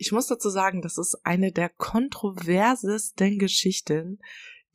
ich 0.00 0.12
muss 0.12 0.28
dazu 0.28 0.48
sagen, 0.48 0.80
das 0.80 0.96
ist 0.96 1.20
eine 1.24 1.52
der 1.52 1.68
kontroversesten 1.68 3.38
Geschichten, 3.38 4.18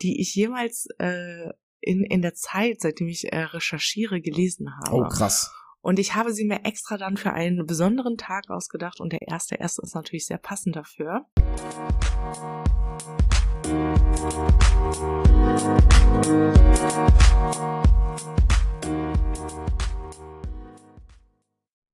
die 0.03 0.21
ich 0.21 0.35
jemals 0.35 0.87
äh, 0.99 1.49
in, 1.79 2.03
in 2.03 2.21
der 2.21 2.35
Zeit, 2.35 2.81
seitdem 2.81 3.07
ich 3.07 3.33
äh, 3.33 3.39
recherchiere, 3.39 4.21
gelesen 4.21 4.69
habe. 4.77 4.96
Oh, 4.96 5.07
krass. 5.07 5.51
Und 5.81 5.97
ich 5.97 6.13
habe 6.13 6.31
sie 6.31 6.46
mir 6.46 6.63
extra 6.63 6.97
dann 6.97 7.17
für 7.17 7.33
einen 7.33 7.65
besonderen 7.65 8.17
Tag 8.17 8.51
ausgedacht 8.51 8.99
und 8.99 9.13
der 9.13 9.23
erste 9.27 9.55
erste 9.55 9.81
ist 9.81 9.96
natürlich 9.96 10.27
sehr 10.27 10.38
passend 10.38 10.75
dafür. 10.75 11.26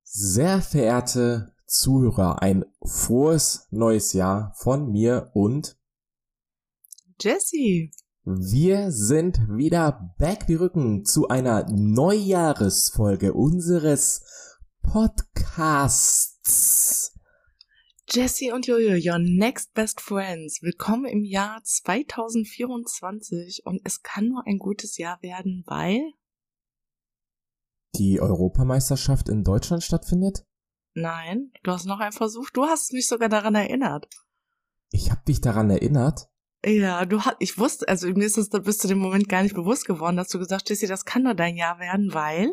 Sehr 0.03 0.61
verehrte 0.61 1.53
Zuhörer, 1.71 2.41
ein 2.41 2.65
frohes 2.83 3.67
neues 3.71 4.11
Jahr 4.11 4.51
von 4.57 4.91
mir 4.91 5.31
und 5.33 5.77
Jesse. 7.21 7.91
Wir 8.25 8.91
sind 8.91 9.39
wieder 9.47 10.13
back 10.17 10.49
wie 10.49 10.55
Rücken 10.55 11.05
zu 11.05 11.29
einer 11.29 11.65
Neujahresfolge 11.71 13.33
unseres 13.33 14.25
Podcasts. 14.81 16.37
Jesse 18.09 18.53
und 18.53 18.67
Jojo, 18.67 18.97
your 18.97 19.19
next 19.19 19.73
best 19.73 20.01
friends. 20.01 20.61
Willkommen 20.61 21.05
im 21.05 21.23
Jahr 21.23 21.61
2024 21.63 23.65
und 23.65 23.79
es 23.85 24.03
kann 24.03 24.27
nur 24.27 24.45
ein 24.45 24.59
gutes 24.59 24.97
Jahr 24.97 25.21
werden, 25.21 25.63
weil 25.67 26.01
Die 27.95 28.19
Europameisterschaft 28.19 29.29
in 29.29 29.45
Deutschland 29.45 29.83
stattfindet? 29.83 30.45
Nein, 30.93 31.51
du 31.63 31.71
hast 31.71 31.85
noch 31.85 31.99
einen 31.99 32.11
Versuch. 32.11 32.49
Du 32.49 32.65
hast 32.65 32.93
mich 32.93 33.07
sogar 33.07 33.29
daran 33.29 33.55
erinnert. 33.55 34.07
Ich 34.91 35.09
habe 35.09 35.21
dich 35.27 35.39
daran 35.41 35.69
erinnert. 35.69 36.27
Ja, 36.65 37.05
du 37.05 37.21
hast, 37.21 37.37
ich 37.39 37.57
wusste, 37.57 37.87
also 37.87 38.07
mir 38.09 38.25
ist 38.25 38.37
es 38.37 38.49
da 38.49 38.59
bis 38.59 38.77
zu 38.77 38.87
dem 38.87 38.99
Moment 38.99 39.29
gar 39.29 39.41
nicht 39.41 39.55
bewusst 39.55 39.85
geworden, 39.85 40.17
dass 40.17 40.27
du 40.27 40.37
gesagt 40.37 40.69
hast, 40.69 40.83
das 40.83 41.05
kann 41.05 41.23
nur 41.23 41.33
dein 41.33 41.55
Jahr 41.55 41.79
werden, 41.79 42.13
weil 42.13 42.51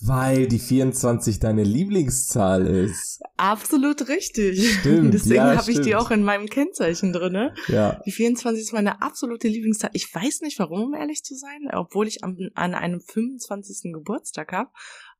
Weil 0.00 0.46
die 0.46 0.58
24 0.58 1.40
deine 1.40 1.62
Lieblingszahl 1.62 2.66
ist. 2.66 3.20
absolut 3.36 4.08
richtig. 4.08 4.78
Stimmt, 4.78 5.12
Deswegen 5.14 5.36
ja, 5.36 5.56
habe 5.56 5.70
ich 5.70 5.80
die 5.80 5.94
auch 5.94 6.10
in 6.10 6.22
meinem 6.22 6.46
Kennzeichen 6.46 7.12
drinne. 7.12 7.54
Ja. 7.68 8.00
Die 8.06 8.12
24 8.12 8.62
ist 8.62 8.72
meine 8.72 9.02
absolute 9.02 9.48
Lieblingszahl. 9.48 9.90
Ich 9.92 10.14
weiß 10.14 10.40
nicht 10.40 10.58
warum, 10.58 10.84
um 10.84 10.94
ehrlich 10.94 11.22
zu 11.22 11.34
sein, 11.34 11.68
obwohl 11.72 12.08
ich 12.08 12.24
am, 12.24 12.36
an 12.54 12.74
einem 12.74 13.00
25. 13.00 13.92
Geburtstag 13.92 14.52
habe. 14.52 14.70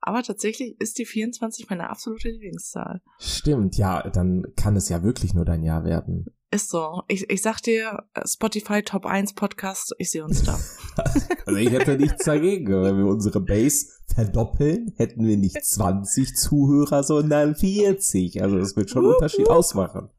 Aber 0.07 0.23
tatsächlich 0.23 0.79
ist 0.81 0.99
die 0.99 1.07
24 1.07 1.71
meine 1.71 1.89
absolute 1.89 2.29
Lieblingszahl. 2.29 3.01
Stimmt, 3.19 3.79
ja, 3.79 4.07
dann 4.11 4.45
kann 4.55 4.77
es 4.77 4.91
ja 4.91 5.03
wirklich 5.03 5.33
nur 5.33 5.47
dein 5.47 5.63
Jahr 5.63 5.85
werden. 5.85 6.27
Ist 6.51 6.69
so. 6.69 7.03
Ich, 7.09 7.29
ich 7.31 7.41
sag 7.41 7.63
dir, 7.63 8.05
Spotify 8.27 8.83
Top 8.83 9.07
1 9.07 9.33
Podcast, 9.33 9.95
ich 9.97 10.11
sehe 10.11 10.23
uns 10.23 10.43
da. 10.43 10.59
Also 11.47 11.59
ich 11.59 11.71
hätte 11.71 11.97
nichts 11.97 12.25
dagegen, 12.25 12.67
wenn 12.83 12.99
wir 12.99 13.07
unsere 13.07 13.41
Base 13.41 13.87
verdoppeln, 14.15 14.93
hätten 14.97 15.27
wir 15.27 15.37
nicht 15.37 15.65
20 15.65 16.37
Zuhörer, 16.37 17.03
sondern 17.03 17.57
40. 17.57 18.43
Also 18.43 18.59
das 18.59 18.77
wird 18.77 18.91
schon 18.91 19.05
einen 19.05 19.15
Unterschied 19.15 19.49
ausmachen. 19.49 20.11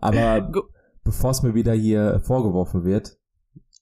Aber 0.00 0.52
bevor 1.04 1.30
es 1.32 1.42
mir 1.42 1.54
wieder 1.54 1.72
hier 1.74 2.20
vorgeworfen 2.24 2.84
wird, 2.84 3.17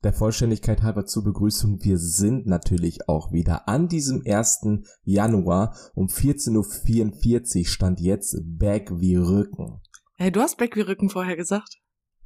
der 0.03 0.13
Vollständigkeit 0.13 0.83
halber 0.83 1.07
zur 1.07 1.25
Begrüßung, 1.25 1.83
wir 1.83 1.99
sind 1.99 2.47
natürlich 2.47 3.09
auch 3.09 3.33
wieder 3.33 3.69
an 3.69 3.89
diesem 3.89 4.23
1. 4.27 4.61
Januar 5.05 5.77
um 5.95 6.07
14.44 6.07 7.59
Uhr 7.59 7.67
stand 7.67 8.01
jetzt 8.01 8.39
back 8.45 8.91
wie 9.01 9.17
Rücken. 9.17 9.81
Hey, 10.17 10.33
du 10.33 10.41
hast 10.41 10.57
Back 10.57 10.77
wie 10.77 10.81
Rücken 10.81 11.11
vorher 11.11 11.37
gesagt. 11.37 11.77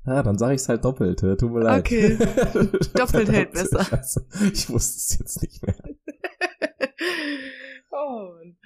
Ja, 0.06 0.22
dann 0.22 0.38
sage 0.38 0.54
ich 0.54 0.62
es 0.62 0.68
halt 0.68 0.84
doppelt, 0.84 1.18
tut 1.18 1.52
mir 1.52 1.62
leid. 1.62 1.80
Okay. 1.80 2.16
Doppelt 2.94 3.30
hält 3.30 3.52
besser. 3.52 3.84
Scheiße. 3.84 4.26
Ich 4.52 4.70
wusste 4.70 4.97
es 4.97 5.19
jetzt 5.19 5.42
nicht 5.42 5.62
mehr. 5.62 5.76
oh. 7.91 8.31
Mann. 8.41 8.56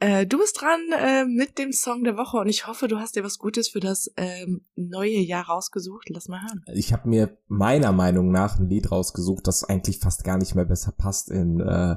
Äh, 0.00 0.26
du 0.26 0.38
bist 0.38 0.60
dran 0.60 0.80
äh, 0.96 1.24
mit 1.24 1.58
dem 1.58 1.72
Song 1.72 2.04
der 2.04 2.16
Woche 2.16 2.36
und 2.36 2.48
ich 2.48 2.68
hoffe, 2.68 2.86
du 2.86 2.98
hast 2.98 3.16
dir 3.16 3.24
was 3.24 3.38
Gutes 3.38 3.68
für 3.68 3.80
das 3.80 4.12
ähm, 4.16 4.64
neue 4.76 5.18
Jahr 5.18 5.46
rausgesucht. 5.46 6.08
Lass 6.10 6.28
mal 6.28 6.40
hören. 6.40 6.62
Ich 6.72 6.92
habe 6.92 7.08
mir 7.08 7.36
meiner 7.48 7.90
Meinung 7.90 8.30
nach 8.30 8.58
ein 8.58 8.68
Lied 8.68 8.92
rausgesucht, 8.92 9.46
das 9.48 9.64
eigentlich 9.64 9.98
fast 9.98 10.22
gar 10.22 10.38
nicht 10.38 10.54
mehr 10.54 10.66
besser 10.66 10.92
passt 10.92 11.30
in 11.30 11.60
äh, 11.60 11.96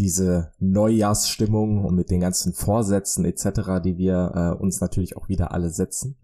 diese 0.00 0.52
Neujahrsstimmung 0.58 1.84
und 1.84 1.94
mit 1.94 2.10
den 2.10 2.20
ganzen 2.20 2.54
Vorsätzen 2.54 3.24
etc., 3.24 3.82
die 3.84 3.96
wir 3.98 4.32
äh, 4.34 4.60
uns 4.60 4.80
natürlich 4.80 5.16
auch 5.16 5.28
wieder 5.28 5.52
alle 5.52 5.70
setzen. 5.70 6.18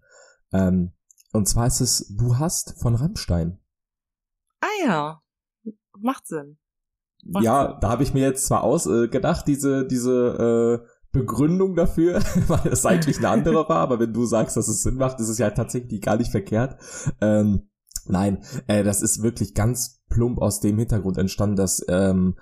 Ähm, 0.51 0.91
und 1.31 1.47
zwar 1.47 1.67
ist 1.67 1.79
es 1.79 2.13
Du 2.17 2.39
hast 2.39 2.79
von 2.81 2.95
Rammstein. 2.95 3.59
Ah 4.59 4.85
ja, 4.85 5.21
macht 5.97 6.27
Sinn. 6.27 6.57
Macht 7.23 7.43
ja, 7.43 7.73
da 7.79 7.89
habe 7.89 8.03
ich 8.03 8.13
mir 8.13 8.21
jetzt 8.21 8.45
zwar 8.45 8.63
ausgedacht, 8.63 9.43
äh, 9.43 9.51
diese, 9.51 9.87
diese 9.87 10.83
äh, 10.83 10.94
Begründung 11.15 11.75
dafür, 11.75 12.21
weil 12.47 12.67
es 12.71 12.85
eigentlich 12.85 13.17
eine 13.17 13.29
andere 13.29 13.67
war, 13.69 13.77
aber 13.77 13.99
wenn 13.99 14.13
du 14.13 14.25
sagst, 14.25 14.57
dass 14.57 14.67
es 14.67 14.83
Sinn 14.83 14.95
macht, 14.95 15.19
ist 15.19 15.29
es 15.29 15.37
ja 15.37 15.49
tatsächlich 15.49 16.01
gar 16.01 16.17
nicht 16.17 16.31
verkehrt. 16.31 16.79
Ähm, 17.21 17.69
nein, 18.05 18.43
äh, 18.67 18.83
das 18.83 19.01
ist 19.01 19.23
wirklich 19.23 19.53
ganz 19.53 20.03
plump 20.09 20.39
aus 20.39 20.59
dem 20.59 20.77
Hintergrund 20.77 21.17
entstanden, 21.17 21.55
dass 21.55 21.83
ähm, 21.87 22.35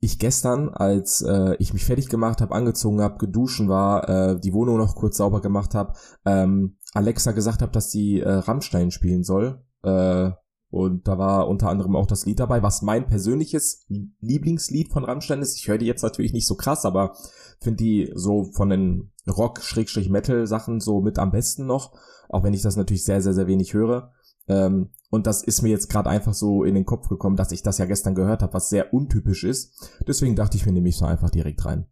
ich 0.00 0.18
gestern, 0.18 0.68
als 0.68 1.22
äh, 1.22 1.56
ich 1.58 1.72
mich 1.72 1.84
fertig 1.84 2.08
gemacht 2.08 2.40
habe, 2.40 2.54
angezogen 2.54 3.00
habe, 3.00 3.18
geduschen 3.18 3.68
war, 3.68 4.08
äh, 4.08 4.40
die 4.40 4.52
Wohnung 4.52 4.78
noch 4.78 4.94
kurz 4.94 5.16
sauber 5.16 5.40
gemacht 5.40 5.74
habe, 5.74 5.94
ähm, 6.24 6.76
Alexa 6.94 7.32
gesagt 7.32 7.62
habe, 7.62 7.72
dass 7.72 7.90
sie 7.90 8.20
äh, 8.20 8.30
Rammstein 8.30 8.90
spielen 8.90 9.24
soll. 9.24 9.62
Äh, 9.82 10.30
und 10.70 11.08
da 11.08 11.16
war 11.16 11.48
unter 11.48 11.70
anderem 11.70 11.96
auch 11.96 12.06
das 12.06 12.26
Lied 12.26 12.40
dabei, 12.40 12.62
was 12.62 12.82
mein 12.82 13.08
persönliches 13.08 13.86
Lieblingslied 14.20 14.92
von 14.92 15.04
Rammstein 15.04 15.40
ist. 15.40 15.56
Ich 15.56 15.66
höre 15.66 15.78
die 15.78 15.86
jetzt 15.86 16.02
natürlich 16.02 16.34
nicht 16.34 16.46
so 16.46 16.56
krass, 16.56 16.84
aber 16.84 17.16
finde 17.60 17.82
die 17.82 18.12
so 18.14 18.44
von 18.44 18.70
den 18.70 19.12
Rock-Metal-Sachen 19.26 20.80
so 20.80 21.00
mit 21.00 21.18
am 21.18 21.30
besten 21.30 21.66
noch, 21.66 21.92
auch 22.28 22.42
wenn 22.42 22.54
ich 22.54 22.62
das 22.62 22.76
natürlich 22.76 23.04
sehr, 23.04 23.20
sehr, 23.20 23.34
sehr 23.34 23.46
wenig 23.46 23.74
höre. 23.74 24.12
Ähm, 24.48 24.90
und 25.10 25.26
das 25.26 25.42
ist 25.42 25.62
mir 25.62 25.68
jetzt 25.68 25.88
gerade 25.88 26.10
einfach 26.10 26.34
so 26.34 26.64
in 26.64 26.74
den 26.74 26.84
Kopf 26.84 27.08
gekommen, 27.08 27.36
dass 27.36 27.52
ich 27.52 27.62
das 27.62 27.78
ja 27.78 27.84
gestern 27.84 28.14
gehört 28.14 28.42
habe, 28.42 28.54
was 28.54 28.68
sehr 28.68 28.92
untypisch 28.92 29.44
ist. 29.44 29.90
Deswegen 30.06 30.36
dachte 30.36 30.56
ich 30.56 30.66
mir 30.66 30.72
nämlich 30.72 30.96
so 30.96 31.04
einfach 31.04 31.30
direkt 31.30 31.64
rein. 31.64 31.86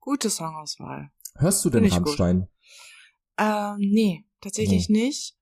Gute 0.00 0.30
Songauswahl. 0.30 1.10
Hörst 1.36 1.64
du 1.64 1.70
denn 1.70 1.84
gut. 1.84 1.92
Rammstein? 1.92 2.48
Ähm, 3.38 3.76
nee, 3.78 4.24
tatsächlich 4.40 4.88
nicht. 4.88 5.36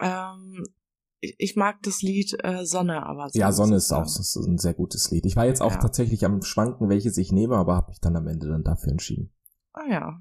Ähm, 0.00 0.64
ich, 1.20 1.56
mag 1.56 1.82
das 1.82 2.02
Lied 2.02 2.36
äh, 2.44 2.64
Sonne, 2.64 3.04
aber 3.04 3.28
Ja, 3.32 3.52
sonst, 3.52 3.56
Sonne 3.56 3.76
ist 3.76 3.92
auch 3.92 4.16
ähm, 4.16 4.20
ist 4.20 4.36
ein 4.36 4.58
sehr 4.58 4.74
gutes 4.74 5.10
Lied. 5.10 5.26
Ich 5.26 5.36
war 5.36 5.46
jetzt 5.46 5.62
auch 5.62 5.72
Ja. 5.72 5.78
tatsächlich 5.78 6.24
am 6.24 6.42
Schwanken, 6.42 6.88
welches 6.88 7.16
ich 7.18 7.32
nehme, 7.32 7.56
aber 7.56 7.74
habe 7.76 7.88
mich 7.90 8.00
dann 8.00 8.16
am 8.16 8.26
Ende 8.26 8.48
dann 8.48 8.62
dafür 8.64 8.92
entschieden. 8.92 9.32
Ah 9.72 9.86
ja. 9.88 10.20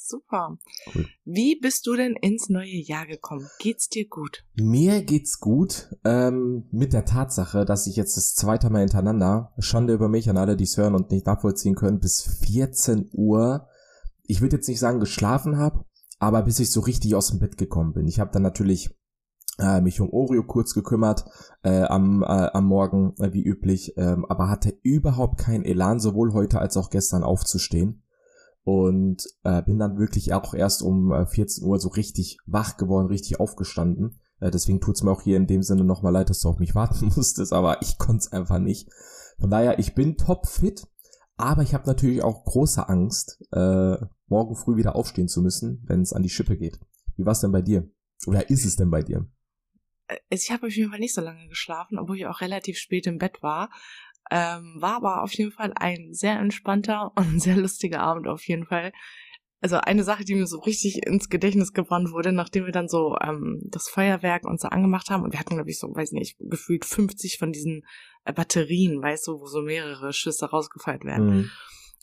Super. 0.00 0.56
Cool. 0.94 1.06
Wie 1.24 1.58
bist 1.60 1.86
du 1.86 1.94
denn 1.94 2.14
ins 2.14 2.48
neue 2.48 2.76
Jahr 2.76 3.06
gekommen? 3.06 3.46
Geht's 3.58 3.88
dir 3.88 4.06
gut? 4.08 4.44
Mir 4.54 5.02
geht's 5.02 5.38
gut 5.38 5.94
ähm, 6.04 6.66
mit 6.70 6.92
der 6.94 7.04
Tatsache, 7.04 7.64
dass 7.66 7.86
ich 7.86 7.96
jetzt 7.96 8.16
das 8.16 8.34
zweite 8.34 8.70
Mal 8.70 8.80
hintereinander, 8.80 9.52
Schande 9.58 9.92
über 9.92 10.08
mich 10.08 10.30
an 10.30 10.38
alle, 10.38 10.56
die 10.56 10.64
es 10.64 10.76
hören 10.78 10.94
und 10.94 11.10
nicht 11.10 11.26
nachvollziehen 11.26 11.74
können, 11.74 11.98
bis 11.98 12.22
14 12.42 13.10
Uhr, 13.12 13.68
ich 14.22 14.40
würde 14.40 14.56
jetzt 14.56 14.68
nicht 14.68 14.78
sagen 14.80 15.00
geschlafen 15.00 15.58
habe, 15.58 15.84
aber 16.20 16.42
bis 16.42 16.58
ich 16.60 16.70
so 16.70 16.80
richtig 16.80 17.14
aus 17.14 17.28
dem 17.28 17.40
Bett 17.40 17.58
gekommen 17.58 17.92
bin. 17.92 18.06
Ich 18.06 18.18
habe 18.18 18.30
dann 18.30 18.42
natürlich 18.42 18.96
äh, 19.58 19.80
mich 19.80 20.00
um 20.00 20.10
Oreo 20.10 20.42
kurz 20.44 20.74
gekümmert 20.74 21.24
äh, 21.62 21.82
am, 21.82 22.22
äh, 22.22 22.26
am 22.26 22.66
Morgen, 22.66 23.14
äh, 23.18 23.32
wie 23.32 23.42
üblich, 23.42 23.94
ähm, 23.96 24.24
aber 24.26 24.48
hatte 24.48 24.78
überhaupt 24.82 25.38
keinen 25.38 25.64
Elan, 25.64 26.00
sowohl 26.00 26.32
heute 26.32 26.60
als 26.60 26.76
auch 26.76 26.90
gestern 26.90 27.24
aufzustehen. 27.24 28.02
Und 28.64 29.24
äh, 29.44 29.62
bin 29.62 29.78
dann 29.78 29.98
wirklich 29.98 30.34
auch 30.34 30.52
erst 30.52 30.82
um 30.82 31.10
äh, 31.10 31.26
14 31.26 31.64
Uhr 31.64 31.80
so 31.80 31.88
richtig 31.88 32.36
wach 32.44 32.76
geworden, 32.76 33.06
richtig 33.06 33.40
aufgestanden. 33.40 34.20
Äh, 34.40 34.50
deswegen 34.50 34.80
tut's 34.80 35.02
mir 35.02 35.10
auch 35.10 35.22
hier 35.22 35.38
in 35.38 35.46
dem 35.46 35.62
Sinne 35.62 35.84
nochmal 35.84 36.12
leid, 36.12 36.28
dass 36.28 36.40
du 36.40 36.48
auf 36.48 36.58
mich 36.58 36.74
warten 36.74 37.06
musstest, 37.16 37.52
aber 37.52 37.80
ich 37.82 37.98
konnte 37.98 38.26
es 38.26 38.32
einfach 38.32 38.58
nicht. 38.58 38.90
Von 39.38 39.50
daher, 39.50 39.78
ich 39.78 39.94
bin 39.94 40.16
topfit, 40.16 40.86
aber 41.36 41.62
ich 41.62 41.72
habe 41.72 41.86
natürlich 41.86 42.22
auch 42.22 42.44
große 42.44 42.88
Angst, 42.88 43.42
äh, 43.52 43.96
morgen 44.26 44.56
früh 44.56 44.76
wieder 44.76 44.96
aufstehen 44.96 45.28
zu 45.28 45.40
müssen, 45.40 45.82
wenn 45.86 46.02
es 46.02 46.12
an 46.12 46.22
die 46.22 46.28
Schippe 46.28 46.56
geht. 46.56 46.78
Wie 47.16 47.24
war's 47.24 47.40
denn 47.40 47.52
bei 47.52 47.62
dir? 47.62 47.88
Oder 48.26 48.50
ist 48.50 48.66
es 48.66 48.76
denn 48.76 48.90
bei 48.90 49.02
dir? 49.02 49.26
Äh, 50.08 50.18
Ich 50.30 50.50
habe 50.50 50.66
auf 50.66 50.76
jeden 50.76 50.90
Fall 50.90 51.00
nicht 51.00 51.14
so 51.14 51.20
lange 51.20 51.48
geschlafen, 51.48 51.98
obwohl 51.98 52.16
ich 52.16 52.26
auch 52.26 52.40
relativ 52.40 52.78
spät 52.78 53.06
im 53.06 53.18
Bett 53.18 53.42
war. 53.42 53.70
Ähm, 54.30 54.76
war 54.78 54.96
aber 54.96 55.22
auf 55.22 55.32
jeden 55.32 55.52
Fall 55.52 55.72
ein 55.74 56.12
sehr 56.12 56.38
entspannter 56.38 57.12
und 57.16 57.40
sehr 57.40 57.56
lustiger 57.56 58.00
Abend 58.00 58.26
auf 58.26 58.46
jeden 58.46 58.66
Fall. 58.66 58.92
Also 59.60 59.76
eine 59.76 60.04
Sache, 60.04 60.24
die 60.24 60.36
mir 60.36 60.46
so 60.46 60.60
richtig 60.60 61.04
ins 61.04 61.28
Gedächtnis 61.28 61.72
gebrannt 61.72 62.12
wurde, 62.12 62.30
nachdem 62.30 62.66
wir 62.66 62.72
dann 62.72 62.86
so 62.86 63.16
ähm, 63.20 63.60
das 63.64 63.88
Feuerwerk 63.88 64.44
uns 64.44 64.62
so 64.62 64.68
angemacht 64.68 65.10
haben 65.10 65.24
und 65.24 65.32
wir 65.32 65.40
hatten, 65.40 65.56
glaube 65.56 65.70
ich, 65.70 65.80
so, 65.80 65.88
weiß 65.88 66.12
nicht, 66.12 66.36
gefühlt 66.38 66.84
50 66.84 67.38
von 67.38 67.50
diesen 67.50 67.84
äh, 68.24 68.32
Batterien, 68.32 69.02
weißt 69.02 69.26
du, 69.26 69.40
wo 69.40 69.46
so 69.46 69.62
mehrere 69.62 70.12
Schüsse 70.12 70.48
rausgefeiert 70.50 71.04
werden. 71.04 71.26
Mhm. 71.26 71.50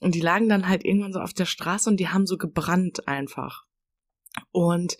Und 0.02 0.16
die 0.16 0.22
lagen 0.22 0.50
dann 0.50 0.68
halt 0.68 0.84
irgendwann 0.84 1.14
so 1.14 1.20
auf 1.20 1.34
der 1.34 1.46
Straße 1.46 1.90
und 1.90 1.98
die 1.98 2.10
haben 2.10 2.26
so 2.26 2.38
gebrannt 2.38 3.08
einfach. 3.08 3.64
Und 4.52 4.98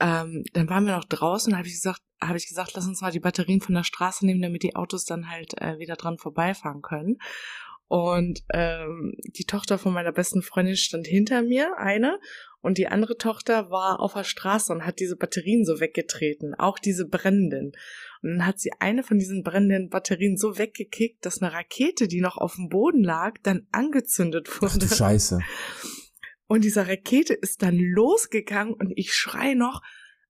ähm, 0.00 0.44
dann 0.52 0.68
waren 0.68 0.84
wir 0.84 0.96
noch 0.96 1.04
draußen, 1.04 1.56
habe 1.56 1.66
ich 1.66 1.74
gesagt, 1.74 2.00
habe 2.20 2.38
ich 2.38 2.48
gesagt, 2.48 2.72
lass 2.74 2.86
uns 2.86 3.00
mal 3.00 3.12
die 3.12 3.20
Batterien 3.20 3.60
von 3.60 3.74
der 3.74 3.84
Straße 3.84 4.24
nehmen, 4.24 4.42
damit 4.42 4.62
die 4.62 4.76
Autos 4.76 5.04
dann 5.04 5.30
halt 5.30 5.60
äh, 5.60 5.78
wieder 5.78 5.96
dran 5.96 6.18
vorbeifahren 6.18 6.82
können. 6.82 7.18
Und 7.88 8.42
ähm, 8.52 9.14
die 9.36 9.44
Tochter 9.44 9.78
von 9.78 9.92
meiner 9.92 10.12
besten 10.12 10.42
Freundin 10.42 10.76
stand 10.76 11.06
hinter 11.06 11.42
mir, 11.42 11.78
eine, 11.78 12.18
und 12.60 12.78
die 12.78 12.88
andere 12.88 13.16
Tochter 13.16 13.70
war 13.70 14.00
auf 14.00 14.14
der 14.14 14.24
Straße 14.24 14.72
und 14.72 14.84
hat 14.84 14.98
diese 14.98 15.14
Batterien 15.14 15.64
so 15.64 15.78
weggetreten, 15.78 16.52
auch 16.58 16.80
diese 16.80 17.06
brennenden. 17.06 17.72
Und 18.22 18.30
dann 18.30 18.46
hat 18.46 18.58
sie 18.58 18.70
eine 18.80 19.04
von 19.04 19.18
diesen 19.18 19.44
brennenden 19.44 19.88
Batterien 19.88 20.36
so 20.36 20.58
weggekickt, 20.58 21.24
dass 21.24 21.40
eine 21.40 21.52
Rakete, 21.52 22.08
die 22.08 22.20
noch 22.20 22.38
auf 22.38 22.56
dem 22.56 22.68
Boden 22.68 23.04
lag, 23.04 23.34
dann 23.44 23.68
angezündet 23.70 24.60
wurde. 24.60 24.84
Ach 24.90 24.96
Scheiße. 24.96 25.38
Und 26.46 26.64
diese 26.64 26.86
Rakete 26.86 27.34
ist 27.34 27.62
dann 27.62 27.78
losgegangen 27.78 28.74
und 28.74 28.92
ich 28.96 29.12
schrei 29.12 29.54
noch, 29.54 29.82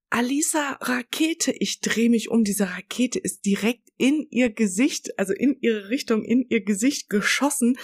Alisa 0.09 0.77
Rakete, 0.79 1.51
ich 1.51 1.81
drehe 1.81 2.09
mich 2.09 2.29
um, 2.29 2.43
diese 2.43 2.69
Rakete 2.69 3.19
ist 3.19 3.45
direkt 3.45 3.89
in 3.97 4.25
ihr 4.29 4.49
Gesicht, 4.49 5.19
also 5.19 5.33
in 5.33 5.57
ihre 5.59 5.89
Richtung, 5.89 6.23
in 6.23 6.45
ihr 6.49 6.63
Gesicht 6.63 7.09
geschossen. 7.09 7.77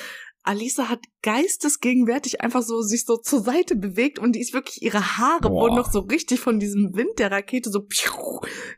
Alisa 0.46 0.90
hat 0.90 1.00
geistesgegenwärtig 1.22 2.42
einfach 2.42 2.62
so 2.64 2.82
sich 2.82 3.06
so 3.06 3.16
zur 3.18 3.40
Seite 3.42 3.76
bewegt 3.76 4.20
und 4.20 4.34
die 4.36 4.42
ist 4.42 4.54
wirklich 4.54 4.82
ihre 4.82 5.18
Haare 5.18 5.42
Boah. 5.50 5.52
wurden 5.52 5.76
noch 5.76 5.92
so 5.92 6.00
richtig 6.00 6.40
von 6.42 6.60
diesem 6.60 6.96
Wind 6.96 7.18
der 7.20 7.32
Rakete 7.32 7.70
so 7.70 7.82
piu, 7.82 8.12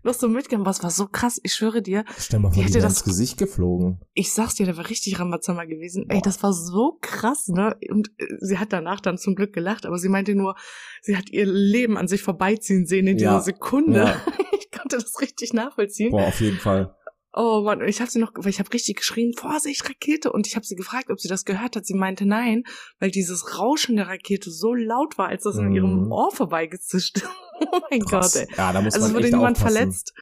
noch 0.04 0.14
so 0.14 0.28
mitgegangen. 0.28 0.66
Was 0.66 0.84
war 0.84 0.92
so 0.92 1.08
krass, 1.08 1.40
ich 1.44 1.54
schwöre 1.54 1.82
dir. 1.82 2.06
Stell 2.20 2.40
mal 2.40 2.52
vor, 2.52 2.62
Die 2.64 2.68
die 2.72 2.80
das- 2.80 2.94
ins 2.94 3.04
Gesicht 3.04 3.38
geflogen. 3.38 4.00
Ich 4.14 4.32
sag's 4.34 4.56
dir, 4.56 4.66
der 4.66 4.78
war 4.78 4.90
richtig 4.90 5.20
Rambazamba 5.20 5.66
gewesen. 5.66 6.06
Ey, 6.10 6.18
Boah. 6.18 6.22
das 6.24 6.44
war 6.44 6.54
so 6.54 6.98
krass, 7.02 7.48
ne? 7.48 7.76
Und 7.90 8.10
äh, 8.18 8.26
sie 8.40 8.58
hat 8.60 8.72
danach 8.72 9.00
dann 9.02 9.18
zum 9.18 9.36
Glück 9.36 9.54
gelacht, 9.54 9.86
aber 9.86 9.98
sie 9.98 10.10
meinte 10.10 10.36
nur, 10.36 10.56
sie 11.02 11.18
hat 11.18 11.30
ihr 11.32 11.46
Leben 11.46 11.98
an 11.98 12.08
sich 12.08 12.22
vorbeiziehen 12.22 12.86
sehen 12.86 13.08
in 13.08 13.18
dieser 13.18 13.32
Ja. 13.32 13.42
Sekunde. 13.42 14.00
Ja. 14.00 14.22
Ich 14.58 14.72
konnte 14.72 14.98
das 14.98 15.20
richtig 15.22 15.54
nachvollziehen. 15.54 16.12
Boah, 16.12 16.28
auf 16.28 16.40
jeden 16.42 16.58
Fall. 16.58 16.95
Oh 17.38 17.62
Mann, 17.64 17.82
und 17.82 17.88
ich 17.90 18.00
habe 18.00 18.10
sie 18.10 18.20
noch, 18.20 18.32
weil 18.36 18.50
ich 18.50 18.60
habe 18.60 18.72
richtig 18.72 18.96
geschrien, 18.98 19.34
Vorsicht, 19.34 19.88
Rakete. 19.90 20.32
Und 20.32 20.48
ich 20.48 20.56
habe 20.56 20.66
sie 20.66 20.76
gefragt, 20.76 21.10
ob 21.12 21.20
sie 21.20 21.28
das 21.28 21.44
gehört 21.44 21.76
hat. 21.76 21.86
Sie 21.86 21.94
meinte 21.94 22.26
nein, 22.26 22.64
weil 23.00 23.12
dieses 23.12 23.60
Rauschen 23.60 23.98
der 23.98 24.08
Rakete 24.08 24.50
so 24.52 24.74
laut 24.74 25.18
war, 25.18 25.28
als 25.28 25.44
das 25.44 25.58
in 25.58 25.66
Mhm. 25.70 25.76
ihrem 25.76 26.12
Ohr 26.12 26.32
vorbeigezischt. 26.32 27.18
ist. 27.18 27.28
oh 27.72 27.80
mein 27.92 28.00
Krass. 28.02 28.34
Gott, 28.36 28.42
ey. 28.50 28.56
Ja, 28.58 28.72
da 28.72 28.82
muss 28.82 28.94
Also 28.94 29.08
es 29.08 29.12
man 29.12 29.18
wurde 29.18 29.26
echt 29.28 29.34
niemand 29.36 29.58
aufpassen. 29.58 29.78
verletzt. 29.78 30.14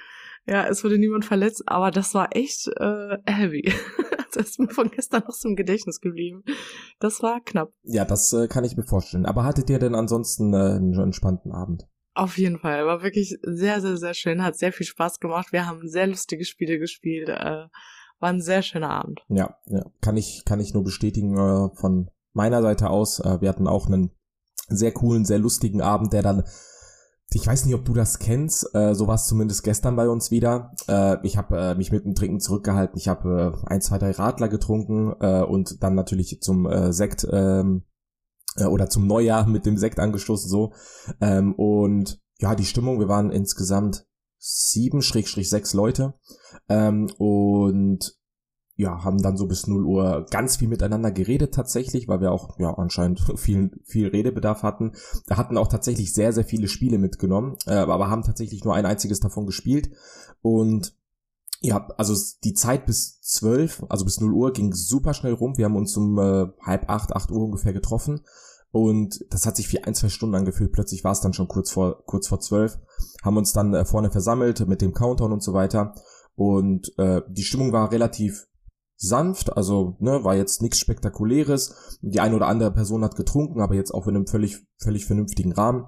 Ja, 0.46 0.68
es 0.68 0.84
wurde 0.84 0.98
niemand 0.98 1.24
verletzt, 1.24 1.64
aber 1.68 1.92
das 1.92 2.14
war 2.16 2.36
echt 2.36 2.68
äh, 2.80 3.18
heavy. 3.26 3.72
das 4.34 4.48
ist 4.50 4.60
mir 4.60 4.70
von 4.70 4.90
gestern 4.90 5.22
noch 5.28 5.34
so 5.36 5.48
im 5.50 5.56
Gedächtnis 5.56 6.02
geblieben. 6.02 6.44
Das 7.00 7.22
war 7.22 7.40
knapp. 7.42 7.72
Ja, 7.84 8.04
das 8.06 8.34
äh, 8.34 8.48
kann 8.48 8.64
ich 8.66 8.76
mir 8.76 8.84
vorstellen. 8.84 9.26
Aber 9.26 9.44
hattet 9.46 9.70
ihr 9.70 9.80
denn 9.80 9.96
ansonsten 9.96 10.54
äh, 10.54 10.58
einen 10.58 11.00
entspannten 11.00 11.52
Abend? 11.52 11.84
Auf 12.16 12.38
jeden 12.38 12.60
Fall. 12.60 12.86
War 12.86 13.02
wirklich 13.02 13.40
sehr, 13.42 13.82
sehr, 13.82 13.98
sehr 13.98 14.14
schön. 14.14 14.44
Hat 14.44 14.56
sehr 14.56 14.72
viel 14.72 14.86
Spaß 14.86 15.20
gemacht. 15.20 15.52
Wir 15.52 15.66
haben 15.66 15.88
sehr 15.88 16.08
lustige 16.08 16.46
Spiele 16.46 16.78
gespielt. 16.78 17.30
Äh, 17.30 17.68
war 18.20 18.30
ein 18.30 18.42
sehr 18.42 18.62
schöner 18.62 18.92
Abend. 18.92 19.22
Ja, 19.30 19.58
ja, 19.66 19.84
kann 20.02 20.16
ich 20.16 20.44
kann 20.46 20.60
ich 20.60 20.74
nur 20.74 20.84
bestätigen 20.84 21.38
äh, 21.38 21.76
von 21.76 22.10
meiner 22.34 22.62
Seite 22.62 22.90
aus. 22.90 23.20
Äh, 23.20 23.42
wir 23.42 23.50
hatten 23.50 23.68
auch 23.68 23.88
einen 23.88 24.12
sehr 24.68 24.92
coolen, 24.92 25.26
sehr 25.26 25.40
lustigen 25.40 25.82
Abend, 25.82 26.14
der 26.14 26.22
dann 26.22 26.44
ich 27.36 27.48
weiß 27.48 27.66
nicht, 27.66 27.76
ob 27.76 27.86
du 27.86 27.94
das 27.94 28.20
kennst. 28.20 28.76
Äh, 28.76 28.94
so 28.94 29.08
war 29.08 29.16
es 29.16 29.26
zumindest 29.26 29.64
gestern 29.64 29.96
bei 29.96 30.08
uns 30.08 30.32
wieder. 30.32 30.74
Äh, 30.88 31.18
ich 31.24 31.38
habe 31.38 31.58
äh, 31.58 31.76
mich 31.76 31.92
mit 31.92 32.06
dem 32.06 32.16
Trinken 32.16 32.40
zurückgehalten. 32.40 32.98
Ich 32.98 33.08
habe 33.08 33.56
äh, 33.56 33.68
ein, 33.68 33.82
zwei, 33.82 33.98
drei 33.98 34.12
Radler 34.12 34.50
getrunken 34.50 35.14
äh, 35.20 35.42
und 35.42 35.84
dann 35.84 35.96
natürlich 35.96 36.42
zum 36.42 36.66
äh, 36.68 36.94
Sekt 36.94 37.28
ähm, 37.32 37.84
äh, 38.56 38.66
oder 38.66 38.90
zum 38.90 39.08
Neujahr 39.08 39.48
mit 39.48 39.66
dem 39.66 39.78
Sekt 39.78 40.00
angestoßen 40.00 40.50
so. 40.50 40.74
Ähm, 41.22 41.54
und 41.56 42.22
ja, 42.40 42.56
die 42.56 42.66
Stimmung, 42.66 43.00
wir 43.00 43.08
waren 43.08 43.32
insgesamt 43.32 44.06
sieben, 44.38 45.02
Schrägstrich 45.02 45.50
sechs 45.50 45.74
Leute. 45.74 46.16
Ähm, 46.68 47.10
und 47.18 48.18
ja, 48.76 49.04
haben 49.04 49.22
dann 49.22 49.38
so 49.38 49.48
bis 49.48 49.68
0 49.68 49.86
Uhr 49.86 50.26
ganz 50.32 50.58
viel 50.58 50.68
miteinander 50.68 51.12
geredet 51.12 51.54
tatsächlich, 51.54 52.08
weil 52.08 52.22
wir 52.22 52.32
auch 52.32 52.60
ja 52.60 52.74
anscheinend 52.74 53.22
viel, 53.40 53.72
viel 53.86 54.08
Redebedarf 54.08 54.64
hatten. 54.64 54.94
Wir 55.28 55.38
hatten 55.38 55.58
auch 55.58 55.68
tatsächlich 55.68 56.14
sehr, 56.14 56.34
sehr 56.34 56.44
viele 56.44 56.68
Spiele 56.68 56.98
mitgenommen, 56.98 57.56
äh, 57.68 57.76
aber 57.76 58.10
haben 58.10 58.24
tatsächlich 58.24 58.64
nur 58.64 58.74
ein 58.74 58.86
einziges 58.86 59.20
davon 59.20 59.46
gespielt. 59.46 59.92
Und 60.42 60.96
ja, 61.64 61.88
also 61.98 62.14
die 62.44 62.54
Zeit 62.54 62.86
bis 62.86 63.22
12, 63.22 63.86
also 63.88 64.04
bis 64.04 64.20
0 64.20 64.34
Uhr 64.34 64.52
ging 64.52 64.74
super 64.74 65.14
schnell 65.14 65.34
rum. 65.34 65.58
Wir 65.58 65.66
haben 65.66 65.78
uns 65.78 65.96
um 65.96 66.20
äh, 66.20 66.48
halb 66.62 66.90
acht, 66.90 67.16
acht 67.16 67.32
Uhr 67.32 67.42
ungefähr 67.42 67.72
getroffen. 67.72 68.22
Und 68.72 69.24
das 69.30 69.46
hat 69.46 69.56
sich 69.56 69.72
wie 69.72 69.82
ein, 69.82 69.96
zwei 69.96 70.10
Stunden 70.10 70.36
angefühlt. 70.36 70.74
Plötzlich 70.74 71.06
war 71.06 71.14
es 71.14 71.22
dann 71.22 71.34
schon 71.34 71.48
kurz 71.48 71.72
vor, 71.72 72.04
kurz 72.06 72.28
vor 72.28 72.42
zwölf. 72.42 72.80
Haben 73.24 73.38
uns 73.38 73.54
dann 73.54 73.74
äh, 73.74 73.86
vorne 73.86 74.12
versammelt 74.12 74.68
mit 74.68 74.82
dem 74.82 74.94
Countdown 74.94 75.32
und 75.32 75.42
so 75.42 75.54
weiter. 75.54 75.96
Und 76.36 76.92
äh, 76.98 77.22
die 77.30 77.44
Stimmung 77.44 77.72
war 77.72 77.92
relativ 77.92 78.46
sanft, 78.98 79.56
also 79.56 79.96
ne, 80.00 80.24
war 80.24 80.36
jetzt 80.36 80.62
nichts 80.62 80.80
Spektakuläres. 80.80 82.00
Die 82.02 82.20
eine 82.20 82.36
oder 82.36 82.48
andere 82.48 82.72
Person 82.72 83.04
hat 83.04 83.16
getrunken, 83.16 83.62
aber 83.62 83.76
jetzt 83.76 83.94
auch 83.94 84.08
in 84.08 84.16
einem 84.16 84.28
völlig, 84.28 84.66
völlig 84.78 85.06
vernünftigen 85.06 85.54
Rahmen. 85.54 85.86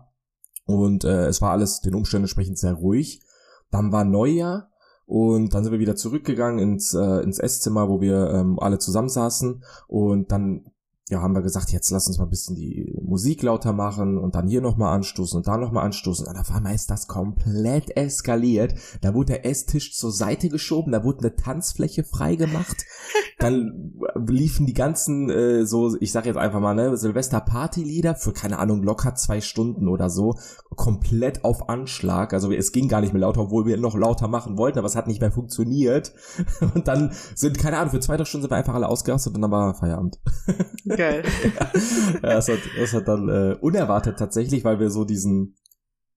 Und 0.66 1.04
äh, 1.04 1.28
es 1.28 1.42
war 1.42 1.52
alles 1.52 1.82
den 1.82 1.96
Umständen 1.96 2.26
entsprechend 2.26 2.60
sehr 2.60 2.74
ruhig. 2.74 3.24
Dann 3.72 3.92
war 3.92 4.06
Neujahr 4.06 4.70
und 5.06 5.54
dann 5.54 5.64
sind 5.64 5.72
wir 5.72 5.80
wieder 5.80 5.96
zurückgegangen 5.96 6.60
ins, 6.60 6.94
äh, 6.94 7.22
ins 7.22 7.40
Esszimmer, 7.40 7.90
wo 7.90 8.02
wir 8.02 8.32
ähm, 8.32 8.60
alle 8.60 8.80
zusammensaßen. 8.80 9.64
Und 9.88 10.32
dann 10.32 10.66
ja, 11.08 11.22
haben 11.22 11.36
wir 11.36 11.44
gesagt, 11.44 11.72
jetzt 11.72 11.92
lass 11.92 12.08
uns 12.08 12.18
mal 12.18 12.24
ein 12.24 12.32
bisschen 12.32 12.56
die 12.56 12.92
Musik 13.00 13.44
lauter 13.44 13.74
machen 13.74 14.18
und 14.18 14.34
dann 14.34 14.48
hier 14.48 14.62
nochmal 14.62 14.96
anstoßen 14.96 15.38
und 15.38 15.48
da 15.48 15.56
nochmal 15.56 15.86
anstoßen. 15.86 16.26
Und 16.26 16.36
auf 16.36 16.50
einmal 16.50 16.74
ist 16.74 16.90
das 16.90 17.08
komplett 17.08 17.96
eskaliert. 17.96 18.74
Da 19.02 19.14
wurde 19.14 19.34
der 19.34 19.46
Esstisch 19.46 19.96
zur 19.96 20.12
Seite 20.12 20.50
geschoben, 20.50 20.92
da 20.92 21.04
wurde 21.04 21.20
eine 21.20 21.36
Tanzfläche 21.36 22.04
freigemacht. 22.04 22.86
Dann 23.38 23.94
liefen 24.28 24.66
die 24.66 24.74
ganzen, 24.74 25.30
äh, 25.30 25.66
so, 25.68 25.96
ich 26.00 26.12
sag 26.12 26.26
jetzt 26.26 26.38
einfach 26.38 26.60
mal, 26.60 26.74
ne, 26.74 26.98
Silvester-Party-Lieder 26.98 28.16
für, 28.16 28.34
keine 28.34 28.58
Ahnung, 28.58 28.82
locker 28.82 29.14
zwei 29.14 29.42
Stunden 29.42 29.88
oder 29.88 30.10
so, 30.10 30.36
komplett 30.76 31.44
auf 31.44 31.70
Anschlag. 31.70 32.34
Also 32.34 32.52
es 32.52 32.72
ging 32.72 32.88
gar 32.88 33.02
nicht 33.02 33.14
mehr 33.14 33.22
lauter, 33.22 33.42
obwohl 33.42 33.68
wir 33.68 33.78
noch 33.78 33.96
lauter 33.96 34.28
machen 34.28 34.58
wollten, 34.58 34.80
aber 34.80 34.88
es 34.88 34.96
hat 34.96 35.06
nicht 35.06 35.22
mehr 35.22 35.32
funktioniert. 35.32 36.14
Und 36.74 36.88
dann 36.88 37.12
sind, 37.36 37.60
keine 37.60 37.78
Ahnung, 37.78 37.92
für 37.92 38.00
zwei, 38.00 38.18
drei 38.18 38.26
Stunden 38.26 38.44
sind 38.44 38.52
wir 38.52 38.58
einfach 38.58 38.74
alle 38.74 38.90
ausgerastet 38.90 39.36
und 39.36 39.42
dann 39.42 39.52
war 39.52 39.76
Feierabend. 39.76 40.20
Geil. 40.96 41.24
ja, 42.14 42.20
das 42.22 42.48
hat, 42.48 42.60
das 42.78 42.94
hat 42.94 43.08
dann 43.08 43.30
äh, 43.30 43.56
unerwartet 43.60 44.18
tatsächlich, 44.18 44.64
weil 44.64 44.80
wir 44.80 44.90
so 44.90 45.06
diesen 45.06 45.56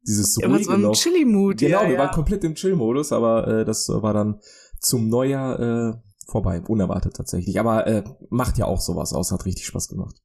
dieses 0.07 0.35
so 0.35 0.43
ein 0.43 0.81
noch- 0.81 0.93
Chili-Mood. 0.93 1.59
Genau, 1.59 1.83
ja, 1.83 1.87
wir 1.89 1.95
ja. 1.95 2.01
waren 2.01 2.15
komplett 2.15 2.45
im 2.45 2.55
Chill-Modus, 2.55 3.13
aber 3.13 3.47
äh, 3.49 3.65
das 3.65 3.89
war 3.89 4.15
dann 4.15 4.41
zum 4.81 5.09
Neujahr 5.09 5.61
äh, 5.61 5.95
vorbei, 6.27 6.61
unerwartet 6.61 7.15
tatsächlich. 7.15 7.59
Aber 7.59 7.87
äh, 7.87 8.05
macht 8.31 8.59
ja 8.59 8.67
auch 8.67 8.81
sowas 8.81 9.13
aus, 9.13 9.33
hat 9.33 9.45
richtig 9.45 9.67
Spaß 9.67 9.89
gemacht. 9.89 10.17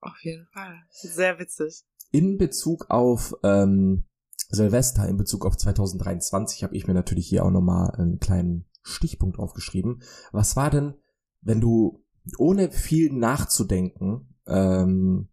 Auf 0.00 0.18
jeden 0.22 0.46
Fall. 0.52 0.76
Sehr 0.90 1.38
witzig. 1.38 1.84
In 2.10 2.38
Bezug 2.38 2.86
auf 2.90 3.34
ähm, 3.42 4.04
Silvester, 4.50 5.06
in 5.08 5.16
Bezug 5.16 5.44
auf 5.44 5.56
2023, 5.56 6.62
habe 6.62 6.76
ich 6.76 6.86
mir 6.86 6.94
natürlich 6.94 7.28
hier 7.28 7.44
auch 7.44 7.50
nochmal 7.50 7.90
einen 7.90 8.18
kleinen 8.18 8.66
Stichpunkt 8.82 9.38
aufgeschrieben. 9.38 10.02
Was 10.32 10.56
war 10.56 10.70
denn, 10.70 10.94
wenn 11.42 11.60
du 11.60 12.04
ohne 12.38 12.70
viel 12.70 13.12
nachzudenken 13.12 14.34
ähm, 14.46 15.28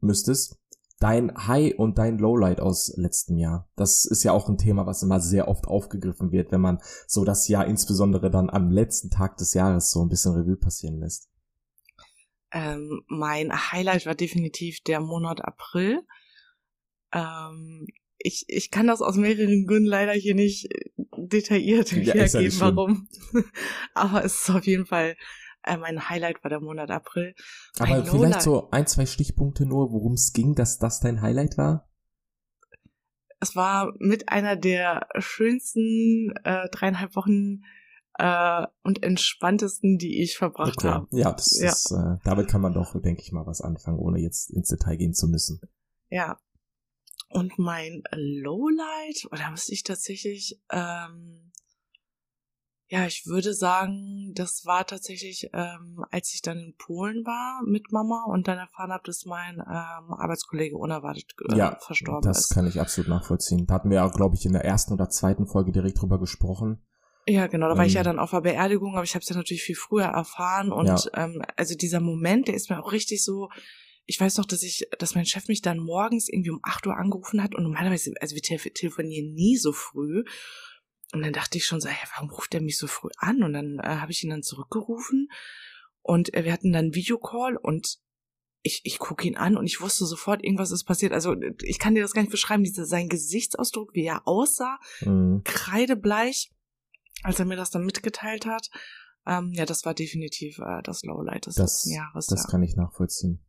müsstest, 0.00 0.58
dein 1.00 1.34
High 1.46 1.74
und 1.76 1.98
dein 1.98 2.18
Lowlight 2.18 2.60
aus 2.60 2.94
letztem 2.96 3.38
Jahr? 3.38 3.68
Das 3.76 4.04
ist 4.04 4.22
ja 4.22 4.32
auch 4.32 4.48
ein 4.48 4.58
Thema, 4.58 4.86
was 4.86 5.02
immer 5.02 5.20
sehr 5.20 5.48
oft 5.48 5.66
aufgegriffen 5.66 6.32
wird, 6.32 6.52
wenn 6.52 6.60
man 6.60 6.80
so 7.06 7.24
das 7.24 7.48
Jahr 7.48 7.66
insbesondere 7.66 8.30
dann 8.30 8.50
am 8.50 8.70
letzten 8.70 9.10
Tag 9.10 9.36
des 9.36 9.54
Jahres 9.54 9.90
so 9.90 10.02
ein 10.02 10.08
bisschen 10.08 10.34
Revue 10.34 10.56
passieren 10.56 11.00
lässt. 11.00 11.28
Ähm, 12.52 13.02
mein 13.08 13.52
Highlight 13.72 14.06
war 14.06 14.14
definitiv 14.14 14.80
der 14.82 15.00
Monat 15.00 15.44
April. 15.44 16.06
Ähm, 17.12 17.86
ich, 18.24 18.46
ich 18.48 18.70
kann 18.70 18.86
das 18.86 19.02
aus 19.02 19.16
mehreren 19.16 19.66
Gründen 19.66 19.86
leider 19.86 20.12
hier 20.12 20.34
nicht 20.34 20.72
äh, 20.74 20.90
detailliert 21.16 21.92
Ja, 21.92 22.14
wiedergeben, 22.14 22.58
warum. 22.60 23.08
Aber 23.94 24.24
es 24.24 24.40
ist 24.40 24.50
auf 24.50 24.66
jeden 24.66 24.86
Fall 24.86 25.14
äh, 25.62 25.76
mein 25.76 26.08
Highlight 26.08 26.42
war 26.42 26.48
der 26.48 26.60
Monat 26.60 26.90
April. 26.90 27.34
Aber 27.78 27.90
Mein 27.90 28.06
vielleicht 28.06 28.42
so 28.42 28.70
ein, 28.70 28.86
zwei 28.86 29.06
Stichpunkte 29.06 29.66
nur, 29.66 29.92
worum 29.92 30.14
es 30.14 30.32
ging, 30.32 30.54
dass 30.54 30.78
das 30.78 31.00
dein 31.00 31.22
Highlight 31.22 31.58
war? 31.58 31.88
Es 33.40 33.56
war 33.56 33.92
mit 33.98 34.30
einer 34.30 34.56
der 34.56 35.08
schönsten 35.18 36.32
äh, 36.44 36.68
dreieinhalb 36.70 37.14
Wochen 37.16 37.62
äh, 38.18 38.66
und 38.82 39.02
entspanntesten, 39.02 39.98
die 39.98 40.22
ich 40.22 40.36
verbracht 40.38 40.82
habe. 40.82 41.06
Ja, 41.10 41.32
das 41.32 41.60
Ja. 41.60 41.68
ist, 41.68 41.90
äh, 41.92 42.16
damit 42.24 42.48
kann 42.48 42.62
man 42.62 42.72
doch, 42.72 42.98
denke 43.00 43.20
ich 43.22 43.32
mal, 43.32 43.46
was 43.46 43.60
anfangen, 43.60 43.98
ohne 43.98 44.18
jetzt 44.18 44.50
ins 44.50 44.68
Detail 44.68 44.96
gehen 44.96 45.12
zu 45.12 45.28
müssen. 45.28 45.60
Ja. 46.08 46.38
Und 47.28 47.58
mein 47.58 48.02
Lowlight, 48.12 49.26
oder 49.32 49.50
müsste 49.50 49.72
ich 49.72 49.82
tatsächlich, 49.82 50.60
ähm, 50.70 51.52
Ja, 52.88 53.06
ich 53.06 53.26
würde 53.26 53.54
sagen, 53.54 54.32
das 54.34 54.66
war 54.66 54.86
tatsächlich, 54.86 55.48
ähm, 55.54 56.04
als 56.10 56.34
ich 56.34 56.42
dann 56.42 56.58
in 56.58 56.76
Polen 56.76 57.24
war 57.24 57.62
mit 57.66 57.90
Mama 57.92 58.24
und 58.28 58.46
dann 58.46 58.58
erfahren 58.58 58.92
habe, 58.92 59.02
dass 59.06 59.24
mein 59.24 59.54
ähm, 59.56 60.12
Arbeitskollege 60.12 60.76
unerwartet 60.76 61.34
äh, 61.48 61.56
Ja, 61.56 61.76
verstorben 61.80 62.28
Das 62.28 62.38
ist. 62.38 62.50
kann 62.50 62.66
ich 62.66 62.78
absolut 62.80 63.08
nachvollziehen. 63.08 63.66
Da 63.66 63.74
hatten 63.74 63.88
wir 63.90 63.96
ja, 63.96 64.08
glaube 64.08 64.36
ich, 64.36 64.44
in 64.44 64.52
der 64.52 64.64
ersten 64.64 64.92
oder 64.92 65.08
zweiten 65.08 65.46
Folge 65.46 65.72
direkt 65.72 66.00
drüber 66.00 66.20
gesprochen. 66.20 66.84
Ja, 67.26 67.46
genau, 67.46 67.68
da 67.68 67.78
war 67.78 67.86
ich 67.86 67.94
ja 67.94 68.02
Ähm, 68.02 68.06
dann 68.06 68.18
auf 68.18 68.32
der 68.32 68.42
Beerdigung, 68.42 68.94
aber 68.94 69.04
ich 69.04 69.14
habe 69.14 69.22
es 69.22 69.28
ja 69.30 69.36
natürlich 69.36 69.62
viel 69.62 69.76
früher 69.76 70.04
erfahren 70.04 70.70
und 70.70 70.86
Ja. 70.86 71.24
ähm, 71.24 71.42
also 71.56 71.74
dieser 71.74 72.00
Moment, 72.00 72.48
der 72.48 72.54
ist 72.54 72.68
mir 72.68 72.78
auch 72.78 72.92
richtig 72.92 73.24
so, 73.24 73.48
ich 74.06 74.20
weiß 74.20 74.36
noch, 74.38 74.44
dass 74.44 74.62
ich, 74.62 74.86
dass 74.98 75.14
mein 75.14 75.26
Chef 75.26 75.48
mich 75.48 75.62
dann 75.62 75.78
morgens 75.78 76.28
irgendwie 76.28 76.50
um 76.50 76.60
8 76.62 76.86
Uhr 76.86 76.96
angerufen 76.96 77.42
hat 77.42 77.54
und 77.54 77.62
normalerweise, 77.64 78.12
also 78.20 78.34
wir 78.34 78.42
te 78.42 78.58
telefonieren 78.70 79.32
nie 79.34 79.56
so 79.56 79.72
früh 79.72 80.24
und 81.12 81.22
dann 81.22 81.32
dachte 81.32 81.58
ich 81.58 81.64
schon 81.66 81.80
so, 81.80 81.88
hey, 81.88 82.08
warum 82.14 82.30
ruft 82.30 82.54
er 82.54 82.60
mich 82.60 82.76
so 82.78 82.86
früh 82.86 83.08
an? 83.18 83.42
Und 83.42 83.52
dann 83.52 83.78
äh, 83.78 83.96
habe 84.00 84.12
ich 84.12 84.22
ihn 84.24 84.30
dann 84.30 84.42
zurückgerufen 84.42 85.28
und 86.02 86.34
äh, 86.34 86.44
wir 86.44 86.52
hatten 86.52 86.72
dann 86.72 86.86
einen 86.86 86.94
Videocall 86.94 87.56
und 87.56 87.98
ich, 88.66 88.80
ich 88.84 88.98
gucke 88.98 89.26
ihn 89.28 89.36
an 89.36 89.56
und 89.58 89.66
ich 89.66 89.80
wusste 89.82 90.06
sofort, 90.06 90.42
irgendwas 90.42 90.70
ist 90.70 90.84
passiert. 90.84 91.12
Also 91.12 91.36
ich 91.62 91.78
kann 91.78 91.94
dir 91.94 92.00
das 92.02 92.12
gar 92.12 92.22
nicht 92.22 92.30
beschreiben, 92.30 92.64
dieser, 92.64 92.86
sein 92.86 93.08
Gesichtsausdruck, 93.10 93.94
wie 93.94 94.04
er 94.04 94.26
aussah, 94.26 94.78
Mhm. 95.02 95.42
kreidebleich, 95.44 96.50
als 97.22 97.38
er 97.38 97.44
mir 97.44 97.56
das 97.56 97.70
dann 97.70 97.84
mitgeteilt 97.84 98.46
hat. 98.46 98.70
Ähm, 99.26 99.52
ja, 99.54 99.66
das 99.66 99.84
war 99.84 99.94
definitiv 99.94 100.58
äh, 100.58 100.82
das 100.82 101.02
Lowlight 101.04 101.46
des 101.46 101.54
Das, 101.56 101.84
letzten 101.84 101.92
Jahres. 101.94 102.26
das 102.26 102.44
ja. 102.44 102.50
kann 102.50 102.62
ich 102.62 102.74
nachvollziehen. 102.76 103.44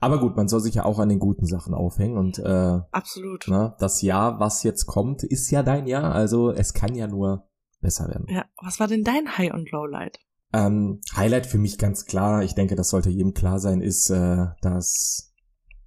Aber 0.00 0.20
gut, 0.20 0.36
man 0.36 0.48
soll 0.48 0.60
sich 0.60 0.74
ja 0.74 0.84
auch 0.84 0.98
an 0.98 1.08
den 1.08 1.18
guten 1.18 1.46
Sachen 1.46 1.74
aufhängen 1.74 2.18
und 2.18 2.38
äh, 2.38 2.80
Absolut. 2.90 3.48
ne, 3.48 3.74
das 3.78 4.02
Jahr, 4.02 4.40
was 4.40 4.62
jetzt 4.62 4.86
kommt, 4.86 5.22
ist 5.22 5.50
ja 5.50 5.62
dein 5.62 5.86
Jahr, 5.86 6.14
also 6.14 6.50
es 6.50 6.74
kann 6.74 6.94
ja 6.94 7.06
nur 7.06 7.48
besser 7.80 8.08
werden. 8.08 8.26
Ja, 8.28 8.44
was 8.62 8.80
war 8.80 8.88
denn 8.88 9.04
dein 9.04 9.38
High 9.38 9.52
und 9.52 9.70
Lowlight? 9.70 10.18
Ähm, 10.52 11.00
Highlight 11.16 11.46
für 11.46 11.58
mich 11.58 11.78
ganz 11.78 12.04
klar, 12.04 12.42
ich 12.42 12.54
denke, 12.54 12.74
das 12.74 12.90
sollte 12.90 13.10
jedem 13.10 13.34
klar 13.34 13.58
sein, 13.58 13.80
ist, 13.80 14.10
äh, 14.10 14.46
dass 14.60 15.32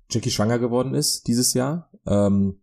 Jackie 0.09 0.31
schwanger 0.31 0.59
geworden 0.59 0.93
ist 0.93 1.27
dieses 1.27 1.53
Jahr. 1.53 1.91
Ähm, 2.05 2.61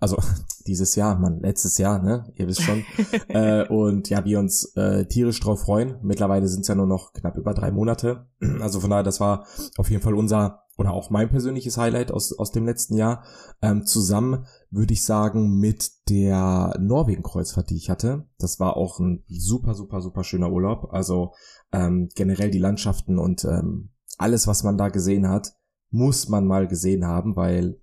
also 0.00 0.16
dieses 0.66 0.96
Jahr, 0.96 1.18
Mann, 1.18 1.40
letztes 1.40 1.78
Jahr, 1.78 2.02
ne? 2.02 2.32
Ihr 2.34 2.48
wisst 2.48 2.62
schon. 2.62 2.84
äh, 3.28 3.66
und 3.68 4.08
ja, 4.08 4.24
wir 4.24 4.38
uns 4.38 4.64
äh, 4.76 5.06
tierisch 5.06 5.40
drauf 5.40 5.62
freuen. 5.62 5.98
Mittlerweile 6.02 6.48
sind 6.48 6.62
es 6.62 6.68
ja 6.68 6.74
nur 6.74 6.86
noch 6.86 7.12
knapp 7.12 7.36
über 7.36 7.54
drei 7.54 7.70
Monate. 7.70 8.26
Also 8.60 8.80
von 8.80 8.90
daher, 8.90 9.02
das 9.02 9.20
war 9.20 9.46
auf 9.76 9.90
jeden 9.90 10.02
Fall 10.02 10.14
unser 10.14 10.64
oder 10.80 10.92
auch 10.92 11.10
mein 11.10 11.28
persönliches 11.28 11.76
Highlight 11.76 12.10
aus, 12.10 12.36
aus 12.38 12.52
dem 12.52 12.64
letzten 12.64 12.96
Jahr. 12.96 13.22
Ähm, 13.60 13.84
zusammen 13.84 14.46
würde 14.70 14.94
ich 14.94 15.04
sagen 15.04 15.58
mit 15.58 15.90
der 16.08 16.74
Norwegen-Kreuzfahrt, 16.80 17.68
die 17.68 17.76
ich 17.76 17.90
hatte. 17.90 18.26
Das 18.38 18.60
war 18.60 18.78
auch 18.78 18.98
ein 18.98 19.22
super, 19.28 19.74
super, 19.74 20.00
super 20.00 20.24
schöner 20.24 20.50
Urlaub. 20.50 20.88
Also 20.92 21.34
ähm, 21.70 22.08
generell 22.14 22.50
die 22.50 22.58
Landschaften 22.58 23.18
und 23.18 23.44
ähm, 23.44 23.90
alles, 24.16 24.46
was 24.46 24.62
man 24.62 24.78
da 24.78 24.88
gesehen 24.88 25.28
hat, 25.28 25.52
muss 25.90 26.28
man 26.28 26.46
mal 26.46 26.66
gesehen 26.66 27.06
haben, 27.06 27.36
weil 27.36 27.78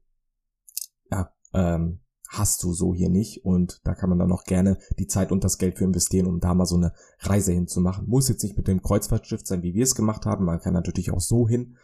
ja, 1.12 1.32
ähm, 1.54 2.00
hast 2.30 2.64
du 2.64 2.74
so 2.74 2.94
hier 2.94 3.10
nicht 3.10 3.46
und 3.46 3.80
da 3.84 3.96
kann 3.96 4.10
man 4.10 4.20
dann 4.20 4.32
auch 4.32 4.44
gerne 4.44 4.78
die 5.00 5.08
Zeit 5.08 5.32
und 5.32 5.44
das 5.44 5.58
Geld 5.58 5.78
für 5.78 5.86
investieren, 5.86 6.28
um 6.28 6.40
da 6.40 6.54
mal 6.54 6.66
so 6.66 6.76
eine 6.76 6.94
Reise 7.20 7.54
hinzumachen. 7.54 8.08
Muss 8.08 8.30
jetzt 8.30 8.44
nicht 8.44 8.58
mit 8.58 8.68
dem 8.68 8.82
Kreuzfahrtschiff 8.82 9.42
sein, 9.46 9.64
wie 9.64 9.74
wir 9.74 9.84
es 9.84 9.96
gemacht 9.96 10.26
haben, 10.26 10.46
man 10.46 10.60
kann 10.60 10.74
natürlich 10.74 11.12
auch 11.12 11.22
so 11.22 11.48
hin, 11.48 11.78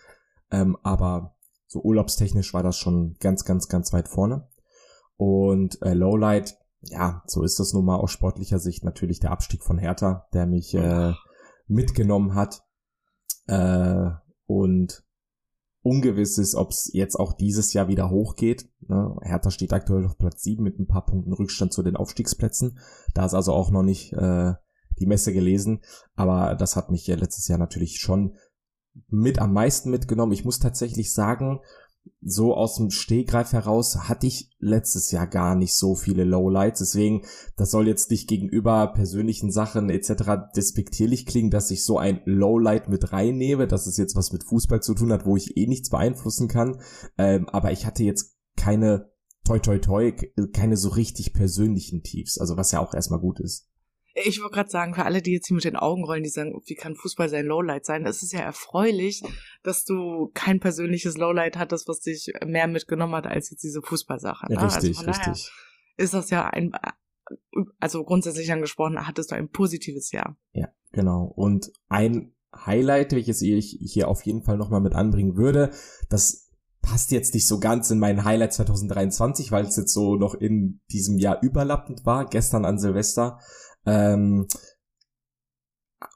ähm, 0.52 0.78
aber 0.84 1.36
so 1.68 1.82
urlaubstechnisch 1.82 2.54
war 2.54 2.64
das 2.64 2.78
schon 2.78 3.16
ganz, 3.20 3.46
ganz, 3.46 3.68
ganz 3.68 3.94
weit 3.94 4.08
vorne. 4.08 4.48
Und 5.18 5.82
äh, 5.82 5.94
Lowlight, 5.94 6.58
ja, 6.82 7.24
so 7.26 7.44
ist 7.44 7.60
das 7.60 7.74
nun 7.74 7.86
mal 7.86 7.96
aus 7.96 8.12
sportlicher 8.12 8.60
Sicht 8.60 8.84
natürlich 8.84 9.20
der 9.20 9.32
Abstieg 9.32 9.64
von 9.64 9.78
Hertha, 9.78 10.28
der 10.34 10.46
mich 10.46 10.74
äh, 10.76 11.14
mitgenommen 11.68 12.36
hat. 12.36 12.64
Äh, 13.48 14.10
und 14.46 15.03
ungewiss 15.84 16.38
ist, 16.38 16.56
ob 16.56 16.72
es 16.72 16.90
jetzt 16.94 17.16
auch 17.16 17.34
dieses 17.34 17.74
Jahr 17.74 17.88
wieder 17.88 18.10
hochgeht. 18.10 18.70
Ne? 18.88 19.16
Hertha 19.22 19.52
steht 19.52 19.74
aktuell 19.74 20.06
auf 20.06 20.18
Platz 20.18 20.42
7 20.42 20.64
mit 20.64 20.80
ein 20.80 20.88
paar 20.88 21.06
Punkten 21.06 21.34
Rückstand 21.34 21.74
zu 21.74 21.84
den 21.84 21.98
Aufstiegsplätzen. 21.98 22.80
Da 23.14 23.26
ist 23.26 23.34
also 23.34 23.54
auch 23.54 23.70
noch 23.70 23.84
nicht 23.84 24.14
äh, 24.14 24.54
die 25.00 25.06
Messe 25.06 25.34
gelesen. 25.34 25.82
Aber 26.16 26.56
das 26.56 26.76
hat 26.76 26.90
mich 26.90 27.06
ja 27.06 27.16
letztes 27.16 27.48
Jahr 27.48 27.60
natürlich 27.60 28.00
schon 28.00 28.38
mit 29.10 29.40
am 29.40 29.54
meisten 29.54 29.92
mitgenommen. 29.92 30.32
Ich 30.32 30.46
muss 30.46 30.60
tatsächlich 30.60 31.14
sagen, 31.14 31.60
so 32.26 32.56
aus 32.56 32.76
dem 32.76 32.90
Stehgreif 32.90 33.52
heraus 33.52 34.08
hatte 34.08 34.28
ich 34.28 34.50
letztes 34.60 35.12
Jahr 35.12 35.28
gar 35.28 35.56
nicht 35.56 35.76
so 35.76 35.96
viele 35.96 36.24
Lowlights. 36.24 36.80
Deswegen, 36.80 37.24
das 37.58 37.72
soll 37.72 37.88
jetzt 37.88 38.10
nicht 38.12 38.30
gegenüber 38.30 38.94
persönlichen 38.94 39.52
Sachen 39.52 39.90
etc. 39.90 40.54
despektierlich 40.56 41.26
klingen, 41.26 41.52
dass 41.52 41.72
ich 41.72 41.84
so 41.84 41.98
ein 41.98 42.22
Lowlight 42.26 42.88
mit 42.88 43.12
reinnehme, 43.12 43.68
dass 43.68 43.88
es 43.88 43.98
jetzt 43.98 44.16
was 44.16 44.32
mit 44.32 44.44
Fußball 44.44 44.82
zu 44.82 44.94
tun 44.94 45.12
hat, 45.12 45.26
wo 45.26 45.36
ich 45.36 45.58
eh 45.58 45.68
nichts 45.68 45.90
beeinflussen 45.90 46.48
kann. 46.48 46.80
Ähm, 47.18 47.50
aber 47.50 47.72
ich 47.72 47.86
hatte 47.86 48.04
jetzt 48.04 48.38
keine 48.56 49.12
toi 49.44 49.60
toi 49.60 49.80
toi, 49.80 50.14
keine 50.54 50.78
so 50.78 50.90
richtig 50.90 51.34
persönlichen 51.34 52.04
Tiefs. 52.04 52.38
Also 52.38 52.56
was 52.56 52.72
ja 52.72 52.80
auch 52.80 52.94
erstmal 52.94 53.20
gut 53.20 53.40
ist. 53.40 53.68
Ich 54.16 54.42
wollte 54.42 54.54
gerade 54.54 54.70
sagen, 54.70 54.94
für 54.94 55.06
alle, 55.06 55.22
die 55.22 55.32
jetzt 55.32 55.48
hier 55.48 55.56
mit 55.56 55.64
den 55.64 55.76
Augen 55.76 56.04
rollen, 56.04 56.24
die 56.24 56.30
sagen, 56.30 56.62
wie 56.66 56.76
kann 56.76 56.96
Fußball 56.96 57.30
sein 57.30 57.48
Lowlight 57.48 57.86
sein? 57.86 58.06
Es 58.06 58.22
ist 58.22 58.32
ja 58.32 58.42
erfreulich, 58.42 59.24
dass 59.64 59.86
du 59.86 60.30
kein 60.34 60.60
persönliches 60.60 61.18
Lowlight 61.18 61.58
hattest, 61.58 61.88
was 61.88 62.02
dich 62.02 62.32
mehr 62.46 62.68
mitgenommen 62.68 63.16
hat 63.16 63.26
als 63.26 63.50
jetzt 63.50 63.64
diese 63.64 63.82
Fußballsache. 63.82 64.52
Ne? 64.52 64.62
richtig, 64.62 64.76
also 64.76 64.94
von 64.94 65.06
daher 65.08 65.28
richtig. 65.28 65.52
Ist 65.98 66.14
das 66.14 66.30
ja 66.30 66.48
ein, 66.48 66.74
also 67.80 68.04
grundsätzlich 68.04 68.52
angesprochen, 68.52 69.08
hattest 69.08 69.32
du 69.32 69.36
ein 69.36 69.50
positives 69.50 70.12
Jahr. 70.12 70.38
Ja, 70.52 70.70
genau. 70.92 71.26
Und 71.36 71.72
ein 71.90 72.34
Highlight, 72.56 73.14
welches 73.14 73.42
ich 73.42 73.80
hier 73.82 74.08
auf 74.08 74.22
jeden 74.24 74.44
Fall 74.44 74.58
nochmal 74.58 74.82
mit 74.82 74.94
anbringen 74.94 75.38
würde, 75.38 75.72
das 76.10 76.52
passt 76.84 77.12
jetzt 77.12 77.34
nicht 77.34 77.48
so 77.48 77.60
ganz 77.60 77.90
in 77.90 77.98
mein 77.98 78.24
Highlight 78.26 78.54
2023, 78.54 79.52
weil 79.52 79.66
es 79.66 79.78
jetzt 79.78 79.94
so 79.94 80.16
noch 80.16 80.36
in 80.36 80.82
diesem 80.92 81.18
Jahr 81.18 81.42
überlappend 81.42 82.06
war, 82.06 82.26
gestern 82.26 82.66
an 82.66 82.78
Silvester. 82.78 83.40
Ähm, 83.86 84.48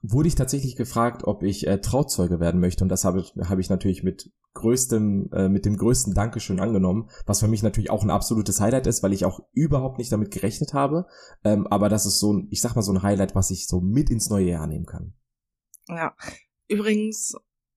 wurde 0.02 0.28
ich 0.28 0.36
tatsächlich 0.36 0.76
gefragt, 0.76 1.24
ob 1.26 1.44
ich 1.44 1.66
äh, 1.68 1.80
Trauzeuge 1.80 2.40
werden 2.40 2.60
möchte 2.60 2.84
und 2.84 2.90
das 2.90 3.04
habe 3.06 3.24
habe 3.44 3.62
ich 3.62 3.70
natürlich 3.70 4.04
mit 4.04 4.32
größtem 4.54 5.30
äh, 5.34 5.50
mit 5.50 5.66
dem 5.66 5.78
größten 5.78 6.14
Dankeschön 6.14 6.60
angenommen, 6.60 7.10
was 7.26 7.40
für 7.40 7.48
mich 7.48 7.64
natürlich 7.64 7.90
auch 7.90 8.04
ein 8.04 8.10
absolutes 8.10 8.60
Highlight 8.60 8.88
ist, 8.88 9.04
weil 9.04 9.14
ich 9.14 9.26
auch 9.26 9.40
überhaupt 9.54 9.98
nicht 9.98 10.12
damit 10.12 10.32
gerechnet 10.32 10.74
habe, 10.74 11.06
ähm, 11.44 11.68
aber 11.68 11.90
das 11.90 12.06
ist 12.06 12.20
so 12.20 12.34
ein 12.34 12.48
ich 12.52 12.62
sag 12.62 12.76
mal 12.76 12.82
so 12.82 12.92
ein 12.92 13.04
Highlight, 13.04 13.36
was 13.36 13.50
ich 13.52 13.68
so 13.68 13.80
mit 13.82 14.10
ins 14.10 14.30
neue 14.30 14.50
Jahr 14.50 14.68
nehmen 14.68 14.86
kann. 14.86 15.14
Ja. 15.88 16.16
Übrigens, 16.68 17.34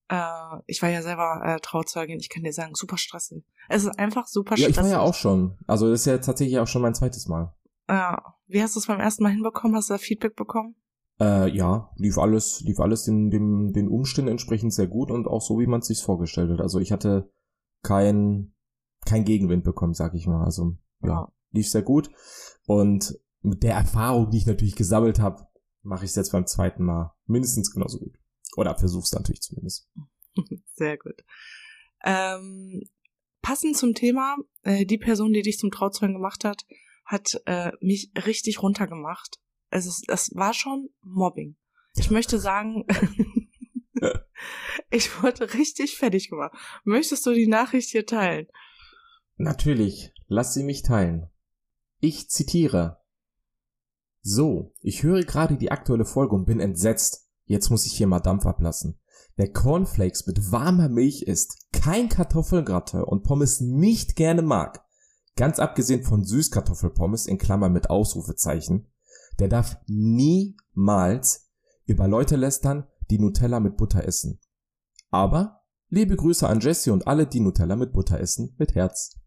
äh, 0.09 0.59
ich 0.67 0.83
war 0.83 0.89
ja 0.89 1.03
selber 1.03 1.43
äh, 1.45 1.61
Trauzeugin, 1.61 2.19
ich 2.19 2.29
kann 2.29 2.43
dir 2.43 2.53
sagen, 2.53 2.75
super 2.75 2.97
stressig. 2.97 3.45
Es 3.69 3.85
ist 3.85 3.99
einfach 3.99 4.27
super 4.27 4.57
Ja, 4.57 4.69
stressig. 4.69 4.77
ich 4.77 4.83
war 4.83 4.89
ja 4.91 5.01
auch 5.01 5.15
schon. 5.15 5.57
Also 5.67 5.89
das 5.89 6.01
ist 6.01 6.07
ja 6.07 6.19
tatsächlich 6.19 6.59
auch 6.59 6.67
schon 6.67 6.83
mein 6.83 6.95
zweites 6.95 7.29
Mal. 7.29 7.55
Ja. 7.91 8.37
Wie 8.47 8.63
hast 8.63 8.77
du 8.77 8.81
es 8.81 8.87
beim 8.87 9.01
ersten 9.01 9.23
Mal 9.23 9.31
hinbekommen? 9.33 9.77
Hast 9.77 9.91
du 9.91 9.95
da 9.95 9.99
Feedback 9.99 10.37
bekommen? 10.37 10.77
Äh, 11.21 11.51
ja, 11.55 11.91
lief 11.97 12.19
alles, 12.19 12.61
lief 12.63 12.81
alles 12.81 13.05
den, 13.05 13.31
dem, 13.31 13.73
den 13.73 13.89
Umständen 13.89 14.31
entsprechend 14.31 14.73
sehr 14.73 14.87
gut 14.87 15.11
und 15.11 15.27
auch 15.27 15.43
so, 15.43 15.59
wie 15.59 15.67
man 15.67 15.81
es 15.81 15.89
sich 15.89 16.01
vorgestellt 16.01 16.51
hat. 16.51 16.61
Also 16.61 16.79
ich 16.79 16.93
hatte 16.93 17.31
kein, 17.83 18.55
kein 19.05 19.25
Gegenwind 19.25 19.65
bekommen, 19.65 19.93
sag 19.93 20.15
ich 20.15 20.27
mal. 20.27 20.45
Also 20.45 20.77
ja, 21.03 21.31
lief 21.51 21.69
sehr 21.69 21.83
gut. 21.83 22.11
Und 22.67 23.19
mit 23.43 23.63
der 23.63 23.75
Erfahrung, 23.75 24.31
die 24.31 24.39
ich 24.39 24.47
natürlich 24.47 24.77
gesammelt 24.77 25.19
habe, 25.19 25.47
mache 25.83 26.05
ich 26.05 26.11
es 26.11 26.17
jetzt 26.17 26.33
beim 26.33 26.47
zweiten 26.47 26.85
Mal 26.85 27.15
mindestens 27.27 27.73
genauso 27.73 27.99
gut. 27.99 28.17
Oder 28.57 28.77
versuch's 28.77 29.13
natürlich 29.13 29.41
zumindest. 29.41 29.89
Sehr 30.75 30.99
gut. 30.99 31.25
Ähm, 32.05 32.83
passend 33.43 33.77
zum 33.77 33.95
Thema, 33.95 34.37
äh, 34.63 34.85
die 34.85 34.99
Person, 34.99 35.33
die 35.33 35.43
dich 35.43 35.59
zum 35.59 35.71
Trauzeugen 35.71 36.15
gemacht 36.15 36.45
hat, 36.45 36.65
hat 37.11 37.43
äh, 37.47 37.73
mich 37.81 38.13
richtig 38.25 38.63
runtergemacht. 38.63 39.41
Ist, 39.73 40.05
das 40.07 40.31
war 40.35 40.55
schon 40.55 40.91
Mobbing. 41.03 41.57
Ich 41.97 42.11
möchte 42.11 42.39
sagen, 42.39 42.87
ich 44.91 45.23
wurde 45.23 45.53
richtig 45.55 45.97
fertig 45.97 46.31
gemacht. 46.31 46.53
Möchtest 46.85 47.27
du 47.27 47.33
die 47.33 47.49
Nachricht 47.49 47.91
hier 47.91 48.07
teilen? 48.07 48.47
Natürlich, 49.37 50.13
lass 50.29 50.55
sie 50.55 50.63
mich 50.63 50.83
teilen. 50.83 51.29
Ich 51.99 52.31
zitiere. 52.31 53.01
So, 54.23 54.73
ich 54.81 55.03
höre 55.03 55.25
gerade 55.25 55.57
die 55.57 55.73
aktuelle 55.73 56.05
Folge 56.05 56.37
und 56.37 56.45
bin 56.45 56.61
entsetzt. 56.61 57.29
Jetzt 57.45 57.71
muss 57.71 57.87
ich 57.87 57.93
hier 57.95 58.07
mal 58.07 58.21
Dampf 58.21 58.47
ablassen. 58.47 59.01
Wer 59.35 59.53
Cornflakes 59.53 60.27
mit 60.27 60.53
warmer 60.53 60.89
Milch 60.89 61.23
isst, 61.23 61.67
kein 61.73 62.09
Kartoffelgratin 62.09 63.03
und 63.03 63.25
Pommes 63.25 63.61
nicht 63.61 64.15
gerne 64.15 64.43
mag, 64.43 64.85
ganz 65.41 65.59
abgesehen 65.59 66.03
von 66.03 66.23
Süßkartoffelpommes 66.23 67.25
in 67.25 67.39
Klammern 67.39 67.73
mit 67.73 67.89
Ausrufezeichen, 67.89 68.93
der 69.39 69.49
darf 69.49 69.79
niemals 69.87 71.51
über 71.87 72.07
Leute 72.07 72.37
lästern, 72.37 72.87
die 73.11 73.19
Nutella 73.19 73.59
mit 73.59 73.79
Butter 73.79 74.05
essen. 74.05 74.39
Aber 75.09 75.63
liebe 75.89 76.15
Grüße 76.15 76.47
an 76.47 76.61
Jesse 76.61 76.93
und 76.93 77.07
alle, 77.07 77.27
die 77.27 77.41
Nutella 77.41 77.77
mit 77.77 77.95
Butter 77.95 78.21
essen, 78.21 78.55
mit 78.59 78.75
Herz. 78.75 79.19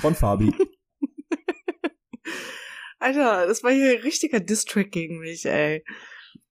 Von 0.00 0.16
Fabi. 0.16 0.52
Alter, 2.98 3.46
das 3.46 3.62
war 3.62 3.70
hier 3.70 3.92
ein 3.92 4.02
richtiger 4.02 4.40
Distrack 4.40 4.90
gegen 4.90 5.20
mich, 5.20 5.46
ey. 5.46 5.84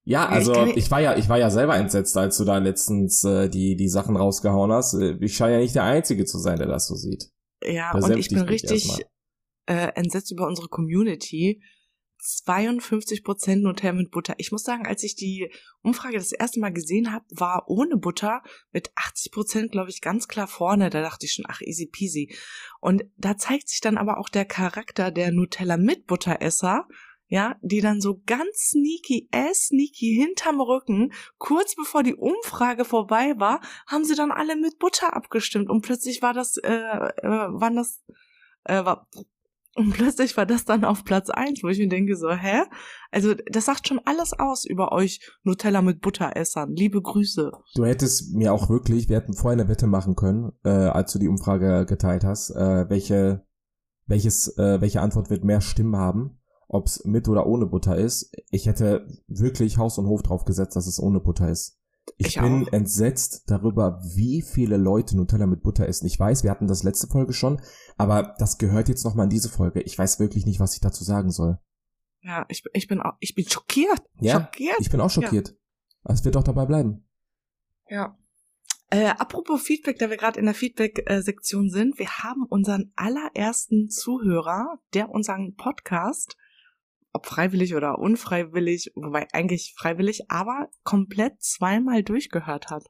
Ja, 0.05 0.29
also 0.29 0.67
ich, 0.67 0.77
ich, 0.77 0.91
war 0.91 1.01
ja, 1.01 1.17
ich 1.17 1.27
war 1.27 1.37
ja 1.37 1.49
selber 1.49 1.75
entsetzt, 1.75 2.15
als 2.15 2.37
du 2.37 2.45
da 2.45 2.59
letztens 2.59 3.25
äh, 3.25 3.49
die 3.49 3.75
die 3.75 3.89
Sachen 3.89 4.15
rausgehauen 4.15 4.71
hast. 4.71 4.93
Äh, 4.93 5.17
ich 5.19 5.35
scheine 5.35 5.55
ja 5.55 5.59
nicht 5.59 5.75
der 5.75 5.83
Einzige 5.83 6.23
zu 6.23 6.39
sein, 6.39 6.57
der 6.57 6.67
das 6.67 6.87
so 6.87 6.95
sieht. 6.95 7.29
Ja, 7.63 7.93
und 7.93 8.17
ich 8.17 8.29
bin 8.29 8.41
richtig 8.41 9.05
äh, 9.65 9.93
entsetzt 9.95 10.31
über 10.31 10.47
unsere 10.47 10.67
Community. 10.67 11.61
52 12.21 13.23
Prozent 13.23 13.63
Nutella 13.63 13.93
mit 13.93 14.11
Butter. 14.11 14.35
Ich 14.37 14.51
muss 14.51 14.63
sagen, 14.63 14.85
als 14.85 15.01
ich 15.03 15.15
die 15.15 15.51
Umfrage 15.81 16.17
das 16.17 16.31
erste 16.31 16.59
Mal 16.59 16.71
gesehen 16.71 17.11
habe, 17.11 17.25
war 17.31 17.63
ohne 17.67 17.97
Butter 17.97 18.43
mit 18.71 18.91
80 18.95 19.31
Prozent, 19.31 19.71
glaube 19.71 19.89
ich, 19.89 20.01
ganz 20.01 20.27
klar 20.27 20.47
vorne. 20.47 20.91
Da 20.91 21.01
dachte 21.01 21.25
ich 21.25 21.33
schon, 21.33 21.45
ach, 21.47 21.61
easy 21.61 21.87
peasy. 21.87 22.35
Und 22.79 23.05
da 23.17 23.37
zeigt 23.37 23.69
sich 23.69 23.81
dann 23.81 23.97
aber 23.97 24.19
auch 24.19 24.29
der 24.29 24.45
Charakter 24.45 25.09
der 25.09 25.31
Nutella 25.31 25.77
mit 25.77 26.05
Butteresser 26.05 26.87
ja, 27.31 27.55
die 27.61 27.79
dann 27.79 28.01
so 28.01 28.21
ganz 28.25 28.71
sneaky, 28.71 29.29
äh, 29.31 29.53
sneaky 29.53 30.17
hinterm 30.21 30.59
Rücken, 30.59 31.13
kurz 31.37 31.75
bevor 31.75 32.03
die 32.03 32.15
Umfrage 32.15 32.83
vorbei 32.83 33.35
war, 33.37 33.61
haben 33.87 34.03
sie 34.03 34.15
dann 34.15 34.33
alle 34.33 34.57
mit 34.57 34.79
Butter 34.79 35.15
abgestimmt 35.15 35.69
und 35.69 35.81
plötzlich 35.81 36.21
war 36.21 36.33
das, 36.33 36.57
äh, 36.57 36.69
äh 36.69 37.21
waren 37.23 37.77
das, 37.77 38.03
äh, 38.65 38.83
war, 38.83 39.07
und 39.77 39.93
plötzlich 39.93 40.35
war 40.35 40.45
das 40.45 40.65
dann 40.65 40.83
auf 40.83 41.05
Platz 41.05 41.29
eins, 41.29 41.61
wo 41.63 41.69
ich 41.69 41.79
mir 41.79 41.87
denke 41.87 42.17
so, 42.17 42.29
hä? 42.31 42.63
Also 43.11 43.33
das 43.49 43.63
sagt 43.63 43.87
schon 43.87 44.01
alles 44.03 44.33
aus 44.37 44.65
über 44.65 44.91
euch 44.91 45.21
Nutella 45.43 45.81
mit 45.81 46.01
Butteressern. 46.01 46.75
Liebe 46.75 47.01
Grüße. 47.01 47.53
Du 47.75 47.85
hättest 47.85 48.35
mir 48.35 48.51
auch 48.51 48.69
wirklich, 48.69 49.07
wir 49.07 49.15
hätten 49.15 49.33
vorher 49.33 49.57
eine 49.57 49.69
Wette 49.69 49.87
machen 49.87 50.17
können, 50.17 50.51
äh, 50.65 50.69
als 50.69 51.13
du 51.13 51.19
die 51.19 51.29
Umfrage 51.29 51.85
geteilt 51.85 52.25
hast, 52.25 52.49
äh, 52.49 52.89
welche, 52.89 53.45
welches, 54.05 54.57
äh, 54.57 54.81
welche 54.81 54.99
Antwort 54.99 55.29
wird 55.29 55.45
mehr 55.45 55.61
Stimmen 55.61 55.95
haben 55.95 56.40
ob 56.71 56.87
es 56.87 57.03
mit 57.03 57.27
oder 57.27 57.45
ohne 57.45 57.65
Butter 57.65 57.97
ist. 57.97 58.31
Ich 58.49 58.65
hätte 58.65 59.05
wirklich 59.27 59.77
Haus 59.77 59.97
und 59.97 60.07
Hof 60.07 60.23
drauf 60.23 60.45
gesetzt, 60.45 60.75
dass 60.75 60.87
es 60.87 61.01
ohne 61.01 61.19
Butter 61.19 61.49
ist. 61.49 61.77
Ich, 62.17 62.27
ich 62.27 62.41
bin 62.41 62.63
auch. 62.63 62.73
entsetzt 62.73 63.43
darüber, 63.47 64.01
wie 64.15 64.41
viele 64.41 64.77
Leute 64.77 65.17
Nutella 65.17 65.47
mit 65.47 65.63
Butter 65.63 65.87
essen. 65.87 66.07
Ich 66.07 66.19
weiß, 66.19 66.43
wir 66.43 66.49
hatten 66.49 66.67
das 66.67 66.83
letzte 66.83 67.07
Folge 67.07 67.33
schon, 67.33 67.61
aber 67.97 68.35
das 68.39 68.57
gehört 68.57 68.89
jetzt 68.89 69.03
nochmal 69.03 69.25
in 69.25 69.29
diese 69.29 69.49
Folge. 69.49 69.81
Ich 69.81 69.97
weiß 69.97 70.19
wirklich 70.19 70.45
nicht, 70.45 70.59
was 70.59 70.73
ich 70.73 70.79
dazu 70.79 71.03
sagen 71.03 71.29
soll. 71.29 71.59
Ja, 72.21 72.45
ich, 72.47 72.63
ich 72.73 72.87
bin 72.87 73.01
auch, 73.01 73.13
ich 73.19 73.35
bin 73.35 73.47
schockiert. 73.47 74.01
Ja, 74.19 74.41
schockiert. 74.41 74.77
ich 74.79 74.89
bin 74.89 75.01
auch 75.01 75.09
schockiert. 75.09 75.49
Ja. 75.49 76.13
Es 76.13 76.23
wird 76.23 76.35
doch 76.35 76.43
dabei 76.43 76.65
bleiben. 76.65 77.05
Ja. 77.89 78.17
Äh, 78.89 79.07
apropos 79.07 79.61
Feedback, 79.61 79.99
da 79.99 80.09
wir 80.09 80.17
gerade 80.17 80.39
in 80.39 80.45
der 80.45 80.55
Feedback-Sektion 80.55 81.69
sind, 81.69 81.99
wir 81.99 82.09
haben 82.09 82.45
unseren 82.45 82.91
allerersten 82.95 83.89
Zuhörer, 83.89 84.79
der 84.93 85.09
unseren 85.09 85.55
Podcast 85.55 86.37
ob 87.13 87.25
freiwillig 87.25 87.75
oder 87.75 87.99
unfreiwillig, 87.99 88.91
wobei 88.95 89.27
eigentlich 89.33 89.73
freiwillig, 89.77 90.29
aber 90.29 90.69
komplett 90.83 91.41
zweimal 91.41 92.03
durchgehört 92.03 92.69
hat. 92.69 92.85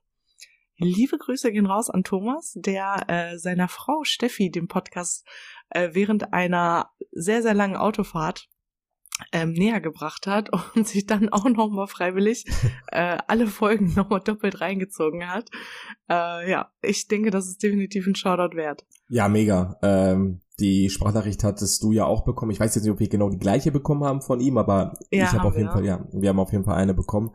Liebe 0.78 1.18
Grüße 1.18 1.52
gehen 1.52 1.68
raus 1.68 1.90
an 1.92 2.04
Thomas, 2.04 2.54
der 2.56 3.04
äh, 3.08 3.38
seiner 3.38 3.68
Frau 3.68 4.04
Steffi 4.04 4.50
den 4.50 4.68
Podcast 4.68 5.28
äh, 5.70 5.90
während 5.94 6.34
einer 6.34 6.90
sehr, 7.12 7.44
sehr 7.44 7.54
langen 7.54 7.76
Autofahrt 7.76 8.50
ähm, 9.32 9.54
näher 9.54 9.80
gebracht 9.80 10.28
hat 10.28 10.50
und 10.76 10.88
sich 10.88 11.06
dann 11.06 11.30
auch 11.30 11.46
nochmal 11.46 11.88
freiwillig 11.88 12.46
äh, 12.88 13.18
alle 13.28 13.48
Folgen 13.48 13.94
nochmal 13.94 14.22
doppelt 14.22 14.62
reingezogen 14.62 15.30
hat. 15.30 15.50
Äh, 16.10 16.50
ja, 16.50 16.72
ich 16.82 17.08
denke, 17.08 17.30
das 17.30 17.48
ist 17.48 17.62
definitiv 17.62 18.08
ein 18.08 18.16
Shoutout 18.16 18.56
wert. 18.56 18.86
Ja, 19.08 19.28
mega. 19.28 19.78
Ähm, 19.84 20.42
die 20.62 20.90
Sprachnachricht 20.90 21.44
hattest 21.44 21.84
du 21.84 21.92
ja 21.92 22.06
auch 22.06 22.24
bekommen. 22.24 22.52
Ich 22.52 22.60
weiß 22.60 22.76
jetzt 22.76 22.84
nicht, 22.84 22.94
ob 22.94 23.00
wir 23.00 23.10
genau 23.10 23.30
die 23.30 23.40
gleiche 23.40 23.72
bekommen 23.72 24.04
haben 24.04 24.22
von 24.22 24.40
ihm, 24.40 24.58
aber 24.58 24.94
ja, 25.10 25.26
ich 25.26 25.32
habe 25.34 25.48
auf 25.48 25.56
jeden 25.56 25.68
wir. 25.68 25.74
Fall, 25.74 25.86
ja, 25.86 26.08
wir 26.14 26.30
haben 26.30 26.40
auf 26.40 26.52
jeden 26.52 26.64
Fall 26.64 26.76
eine 26.76 26.94
bekommen. 26.94 27.32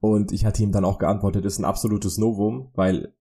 Und 0.00 0.30
ich 0.30 0.44
hatte 0.44 0.62
ihm 0.62 0.72
dann 0.72 0.84
auch 0.84 0.98
geantwortet, 0.98 1.44
ist 1.44 1.58
ein 1.58 1.64
absolutes 1.64 2.18
Novum, 2.18 2.70
weil 2.74 3.14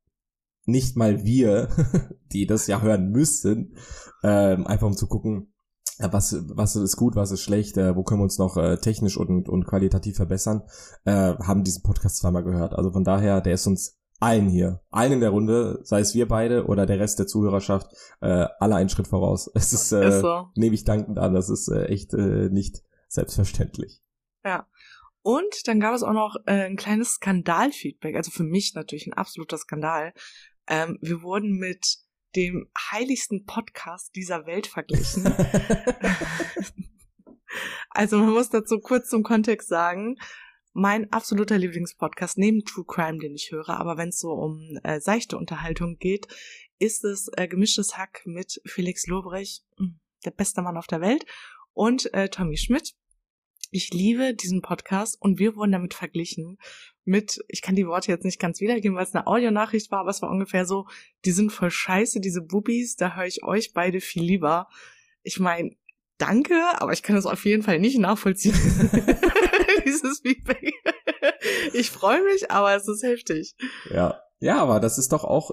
nicht 0.66 0.98
mal 0.98 1.24
wir, 1.24 1.70
die 2.34 2.46
das 2.46 2.68
ja 2.68 2.82
hören 2.82 3.10
müssen, 3.12 3.78
ähm, 4.24 4.68
einfach 4.68 4.88
um 4.88 4.98
zu 4.98 5.08
gucken, 5.08 5.54
was, 6.00 6.36
was 6.50 6.76
ist 6.76 6.98
gut, 6.98 7.16
was 7.16 7.32
ist 7.32 7.42
schlecht, 7.42 7.78
äh, 7.78 7.96
wo 7.96 8.04
können 8.04 8.20
wir 8.20 8.26
uns 8.26 8.38
noch 8.38 8.58
äh, 8.58 8.78
technisch 8.78 9.16
und, 9.16 9.48
und 9.48 9.66
qualitativ 9.66 10.18
verbessern, 10.18 10.64
äh, 11.06 11.36
haben 11.36 11.64
diesen 11.64 11.84
Podcast 11.84 12.18
zweimal 12.18 12.44
gehört. 12.44 12.74
Also 12.74 12.92
von 12.92 13.06
daher, 13.06 13.40
der 13.40 13.54
ist 13.54 13.66
uns 13.68 13.98
allen 14.20 14.50
hier, 14.50 14.82
allen 14.90 15.14
in 15.14 15.20
der 15.20 15.30
Runde, 15.30 15.80
sei 15.84 16.00
es 16.00 16.16
wir 16.16 16.28
beide 16.28 16.66
oder 16.66 16.86
der 16.86 17.00
Rest 17.00 17.20
der 17.20 17.28
Zuhörerschaft, 17.28 17.92
äh, 18.22 18.48
alle 18.60 18.76
einen 18.76 18.90
Schritt 18.90 19.08
voraus. 19.08 19.50
Es 19.56 19.74
ist, 19.74 19.92
äh, 19.92 20.08
ist 20.08 20.22
so. 20.22 20.48
nehme 20.56 20.76
ich 20.76 20.84
dankend 20.84 21.20
an, 21.20 21.34
das 21.34 21.50
ist 21.50 21.70
äh, 21.70 21.86
echt 21.86 22.14
äh, 22.14 22.50
nicht 22.50 22.84
selbstverständlich. 23.08 24.02
Ja. 24.44 24.68
Und 25.22 25.68
dann 25.68 25.80
gab 25.80 25.96
es 25.96 26.04
auch 26.04 26.14
noch 26.14 26.36
äh, 26.46 26.66
ein 26.66 26.76
kleines 26.76 27.14
Skandalfeedback, 27.14 28.16
also 28.16 28.30
für 28.30 28.44
mich 28.44 28.74
natürlich 28.76 29.08
ein 29.08 29.14
absoluter 29.14 29.58
Skandal. 29.58 30.14
Ähm, 30.68 31.00
wir 31.02 31.24
wurden 31.24 31.58
mit 31.58 31.98
dem 32.36 32.70
heiligsten 32.92 33.46
Podcast 33.46 34.16
dieser 34.16 34.46
Welt 34.46 34.68
verglichen. 34.68 35.24
also 37.90 38.20
man 38.20 38.34
muss 38.34 38.50
dazu 38.50 38.80
kurz 38.80 39.10
zum 39.10 39.24
Kontext 39.24 39.68
sagen, 39.68 40.18
mein 40.76 41.10
absoluter 41.14 41.58
Lieblingspodcast 41.58 42.38
neben 42.38 42.66
True 42.66 42.84
Crime, 42.86 43.18
den 43.18 43.34
ich 43.34 43.50
höre, 43.52 43.70
aber 43.70 43.98
wenn 43.98 44.10
es 44.10 44.20
so 44.20 44.34
um 44.34 44.78
äh, 44.84 45.00
seichte 45.00 45.38
Unterhaltung 45.38 45.98
geht, 45.98 46.28
ist 46.80 47.06
es 47.06 47.30
äh, 47.38 47.48
gemischtes 47.48 47.98
Hack 47.98 48.24
mit 48.26 48.62
Felix 48.66 49.08
Lobrecht, 49.08 49.64
hm, 49.78 50.02
der 50.26 50.32
beste 50.32 50.62
Mann 50.62 50.76
auf 50.76 50.88
der 50.88 51.00
Welt, 51.00 51.26
und 51.72 52.14
äh, 52.14 52.28
Tommy 52.28 52.58
Schmidt. 52.58 52.94
Ich 53.72 53.92
liebe 53.92 54.34
diesen 54.34 54.62
Podcast 54.62 55.16
und 55.22 55.40
wir 55.40 55.56
wurden 55.56 55.72
damit 55.72 55.94
verglichen 55.94 56.58
mit, 57.06 57.40
ich 57.48 57.62
kann 57.62 57.76
die 57.76 57.88
Worte 57.88 58.12
jetzt 58.12 58.26
nicht 58.26 58.40
ganz 58.40 58.60
wiedergeben, 58.60 58.98
weil 58.98 59.06
es 59.06 59.16
eine 59.16 59.28
Audionachricht 59.28 59.92
war, 59.92 60.00
aber 60.02 60.10
es 60.10 60.22
war 60.22 60.30
ungefähr 60.30 60.66
so, 60.66 60.88
die 61.24 61.32
sind 61.32 61.54
voll 61.54 61.72
scheiße, 61.72 62.20
diese 62.20 62.42
Bubis, 62.42 62.98
da 62.98 63.16
höre 63.16 63.28
ich 63.28 63.44
euch 63.46 63.72
beide 63.72 64.02
viel 64.02 64.24
lieber. 64.24 64.68
Ich 65.24 65.40
meine, 65.40 65.72
danke, 66.18 66.56
aber 66.82 66.92
ich 66.92 67.02
kann 67.02 67.16
das 67.16 67.26
auf 67.26 67.46
jeden 67.46 67.64
Fall 67.64 67.80
nicht 67.80 67.98
nachvollziehen. 67.98 68.56
dieses 69.86 70.20
Feedback. 70.20 70.74
Ich 71.74 71.92
freue 71.92 72.24
mich, 72.24 72.50
aber 72.50 72.76
es 72.76 72.88
ist 72.88 73.04
heftig. 73.04 73.56
Ja. 73.92 74.20
Ja, 74.40 74.62
aber 74.62 74.80
das 74.80 74.98
ist 74.98 75.12
doch 75.12 75.24
auch 75.24 75.52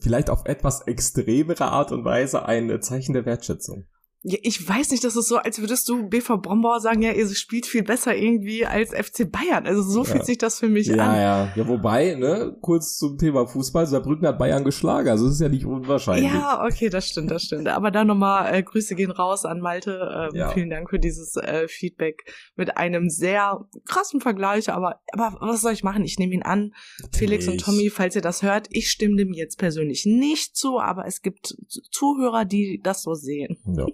vielleicht 0.00 0.30
auf 0.30 0.44
etwas 0.44 0.82
extremere 0.86 1.66
Art 1.66 1.92
und 1.92 2.04
Weise 2.04 2.44
ein 2.44 2.80
Zeichen 2.82 3.14
der 3.14 3.24
Wertschätzung. 3.24 3.86
Ja, 4.24 4.38
ich 4.42 4.68
weiß 4.68 4.92
nicht, 4.92 5.02
das 5.02 5.16
ist 5.16 5.26
so, 5.26 5.38
als 5.38 5.60
würdest 5.60 5.88
du 5.88 6.08
BV 6.08 6.38
Brombauer 6.38 6.80
sagen, 6.80 7.02
ja, 7.02 7.10
ihr 7.10 7.28
spielt 7.34 7.66
viel 7.66 7.82
besser 7.82 8.14
irgendwie 8.14 8.64
als 8.64 8.90
FC 8.90 9.30
Bayern. 9.30 9.66
Also 9.66 9.82
so 9.82 10.04
fühlt 10.04 10.24
sich 10.24 10.38
das 10.38 10.60
für 10.60 10.68
mich 10.68 10.86
ja, 10.86 10.94
an. 10.94 11.16
Ja, 11.16 11.52
ja. 11.56 11.68
Wobei, 11.68 12.14
ne, 12.14 12.56
kurz 12.60 12.96
zum 12.98 13.18
Thema 13.18 13.46
Fußball, 13.46 13.86
Saarbrücken 13.86 14.28
hat 14.28 14.38
Bayern 14.38 14.62
geschlagen, 14.62 15.08
also 15.08 15.26
es 15.26 15.34
ist 15.34 15.40
ja 15.40 15.48
nicht 15.48 15.66
unwahrscheinlich. 15.66 16.32
Ja, 16.32 16.64
okay, 16.64 16.88
das 16.88 17.08
stimmt, 17.08 17.32
das 17.32 17.42
stimmt. 17.42 17.66
Aber 17.66 17.90
da 17.90 18.04
nochmal 18.04 18.54
äh, 18.54 18.62
Grüße 18.62 18.94
gehen 18.94 19.10
raus 19.10 19.44
an 19.44 19.58
Malte. 19.58 20.30
Ähm, 20.32 20.38
ja. 20.38 20.50
Vielen 20.50 20.70
Dank 20.70 20.90
für 20.90 21.00
dieses 21.00 21.34
äh, 21.36 21.66
Feedback 21.66 22.22
mit 22.54 22.76
einem 22.76 23.08
sehr 23.08 23.66
krassen 23.86 24.20
Vergleich, 24.20 24.70
aber, 24.70 25.00
aber 25.12 25.36
was 25.40 25.62
soll 25.62 25.72
ich 25.72 25.82
machen? 25.82 26.04
Ich 26.04 26.20
nehme 26.20 26.34
ihn 26.34 26.44
an. 26.44 26.74
Felix 27.12 27.48
und 27.48 27.60
Tommy, 27.60 27.90
falls 27.90 28.14
ihr 28.14 28.22
das 28.22 28.42
hört, 28.42 28.68
ich 28.70 28.88
stimme 28.88 29.16
dem 29.16 29.32
jetzt 29.32 29.58
persönlich 29.58 30.06
nicht 30.06 30.56
zu, 30.56 30.78
aber 30.78 31.06
es 31.06 31.22
gibt 31.22 31.56
Zuhörer, 31.90 32.44
die 32.44 32.80
das 32.82 33.02
so 33.02 33.14
sehen. 33.14 33.58
Ja. 33.66 33.86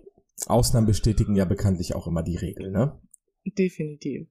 Ausnahmen 0.49 0.87
bestätigen 0.87 1.37
ja 1.37 1.45
bekanntlich 1.45 1.95
auch 1.95 2.07
immer 2.07 2.23
die 2.23 2.37
Regel, 2.37 2.71
ne? 2.71 3.01
Definitiv. 3.45 4.29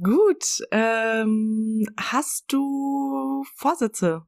Gut, 0.00 0.60
ähm, 0.70 1.86
hast 1.98 2.52
du 2.52 3.42
Vorsätze 3.56 4.22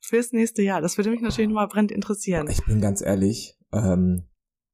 fürs 0.00 0.32
nächste 0.32 0.62
Jahr? 0.62 0.80
Das 0.80 0.96
würde 0.96 1.10
mich 1.10 1.20
natürlich 1.20 1.48
nochmal 1.48 1.68
brennend 1.68 1.90
interessieren. 1.90 2.48
Ich 2.48 2.64
bin 2.64 2.80
ganz 2.80 3.02
ehrlich, 3.02 3.58
ähm, 3.72 4.28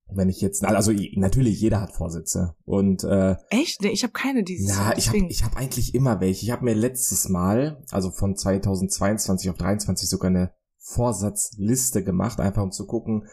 wenn 0.08 0.28
ich 0.28 0.40
jetzt, 0.40 0.64
also 0.64 0.92
natürlich 1.14 1.60
jeder 1.60 1.80
hat 1.80 1.92
Vorsätze 1.92 2.54
und 2.64 3.02
äh, 3.02 3.36
echt, 3.50 3.82
nee, 3.82 3.88
ich 3.88 4.02
habe 4.02 4.12
keine 4.12 4.44
dieses. 4.44 4.76
Ja, 4.76 4.92
ich 4.96 5.08
habe 5.08 5.26
ich 5.26 5.42
habe 5.42 5.56
eigentlich 5.56 5.94
immer 5.94 6.20
welche. 6.20 6.44
Ich 6.44 6.52
habe 6.52 6.64
mir 6.64 6.74
letztes 6.74 7.28
Mal, 7.28 7.82
also 7.90 8.10
von 8.10 8.36
2022 8.36 9.50
auf 9.50 9.56
23 9.56 10.08
sogar 10.08 10.30
eine 10.30 10.52
Vorsatzliste 10.78 12.04
gemacht, 12.04 12.40
einfach 12.40 12.62
um 12.62 12.70
zu 12.70 12.86
gucken, 12.86 13.26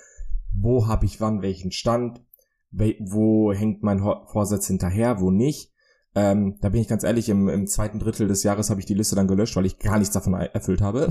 wo 0.55 0.87
habe 0.87 1.05
ich 1.05 1.21
wann 1.21 1.41
welchen 1.41 1.71
Stand, 1.71 2.21
wo 2.71 3.53
hängt 3.53 3.83
mein 3.83 3.99
Vorsatz 3.99 4.67
hinterher, 4.67 5.19
wo 5.19 5.31
nicht. 5.31 5.71
Ähm, 6.15 6.57
da 6.61 6.69
bin 6.69 6.81
ich 6.81 6.87
ganz 6.87 7.03
ehrlich, 7.03 7.29
im, 7.29 7.49
im 7.49 7.67
zweiten 7.67 7.99
Drittel 7.99 8.27
des 8.27 8.43
Jahres 8.43 8.69
habe 8.69 8.79
ich 8.79 8.85
die 8.85 8.93
Liste 8.93 9.15
dann 9.15 9.27
gelöscht, 9.27 9.55
weil 9.55 9.65
ich 9.65 9.79
gar 9.79 9.97
nichts 9.97 10.13
davon 10.13 10.33
erfüllt 10.33 10.81
habe. 10.81 11.09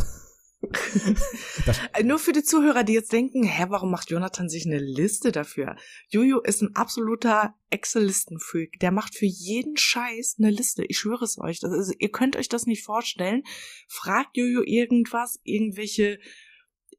Nur 2.04 2.18
für 2.18 2.32
die 2.32 2.44
Zuhörer, 2.44 2.84
die 2.84 2.92
jetzt 2.92 3.12
denken, 3.12 3.42
hä, 3.42 3.66
warum 3.68 3.90
macht 3.90 4.10
Jonathan 4.10 4.48
sich 4.48 4.64
eine 4.64 4.78
Liste 4.78 5.32
dafür? 5.32 5.76
Jojo 6.08 6.40
ist 6.40 6.62
ein 6.62 6.76
absoluter 6.76 7.54
Excel-Listen-Freak. 7.70 8.78
Der 8.80 8.92
macht 8.92 9.16
für 9.16 9.26
jeden 9.26 9.76
Scheiß 9.76 10.36
eine 10.38 10.50
Liste. 10.50 10.84
Ich 10.84 10.98
schwöre 10.98 11.24
es 11.24 11.38
euch. 11.38 11.62
Ist, 11.62 11.94
ihr 11.98 12.10
könnt 12.10 12.36
euch 12.36 12.48
das 12.48 12.66
nicht 12.66 12.84
vorstellen. 12.84 13.42
Fragt 13.88 14.36
Jojo 14.36 14.62
irgendwas, 14.62 15.40
irgendwelche 15.42 16.18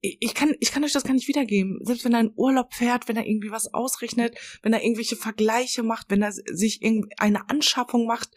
ich 0.03 0.33
kann, 0.33 0.53
ich 0.59 0.71
kann 0.71 0.83
euch 0.83 0.91
das 0.91 1.05
gar 1.05 1.13
nicht 1.13 1.29
wiedergeben. 1.29 1.79
Selbst 1.81 2.03
wenn 2.03 2.13
er 2.13 2.19
in 2.19 2.33
Urlaub 2.35 2.73
fährt, 2.73 3.07
wenn 3.07 3.15
er 3.15 3.25
irgendwie 3.25 3.51
was 3.51 3.73
ausrechnet, 3.73 4.37
wenn 4.61 4.73
er 4.73 4.83
irgendwelche 4.83 5.15
Vergleiche 5.15 5.81
macht, 5.81 6.07
wenn 6.09 6.21
er 6.21 6.33
sich 6.33 6.81
eine 7.17 7.49
Anschaffung 7.49 8.05
macht, 8.05 8.29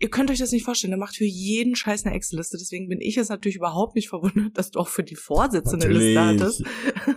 ihr 0.00 0.08
könnt 0.08 0.30
euch 0.30 0.38
das 0.38 0.50
nicht 0.50 0.64
vorstellen, 0.64 0.94
er 0.94 0.98
macht 0.98 1.16
für 1.16 1.26
jeden 1.26 1.76
Scheiß 1.76 2.06
eine 2.06 2.14
Excel-Liste. 2.14 2.56
Deswegen 2.56 2.88
bin 2.88 3.02
ich 3.02 3.16
jetzt 3.16 3.28
natürlich 3.28 3.56
überhaupt 3.56 3.96
nicht 3.96 4.08
verwundert, 4.08 4.56
dass 4.56 4.70
du 4.70 4.80
auch 4.80 4.88
für 4.88 5.04
die 5.04 5.14
Vorsätze 5.14 5.76
eine 5.76 5.88
Liste 5.88 6.24
hattest. 6.24 6.64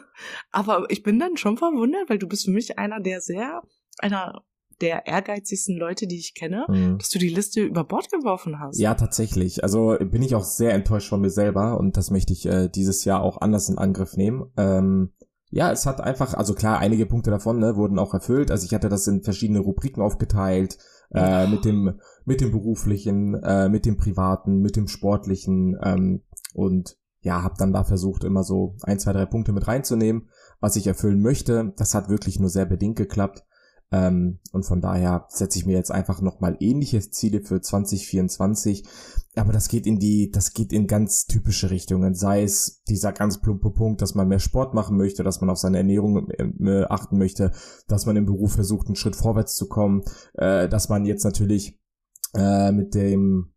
Aber 0.51 0.85
ich 0.89 1.01
bin 1.01 1.17
dann 1.17 1.37
schon 1.37 1.57
verwundert, 1.57 2.09
weil 2.09 2.19
du 2.19 2.27
bist 2.27 2.45
für 2.45 2.51
mich 2.51 2.77
einer 2.77 2.99
der 2.99 3.21
sehr, 3.21 3.61
einer 3.99 4.43
der 4.81 5.07
ehrgeizigsten 5.07 5.77
Leute, 5.77 6.07
die 6.07 6.17
ich 6.17 6.33
kenne, 6.33 6.65
mhm. 6.67 6.97
dass 6.97 7.09
du 7.09 7.19
die 7.19 7.29
Liste 7.29 7.61
über 7.61 7.83
Bord 7.83 8.11
geworfen 8.11 8.59
hast. 8.59 8.79
Ja, 8.79 8.95
tatsächlich. 8.95 9.63
Also 9.63 9.95
bin 9.99 10.23
ich 10.23 10.35
auch 10.35 10.43
sehr 10.43 10.73
enttäuscht 10.73 11.09
von 11.09 11.21
mir 11.21 11.29
selber 11.29 11.79
und 11.79 11.97
das 11.97 12.11
möchte 12.11 12.33
ich 12.33 12.45
äh, 12.45 12.67
dieses 12.67 13.05
Jahr 13.05 13.21
auch 13.21 13.39
anders 13.41 13.69
in 13.69 13.77
Angriff 13.77 14.17
nehmen. 14.17 14.51
Ähm, 14.57 15.13
ja, 15.49 15.71
es 15.71 15.85
hat 15.85 15.99
einfach, 16.01 16.33
also 16.33 16.53
klar, 16.53 16.79
einige 16.79 17.05
Punkte 17.05 17.29
davon 17.29 17.59
ne, 17.59 17.75
wurden 17.75 17.99
auch 17.99 18.13
erfüllt. 18.13 18.51
Also 18.51 18.65
ich 18.65 18.73
hatte 18.73 18.89
das 18.89 19.07
in 19.07 19.21
verschiedene 19.21 19.59
Rubriken 19.59 20.01
aufgeteilt, 20.01 20.77
äh, 21.13 21.45
mit 21.47 21.65
dem 21.65 21.99
mit 22.23 22.39
dem 22.39 22.51
beruflichen, 22.51 23.35
äh, 23.43 23.67
mit 23.67 23.85
dem 23.85 23.97
privaten, 23.97 24.59
mit 24.59 24.77
dem 24.77 24.87
sportlichen 24.87 25.77
ähm, 25.83 26.23
und 26.53 26.97
ja, 27.19 27.43
habe 27.43 27.55
dann 27.57 27.73
da 27.73 27.83
versucht, 27.83 28.23
immer 28.23 28.43
so 28.43 28.75
ein, 28.81 28.97
zwei, 28.99 29.13
drei 29.13 29.25
Punkte 29.25 29.51
mit 29.51 29.67
reinzunehmen, 29.67 30.29
was 30.59 30.75
ich 30.75 30.87
erfüllen 30.87 31.21
möchte. 31.21 31.73
Das 31.77 31.93
hat 31.93 32.09
wirklich 32.09 32.39
nur 32.39 32.49
sehr 32.49 32.65
bedingt 32.65 32.95
geklappt. 32.95 33.45
Ähm, 33.91 34.39
und 34.51 34.63
von 34.63 34.81
daher 34.81 35.25
setze 35.29 35.59
ich 35.59 35.65
mir 35.65 35.75
jetzt 35.75 35.91
einfach 35.91 36.21
nochmal 36.21 36.57
ähnliche 36.59 37.01
Ziele 37.09 37.41
für 37.41 37.61
2024. 37.61 38.85
Aber 39.35 39.53
das 39.53 39.69
geht 39.69 39.87
in 39.87 39.99
die, 39.99 40.29
das 40.31 40.53
geht 40.53 40.73
in 40.73 40.87
ganz 40.87 41.25
typische 41.25 41.69
Richtungen. 41.69 42.15
Sei 42.15 42.43
es 42.43 42.83
dieser 42.83 43.13
ganz 43.13 43.39
plumpe 43.39 43.71
Punkt, 43.71 44.01
dass 44.01 44.15
man 44.15 44.27
mehr 44.27 44.39
Sport 44.39 44.73
machen 44.73 44.97
möchte, 44.97 45.23
dass 45.23 45.39
man 45.39 45.49
auf 45.49 45.57
seine 45.57 45.77
Ernährung 45.77 46.29
äh, 46.29 46.83
achten 46.89 47.17
möchte, 47.17 47.51
dass 47.87 48.05
man 48.05 48.17
im 48.17 48.25
Beruf 48.25 48.53
versucht, 48.53 48.87
einen 48.87 48.95
Schritt 48.95 49.15
vorwärts 49.15 49.55
zu 49.55 49.67
kommen, 49.67 50.03
äh, 50.33 50.67
dass 50.67 50.89
man 50.89 51.05
jetzt 51.05 51.23
natürlich 51.23 51.79
äh, 52.33 52.71
mit 52.71 52.93
dem 52.93 53.53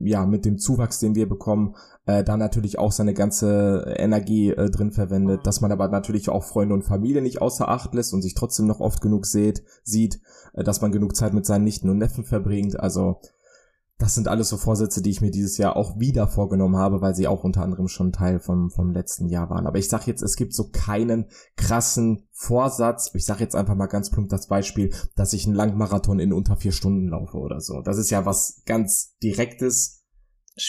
ja, 0.00 0.26
mit 0.26 0.44
dem 0.44 0.58
Zuwachs, 0.58 0.98
den 0.98 1.14
wir 1.14 1.28
bekommen, 1.28 1.74
äh, 2.06 2.24
da 2.24 2.36
natürlich 2.36 2.78
auch 2.78 2.92
seine 2.92 3.14
ganze 3.14 3.94
Energie 3.96 4.50
äh, 4.50 4.70
drin 4.70 4.90
verwendet, 4.90 5.46
dass 5.46 5.60
man 5.60 5.70
aber 5.70 5.88
natürlich 5.88 6.28
auch 6.28 6.44
Freunde 6.44 6.74
und 6.74 6.82
Familie 6.82 7.22
nicht 7.22 7.40
außer 7.40 7.68
Acht 7.68 7.94
lässt 7.94 8.12
und 8.12 8.22
sich 8.22 8.34
trotzdem 8.34 8.66
noch 8.66 8.80
oft 8.80 9.00
genug 9.00 9.26
seht, 9.26 9.62
sieht, 9.84 10.20
äh, 10.54 10.64
dass 10.64 10.80
man 10.80 10.92
genug 10.92 11.14
Zeit 11.14 11.34
mit 11.34 11.46
seinen 11.46 11.64
Nichten 11.64 11.90
und 11.90 11.98
Neffen 11.98 12.24
verbringt. 12.24 12.80
Also 12.80 13.20
das 13.98 14.14
sind 14.16 14.26
alles 14.26 14.48
so 14.48 14.56
Vorsätze, 14.56 15.00
die 15.00 15.10
ich 15.10 15.20
mir 15.20 15.30
dieses 15.30 15.58
Jahr 15.58 15.76
auch 15.76 15.98
wieder 15.98 16.26
vorgenommen 16.26 16.76
habe, 16.76 17.00
weil 17.00 17.14
sie 17.14 17.28
auch 17.28 17.44
unter 17.44 17.62
anderem 17.62 17.86
schon 17.86 18.12
Teil 18.12 18.40
vom, 18.40 18.70
vom 18.70 18.90
letzten 18.90 19.28
Jahr 19.28 19.48
waren. 19.48 19.66
Aber 19.66 19.78
ich 19.78 19.88
sage 19.88 20.04
jetzt, 20.06 20.22
es 20.22 20.34
gibt 20.34 20.54
so 20.54 20.70
keinen 20.70 21.26
krassen 21.56 22.26
Vorsatz. 22.32 23.12
Ich 23.14 23.24
sage 23.24 23.44
jetzt 23.44 23.54
einfach 23.54 23.76
mal 23.76 23.86
ganz 23.86 24.10
plump 24.10 24.28
das 24.28 24.48
Beispiel, 24.48 24.92
dass 25.14 25.32
ich 25.32 25.46
einen 25.46 25.54
Langmarathon 25.54 26.18
in 26.18 26.32
unter 26.32 26.56
vier 26.56 26.72
Stunden 26.72 27.08
laufe 27.08 27.36
oder 27.36 27.60
so. 27.60 27.80
Das 27.80 27.96
ist 27.96 28.10
ja 28.10 28.26
was 28.26 28.62
ganz 28.66 29.16
Direktes, 29.22 30.04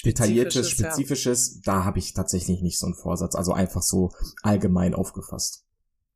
detailliertes, 0.05 0.69
spezifisches. 0.69 1.55
Ja. 1.55 1.61
Da 1.73 1.85
habe 1.85 1.97
ich 1.97 2.13
tatsächlich 2.13 2.61
nicht 2.61 2.77
so 2.77 2.85
einen 2.85 2.95
Vorsatz. 2.95 3.33
Also 3.33 3.53
einfach 3.53 3.81
so 3.81 4.11
allgemein 4.43 4.93
aufgefasst. 4.93 5.65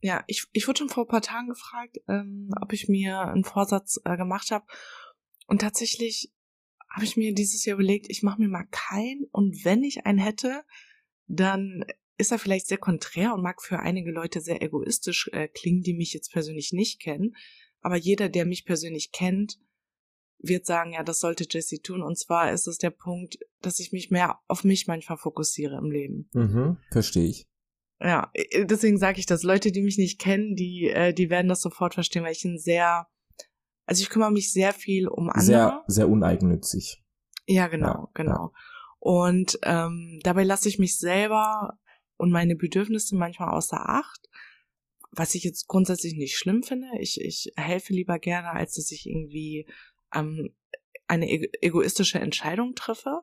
Ja, 0.01 0.23
ich, 0.27 0.45
ich 0.53 0.67
wurde 0.67 0.79
schon 0.79 0.89
vor 0.89 1.05
ein 1.05 1.09
paar 1.09 1.21
Tagen 1.21 1.49
gefragt, 1.49 1.97
ähm, 2.07 2.51
ob 2.61 2.73
ich 2.73 2.87
mir 2.87 3.21
einen 3.21 3.43
Vorsatz 3.43 3.99
äh, 4.05 4.15
gemacht 4.17 4.51
habe. 4.51 4.65
Und 5.47 5.61
tatsächlich 5.61 6.31
habe 6.89 7.05
ich 7.05 7.17
mir 7.17 7.33
dieses 7.33 7.65
Jahr 7.65 7.75
überlegt, 7.75 8.09
ich 8.09 8.23
mache 8.23 8.41
mir 8.41 8.47
mal 8.47 8.67
keinen 8.71 9.25
und 9.31 9.65
wenn 9.65 9.83
ich 9.83 10.05
einen 10.05 10.19
hätte, 10.19 10.63
dann 11.27 11.83
ist 12.17 12.31
er 12.31 12.39
vielleicht 12.39 12.67
sehr 12.67 12.77
konträr 12.77 13.33
und 13.33 13.43
mag 13.43 13.61
für 13.61 13.79
einige 13.79 14.11
Leute 14.11 14.41
sehr 14.41 14.61
egoistisch 14.61 15.29
äh, 15.33 15.47
klingen, 15.47 15.83
die 15.83 15.93
mich 15.93 16.13
jetzt 16.13 16.31
persönlich 16.31 16.73
nicht 16.73 16.99
kennen. 16.99 17.35
Aber 17.81 17.95
jeder, 17.95 18.29
der 18.29 18.45
mich 18.45 18.65
persönlich 18.65 19.11
kennt, 19.11 19.59
wird 20.39 20.65
sagen, 20.65 20.93
ja, 20.93 21.03
das 21.03 21.19
sollte 21.19 21.45
Jesse 21.49 21.81
tun. 21.81 22.01
Und 22.01 22.17
zwar 22.17 22.51
ist 22.51 22.67
es 22.67 22.77
der 22.77 22.89
Punkt, 22.89 23.37
dass 23.61 23.79
ich 23.79 23.91
mich 23.91 24.09
mehr 24.09 24.39
auf 24.47 24.63
mich 24.63 24.87
manchmal 24.87 25.17
fokussiere 25.17 25.77
im 25.77 25.91
Leben. 25.91 26.29
Mhm, 26.33 26.77
verstehe 26.91 27.27
ich. 27.27 27.47
Ja, 27.99 28.29
äh, 28.33 28.65
deswegen 28.65 28.97
sage 28.97 29.19
ich 29.19 29.25
das. 29.25 29.43
Leute, 29.43 29.71
die 29.71 29.81
mich 29.81 29.97
nicht 29.97 30.19
kennen, 30.19 30.55
die, 30.55 30.89
äh, 30.89 31.13
die 31.13 31.29
werden 31.29 31.47
das 31.47 31.61
sofort 31.61 31.93
verstehen, 31.93 32.23
weil 32.23 32.33
ich 32.33 32.45
ein 32.45 32.59
sehr 32.59 33.07
also 33.87 34.01
ich 34.01 34.09
kümmere 34.09 34.31
mich 34.31 34.51
sehr 34.51 34.73
viel 34.73 35.07
um 35.07 35.29
andere. 35.29 35.45
Sehr, 35.45 35.83
sehr 35.87 36.09
uneigennützig. 36.09 37.01
Ja, 37.47 37.67
genau, 37.67 37.87
ja, 37.87 38.09
genau. 38.13 38.51
Ja. 38.53 38.59
Und 38.99 39.57
ähm, 39.63 40.19
dabei 40.23 40.43
lasse 40.43 40.67
ich 40.67 40.77
mich 40.77 40.97
selber 40.97 41.79
und 42.17 42.31
meine 42.31 42.57
Bedürfnisse 42.57 43.15
manchmal 43.15 43.49
außer 43.49 43.89
Acht, 43.89 44.27
was 45.11 45.35
ich 45.35 45.43
jetzt 45.43 45.67
grundsätzlich 45.67 46.15
nicht 46.15 46.37
schlimm 46.37 46.63
finde. 46.63 46.87
Ich, 46.99 47.21
ich 47.21 47.53
helfe 47.55 47.93
lieber 47.93 48.19
gerne, 48.19 48.51
als 48.51 48.75
dass 48.75 48.91
ich 48.91 49.07
irgendwie 49.07 49.67
ähm, 50.13 50.53
eine 51.07 51.29
egoistische 51.29 52.19
Entscheidung 52.19 52.75
treffe. 52.75 53.21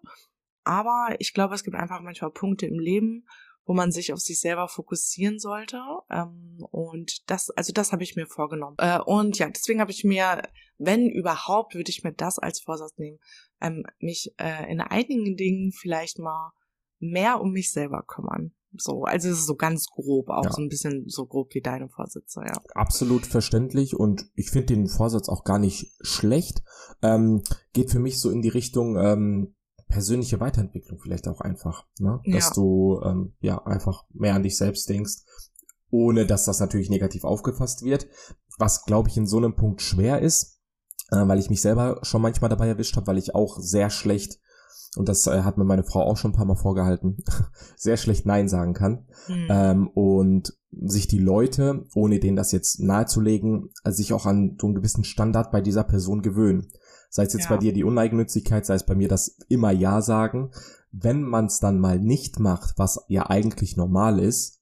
Aber 0.63 1.17
ich 1.19 1.35
glaube, 1.35 1.55
es 1.55 1.63
gibt 1.63 1.77
einfach 1.77 2.01
manchmal 2.01 2.31
Punkte 2.31 2.65
im 2.67 2.79
Leben, 2.79 3.27
wo 3.65 3.75
man 3.75 3.93
sich 3.93 4.13
auf 4.13 4.21
sich 4.21 4.41
selber 4.41 4.69
fokussieren 4.69 5.39
sollte. 5.39 5.81
Ähm, 6.11 6.59
und 6.71 7.31
das, 7.31 7.51
also 7.51 7.73
das 7.73 7.93
habe 7.93 8.03
ich 8.03 8.17
mir 8.17 8.27
vorgenommen. 8.27 8.77
Äh, 8.79 9.01
und 9.01 9.39
ja, 9.39 9.49
deswegen 9.49 9.81
habe 9.81 9.91
ich 9.91 10.05
mir, 10.05 10.43
wenn 10.79 11.09
überhaupt, 11.09 11.75
würde 11.75 11.91
ich 11.91 12.05
mir 12.05 12.13
das 12.13 12.39
als 12.39 12.61
Vorsatz 12.61 12.97
nehmen, 12.99 13.19
ähm, 13.61 13.85
mich 13.99 14.35
äh, 14.39 14.71
in 14.71 14.81
einigen 14.81 15.37
Dingen 15.37 15.73
vielleicht 15.73 16.19
mal 16.19 16.53
mehr 16.99 17.41
um 17.41 17.53
mich 17.53 17.73
selber 17.73 18.03
kümmern. 18.07 18.53
So, 18.77 19.05
also 19.05 19.29
es 19.29 19.39
ist 19.39 19.47
so 19.47 19.55
ganz 19.55 19.87
grob, 19.87 20.31
auch 20.31 20.45
ja. 20.45 20.53
so 20.53 20.61
ein 20.61 20.69
bisschen 20.69 21.05
so 21.07 21.27
grob 21.27 21.55
wie 21.55 21.61
deine 21.61 21.89
Vorsätze, 21.89 22.41
ja. 22.45 22.61
Absolut 22.75 23.25
verständlich 23.25 23.95
und 23.95 24.27
ich 24.35 24.51
finde 24.51 24.75
den 24.75 24.89
Vorsatz 24.89 25.29
auch 25.29 25.45
gar 25.45 25.59
nicht 25.59 25.93
schlecht. 26.01 26.63
Ähm, 27.01 27.43
geht 27.73 27.91
für 27.91 28.01
mich 28.01 28.21
so 28.21 28.31
in 28.31 28.43
die 28.43 28.49
Richtung, 28.49 28.97
ähm, 28.97 29.55
persönliche 29.95 30.41
Weiterentwicklung 30.41 30.99
vielleicht 30.99 31.29
auch 31.29 31.41
einfach, 31.41 31.87
ne? 32.01 32.21
Dass 32.27 32.49
ja. 32.49 32.55
du 32.55 33.01
ähm, 33.05 33.35
ja 33.41 33.65
einfach 33.65 34.05
mehr 34.13 34.35
an 34.35 34.43
dich 34.43 34.57
selbst 34.57 34.89
denkst, 34.89 35.23
ohne 35.91 36.27
dass 36.27 36.45
das 36.47 36.59
natürlich 36.59 36.91
negativ 36.91 37.23
aufgefasst 37.23 37.85
wird. 37.85 38.09
Was 38.59 38.85
glaube 38.85 39.09
ich 39.09 39.17
in 39.17 39.29
so 39.29 39.37
einem 39.37 39.55
Punkt 39.55 39.83
schwer 39.83 40.21
ist, 40.21 40.59
äh, 41.13 41.29
weil 41.29 41.39
ich 41.39 41.49
mich 41.49 41.61
selber 41.61 42.01
schon 42.03 42.23
manchmal 42.23 42.51
dabei 42.51 42.67
erwischt 42.67 42.97
habe, 42.97 43.07
weil 43.07 43.19
ich 43.19 43.37
auch 43.37 43.61
sehr 43.61 43.89
schlecht 43.89 44.41
und 44.97 45.09
das 45.09 45.27
äh, 45.27 45.43
hat 45.43 45.59
mir 45.59 45.65
meine 45.65 45.85
Frau 45.85 46.03
auch 46.03 46.17
schon 46.17 46.33
ein 46.33 46.37
paar 46.37 46.45
Mal 46.45 46.57
vorgehalten, 46.57 47.19
sehr 47.77 47.97
schlecht 47.97 48.27
Nein 48.27 48.49
sagen 48.49 48.75
kann. 48.75 49.07
Mhm. 49.29 49.47
Ähm, 49.49 49.89
und 49.89 50.59
sich 50.73 51.07
die 51.07 51.19
Leute, 51.19 51.87
ohne 51.95 52.19
denen 52.19 52.37
das 52.37 52.53
jetzt 52.53 52.81
nahezulegen, 52.81 53.71
sich 53.85 54.13
auch 54.13 54.27
an 54.27 54.57
so 54.61 54.67
einen 54.67 54.75
gewissen 54.75 55.05
Standard 55.05 55.53
bei 55.53 55.61
dieser 55.61 55.85
Person 55.85 56.23
gewöhnen. 56.23 56.71
Sei 57.15 57.23
es 57.23 57.33
jetzt 57.33 57.45
ja. 57.45 57.51
bei 57.51 57.59
dir 57.59 57.73
die 57.73 57.85
Uneigennützigkeit, 57.85 58.67
sei 58.67 58.75
es 58.75 58.85
bei 58.85 58.97
mir 58.97 59.07
das 59.07 59.39
immer 59.49 59.71
Ja 59.71 60.03
sagen. 60.03 60.51
Wenn 60.91 61.23
man 61.23 61.47
es 61.47 61.61
dann 61.61 61.79
mal 61.79 62.01
nicht 62.01 62.41
macht, 62.41 62.77
was 62.77 63.05
ja 63.07 63.31
eigentlich 63.31 63.77
normal 63.77 64.19
ist, 64.19 64.61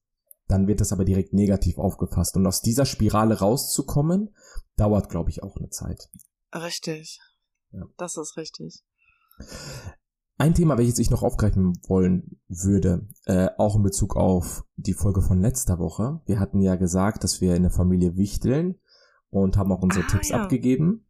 dann 0.48 0.66
wird 0.66 0.82
das 0.82 0.92
aber 0.92 1.06
direkt 1.06 1.32
negativ 1.32 1.78
aufgefasst. 1.78 2.36
Und 2.36 2.46
aus 2.46 2.60
dieser 2.60 2.84
Spirale 2.84 3.38
rauszukommen, 3.38 4.36
dauert, 4.76 5.08
glaube 5.08 5.30
ich, 5.30 5.42
auch 5.42 5.56
eine 5.56 5.70
Zeit. 5.70 6.10
Richtig. 6.54 7.20
Ja. 7.70 7.86
Das 7.96 8.18
ist 8.18 8.36
richtig. 8.36 8.84
Ein 10.36 10.52
Thema, 10.52 10.76
welches 10.76 10.98
ich 10.98 11.08
noch 11.08 11.22
aufgreifen 11.22 11.72
wollen 11.88 12.38
würde, 12.48 13.08
äh, 13.24 13.48
auch 13.56 13.76
in 13.76 13.82
Bezug 13.82 14.14
auf 14.14 14.66
die 14.76 14.92
Folge 14.92 15.22
von 15.22 15.40
letzter 15.40 15.78
Woche. 15.78 16.20
Wir 16.26 16.38
hatten 16.38 16.60
ja 16.60 16.74
gesagt, 16.74 17.24
dass 17.24 17.40
wir 17.40 17.56
in 17.56 17.62
der 17.62 17.72
Familie 17.72 18.18
wichteln 18.18 18.78
und 19.30 19.56
haben 19.56 19.72
auch 19.72 19.80
unsere 19.80 20.04
ah, 20.04 20.08
Tipps 20.08 20.28
ja. 20.28 20.42
abgegeben 20.42 21.06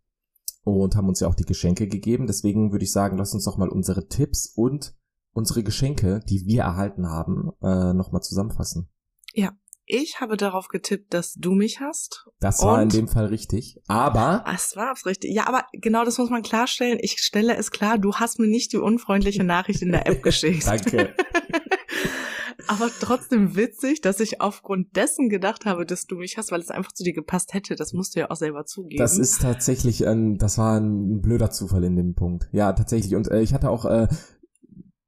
und 0.64 0.96
haben 0.96 1.08
uns 1.08 1.20
ja 1.20 1.28
auch 1.28 1.34
die 1.34 1.44
Geschenke 1.44 1.88
gegeben. 1.88 2.26
Deswegen 2.26 2.72
würde 2.72 2.84
ich 2.84 2.92
sagen, 2.92 3.18
lass 3.18 3.34
uns 3.34 3.44
doch 3.44 3.56
mal 3.56 3.68
unsere 3.68 4.08
Tipps 4.08 4.52
und 4.54 4.94
unsere 5.32 5.62
Geschenke, 5.62 6.20
die 6.28 6.46
wir 6.46 6.62
erhalten 6.62 7.08
haben, 7.08 7.50
äh, 7.62 7.92
nochmal 7.92 8.22
zusammenfassen. 8.22 8.88
Ja, 9.34 9.52
ich 9.84 10.20
habe 10.20 10.36
darauf 10.36 10.68
getippt, 10.68 11.12
dass 11.12 11.34
du 11.34 11.52
mich 11.52 11.80
hast. 11.80 12.28
Das 12.38 12.62
war 12.62 12.80
in 12.80 12.88
dem 12.88 13.08
Fall 13.08 13.26
richtig. 13.26 13.80
Aber. 13.88 14.44
Das 14.46 14.76
war 14.76 14.92
es 14.92 15.06
richtig. 15.06 15.34
Ja, 15.34 15.48
aber 15.48 15.66
genau 15.72 16.04
das 16.04 16.18
muss 16.18 16.30
man 16.30 16.42
klarstellen. 16.42 16.98
Ich 17.00 17.18
stelle 17.18 17.56
es 17.56 17.70
klar, 17.70 17.98
du 17.98 18.14
hast 18.14 18.38
mir 18.38 18.46
nicht 18.46 18.72
die 18.72 18.78
unfreundliche 18.78 19.44
Nachricht 19.44 19.82
in 19.82 19.90
der 19.90 20.06
App 20.06 20.22
geschickt. 20.22 20.66
Danke. 20.66 21.14
Aber 22.68 22.90
trotzdem 23.00 23.56
witzig, 23.56 24.00
dass 24.00 24.20
ich 24.20 24.40
aufgrund 24.40 24.96
dessen 24.96 25.28
gedacht 25.28 25.64
habe, 25.64 25.86
dass 25.86 26.06
du 26.06 26.16
mich 26.16 26.36
hast, 26.36 26.52
weil 26.52 26.60
es 26.60 26.70
einfach 26.70 26.92
zu 26.92 27.04
dir 27.04 27.12
gepasst 27.12 27.54
hätte. 27.54 27.74
Das 27.76 27.92
musst 27.92 28.14
du 28.14 28.20
ja 28.20 28.30
auch 28.30 28.36
selber 28.36 28.64
zugeben. 28.64 28.98
Das 28.98 29.18
ist 29.18 29.42
tatsächlich 29.42 30.06
ein, 30.06 30.38
das 30.38 30.58
war 30.58 30.78
ein 30.78 31.20
blöder 31.20 31.50
Zufall 31.50 31.84
in 31.84 31.96
dem 31.96 32.14
Punkt. 32.14 32.48
Ja, 32.52 32.72
tatsächlich. 32.72 33.14
Und 33.14 33.30
äh, 33.30 33.40
ich 33.42 33.54
hatte 33.54 33.70
auch 33.70 33.84
äh, 33.84 34.08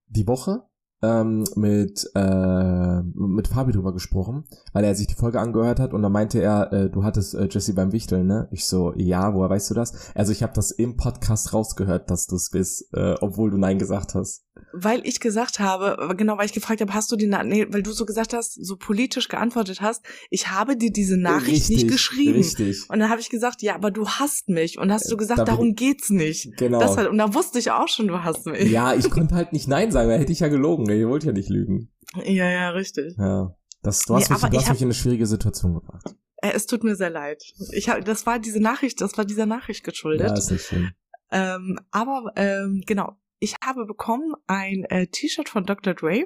die 0.09 0.26
Woche 0.26 0.62
ähm, 1.04 1.44
mit 1.57 2.11
äh, 2.14 3.02
mit 3.02 3.48
Fabi 3.48 3.72
drüber 3.72 3.92
gesprochen, 3.92 4.44
weil 4.72 4.85
er 4.85 4.94
sich 4.94 5.07
die 5.07 5.14
Folge 5.14 5.40
angehört 5.40 5.80
hat 5.80 5.92
und 5.92 6.02
dann 6.02 6.12
meinte 6.12 6.40
er, 6.40 6.72
äh, 6.72 6.90
du 6.90 7.04
hattest 7.04 7.35
äh, 7.35 7.48
Jesse 7.50 7.74
beim 7.74 7.92
Wichteln, 7.92 8.26
ne? 8.26 8.48
Ich 8.50 8.66
so, 8.66 8.94
ja, 8.96 9.35
woher 9.35 9.50
weißt 9.50 9.70
du 9.70 9.74
das? 9.74 10.14
Also 10.14 10.33
ich 10.33 10.42
habe 10.42 10.54
das 10.54 10.70
im 10.70 10.96
Podcast 10.96 11.52
rausgehört, 11.52 12.11
dass 12.11 12.26
du 12.26 12.37
es 12.37 12.50
bist, 12.50 12.88
äh, 12.94 13.14
obwohl 13.20 13.50
du 13.50 13.59
nein 13.59 13.78
gesagt 13.78 14.14
hast. 14.14 14.43
Weil 14.72 15.06
ich 15.06 15.18
gesagt 15.20 15.58
habe, 15.58 16.14
genau, 16.16 16.38
weil 16.38 16.46
ich 16.46 16.52
gefragt 16.52 16.80
habe, 16.80 16.94
hast 16.94 17.10
du 17.10 17.16
die, 17.16 17.26
Na 17.26 17.42
nee, 17.42 17.66
weil 17.70 17.82
du 17.82 17.92
so 17.92 18.06
gesagt 18.06 18.32
hast, 18.32 18.54
so 18.64 18.76
politisch 18.76 19.28
geantwortet 19.28 19.80
hast, 19.80 20.04
ich 20.30 20.48
habe 20.50 20.76
dir 20.76 20.92
diese 20.92 21.16
Nachricht 21.16 21.50
richtig, 21.68 21.76
nicht 21.76 21.88
geschrieben. 21.88 22.34
Richtig. 22.38 22.88
Und 22.88 23.00
dann 23.00 23.10
habe 23.10 23.20
ich 23.20 23.30
gesagt, 23.30 23.62
ja, 23.62 23.74
aber 23.74 23.90
du 23.90 24.08
hasst 24.08 24.48
mich. 24.48 24.78
Und 24.78 24.92
hast 24.92 25.10
du 25.10 25.16
gesagt, 25.16 25.40
Da 25.40 25.44
darum 25.44 25.74
geht's 25.74 26.10
nicht. 26.10 26.56
Genau. 26.56 26.78
Das 26.78 26.96
halt, 26.96 27.08
und 27.08 27.18
da 27.18 27.34
wusste 27.34 27.58
ich 27.58 27.70
auch 27.72 27.88
schon, 27.88 28.06
du 28.06 28.22
hasst 28.22 28.46
mich. 28.46 28.70
Ja, 28.70 28.94
ich 28.94 29.10
konnte 29.10 29.34
halt 29.34 29.52
nicht 29.52 29.66
Nein 29.68 29.90
sagen, 29.90 30.08
da 30.08 30.16
hätte 30.16 30.32
ich 30.32 30.40
ja 30.40 30.48
gelogen. 30.48 30.88
Ich 30.88 31.06
wollte 31.06 31.26
ja 31.26 31.32
nicht 31.32 31.48
lügen. 31.48 31.90
ja, 32.24 32.48
ja 32.50 32.70
richtig. 32.70 33.16
Ja. 33.18 33.54
Das, 33.82 34.02
du 34.02 34.14
hast, 34.14 34.30
Nee, 34.30 34.34
mich, 34.34 34.40
du 34.50 34.56
hast 34.56 34.66
hab- 34.66 34.72
mich 34.74 34.82
in 34.82 34.86
eine 34.86 34.94
schwierige 34.94 35.26
Situation 35.26 35.74
gebracht. 35.74 36.14
Äh, 36.36 36.52
es 36.54 36.66
tut 36.66 36.84
mir 36.84 36.94
sehr 36.96 37.10
leid. 37.10 37.42
Ich 37.72 37.88
hab, 37.88 38.04
das 38.04 38.24
war 38.24 38.38
diese 38.38 38.60
Nachricht, 38.60 39.00
das 39.00 39.18
war 39.18 39.24
dieser 39.24 39.46
Nachricht 39.46 39.84
geschuldet. 39.84 40.28
Ja, 40.28 40.34
ist 40.36 40.50
nicht 40.50 40.64
schlimm. 40.66 40.90
Ähm, 41.30 41.78
aber 41.90 42.32
ähm, 42.36 42.82
genau, 42.86 43.16
ich 43.44 43.54
habe 43.62 43.85
bekommen 43.85 44.35
ein 44.46 44.85
äh, 44.88 45.07
T-Shirt 45.07 45.50
von 45.50 45.64
Dr. 45.64 45.92
Dre, 45.94 46.24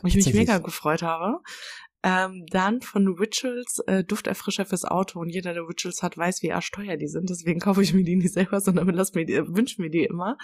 wo 0.00 0.08
ich 0.08 0.14
mich 0.14 0.32
mega 0.32 0.58
gefreut 0.58 1.02
habe. 1.02 1.40
Ähm, 2.02 2.46
dann 2.50 2.80
von 2.80 3.06
Rituals 3.06 3.80
äh, 3.86 4.02
Dufterfrischer 4.02 4.64
fürs 4.64 4.84
Auto 4.84 5.20
und 5.20 5.28
jeder, 5.28 5.52
der 5.52 5.68
Rituals 5.68 6.02
hat, 6.02 6.16
weiß, 6.16 6.42
wie 6.42 6.50
arschteuer 6.50 6.96
die 6.96 7.06
sind. 7.06 7.30
Deswegen 7.30 7.60
kaufe 7.60 7.82
ich 7.82 7.92
mir 7.92 8.02
die 8.02 8.16
nicht 8.16 8.32
selber, 8.32 8.60
sondern 8.60 8.88
lass 8.88 9.12
mir 9.12 9.24
die, 9.24 9.34
wünsche 9.46 9.80
mir 9.80 9.90
die 9.90 10.04
immer. 10.04 10.36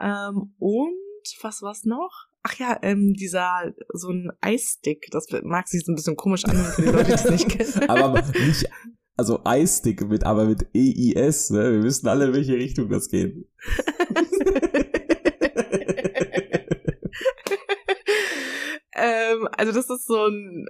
Ähm, 0.00 0.54
und 0.58 0.98
was 1.40 1.62
war's 1.62 1.84
noch? 1.84 2.26
Ach 2.42 2.54
ja, 2.56 2.78
ähm, 2.82 3.14
dieser 3.14 3.72
so 3.94 4.10
ein 4.10 4.32
Eisstick. 4.40 5.06
Das 5.12 5.28
mag 5.44 5.68
sich 5.68 5.84
so 5.84 5.92
ein 5.92 5.94
bisschen 5.94 6.16
komisch 6.16 6.44
an 6.44 6.56
für 6.56 6.82
die 6.82 6.88
Leute, 6.88 7.04
die 7.04 7.12
es 7.12 7.30
nicht 7.30 7.48
kennen. 7.56 7.88
Aber 7.88 8.20
nicht, 8.20 8.68
also 9.16 9.40
Eisstick 9.44 10.06
mit, 10.08 10.24
aber 10.24 10.46
mit 10.46 10.66
EIS, 10.74 11.50
ne? 11.50 11.72
Wir 11.72 11.82
wissen 11.84 12.08
alle, 12.08 12.26
in 12.26 12.32
welche 12.34 12.54
Richtung 12.54 12.88
das 12.88 13.08
geht. 13.08 13.46
ähm, 19.02 19.48
also 19.56 19.72
das 19.72 19.90
ist 19.90 20.06
so 20.06 20.26
ein, 20.26 20.66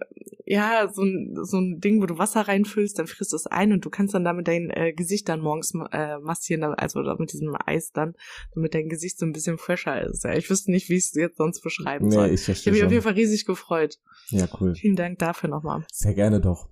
ja, 0.47 0.89
so 0.93 1.03
ein, 1.03 1.37
so 1.43 1.59
ein 1.59 1.81
Ding, 1.81 2.01
wo 2.03 2.07
du 2.07 2.19
Wasser 2.19 2.43
reinfüllst, 2.43 2.99
dann 2.99 3.07
frisst 3.07 3.33
du 3.33 3.37
es 3.37 3.47
ein 3.47 3.73
und 3.73 3.85
du 3.85 3.91
kannst 3.91 4.15
dann 4.15 4.25
damit 4.25 4.49
dein 4.49 4.71
äh, 4.71 4.93
Gesicht 4.93 5.29
dann 5.29 5.41
morgens 5.41 5.73
äh, 5.93 6.19
massieren, 6.19 6.63
also 6.65 7.01
mit 7.19 7.33
diesem 7.33 7.55
Eis 7.67 7.93
dann, 7.93 8.15
damit 8.55 8.75
dein 8.75 8.89
Gesicht 8.89 9.19
so 9.19 9.27
ein 9.27 9.33
bisschen 9.33 9.59
fresher 9.59 10.01
ist. 10.03 10.25
Ja, 10.25 10.35
ich 10.35 10.49
wüsste 10.51 10.71
nicht, 10.71 10.89
wie 10.89 10.95
ich 10.97 11.05
es 11.05 11.15
jetzt 11.15 11.37
sonst 11.37 11.61
beschreiben 11.61 12.09
Nee, 12.09 12.15
soll. 12.15 12.27
ich 12.31 12.33
Ich 12.35 12.41
habe 12.41 12.45
verstehe 12.45 12.73
mich 12.73 12.85
auf 12.85 12.91
jeden. 12.91 13.03
Fall 13.03 13.13
riesig 13.15 13.45
gefreut. 13.45 13.99
Ja, 14.31 14.49
cool. 14.61 14.75
Vielen 14.75 14.97
Dank 14.97 15.19
dafür 15.19 15.49
nochmal. 15.51 15.85
Sehr 15.93 16.15
gerne 16.15 16.41
doch. 16.41 16.69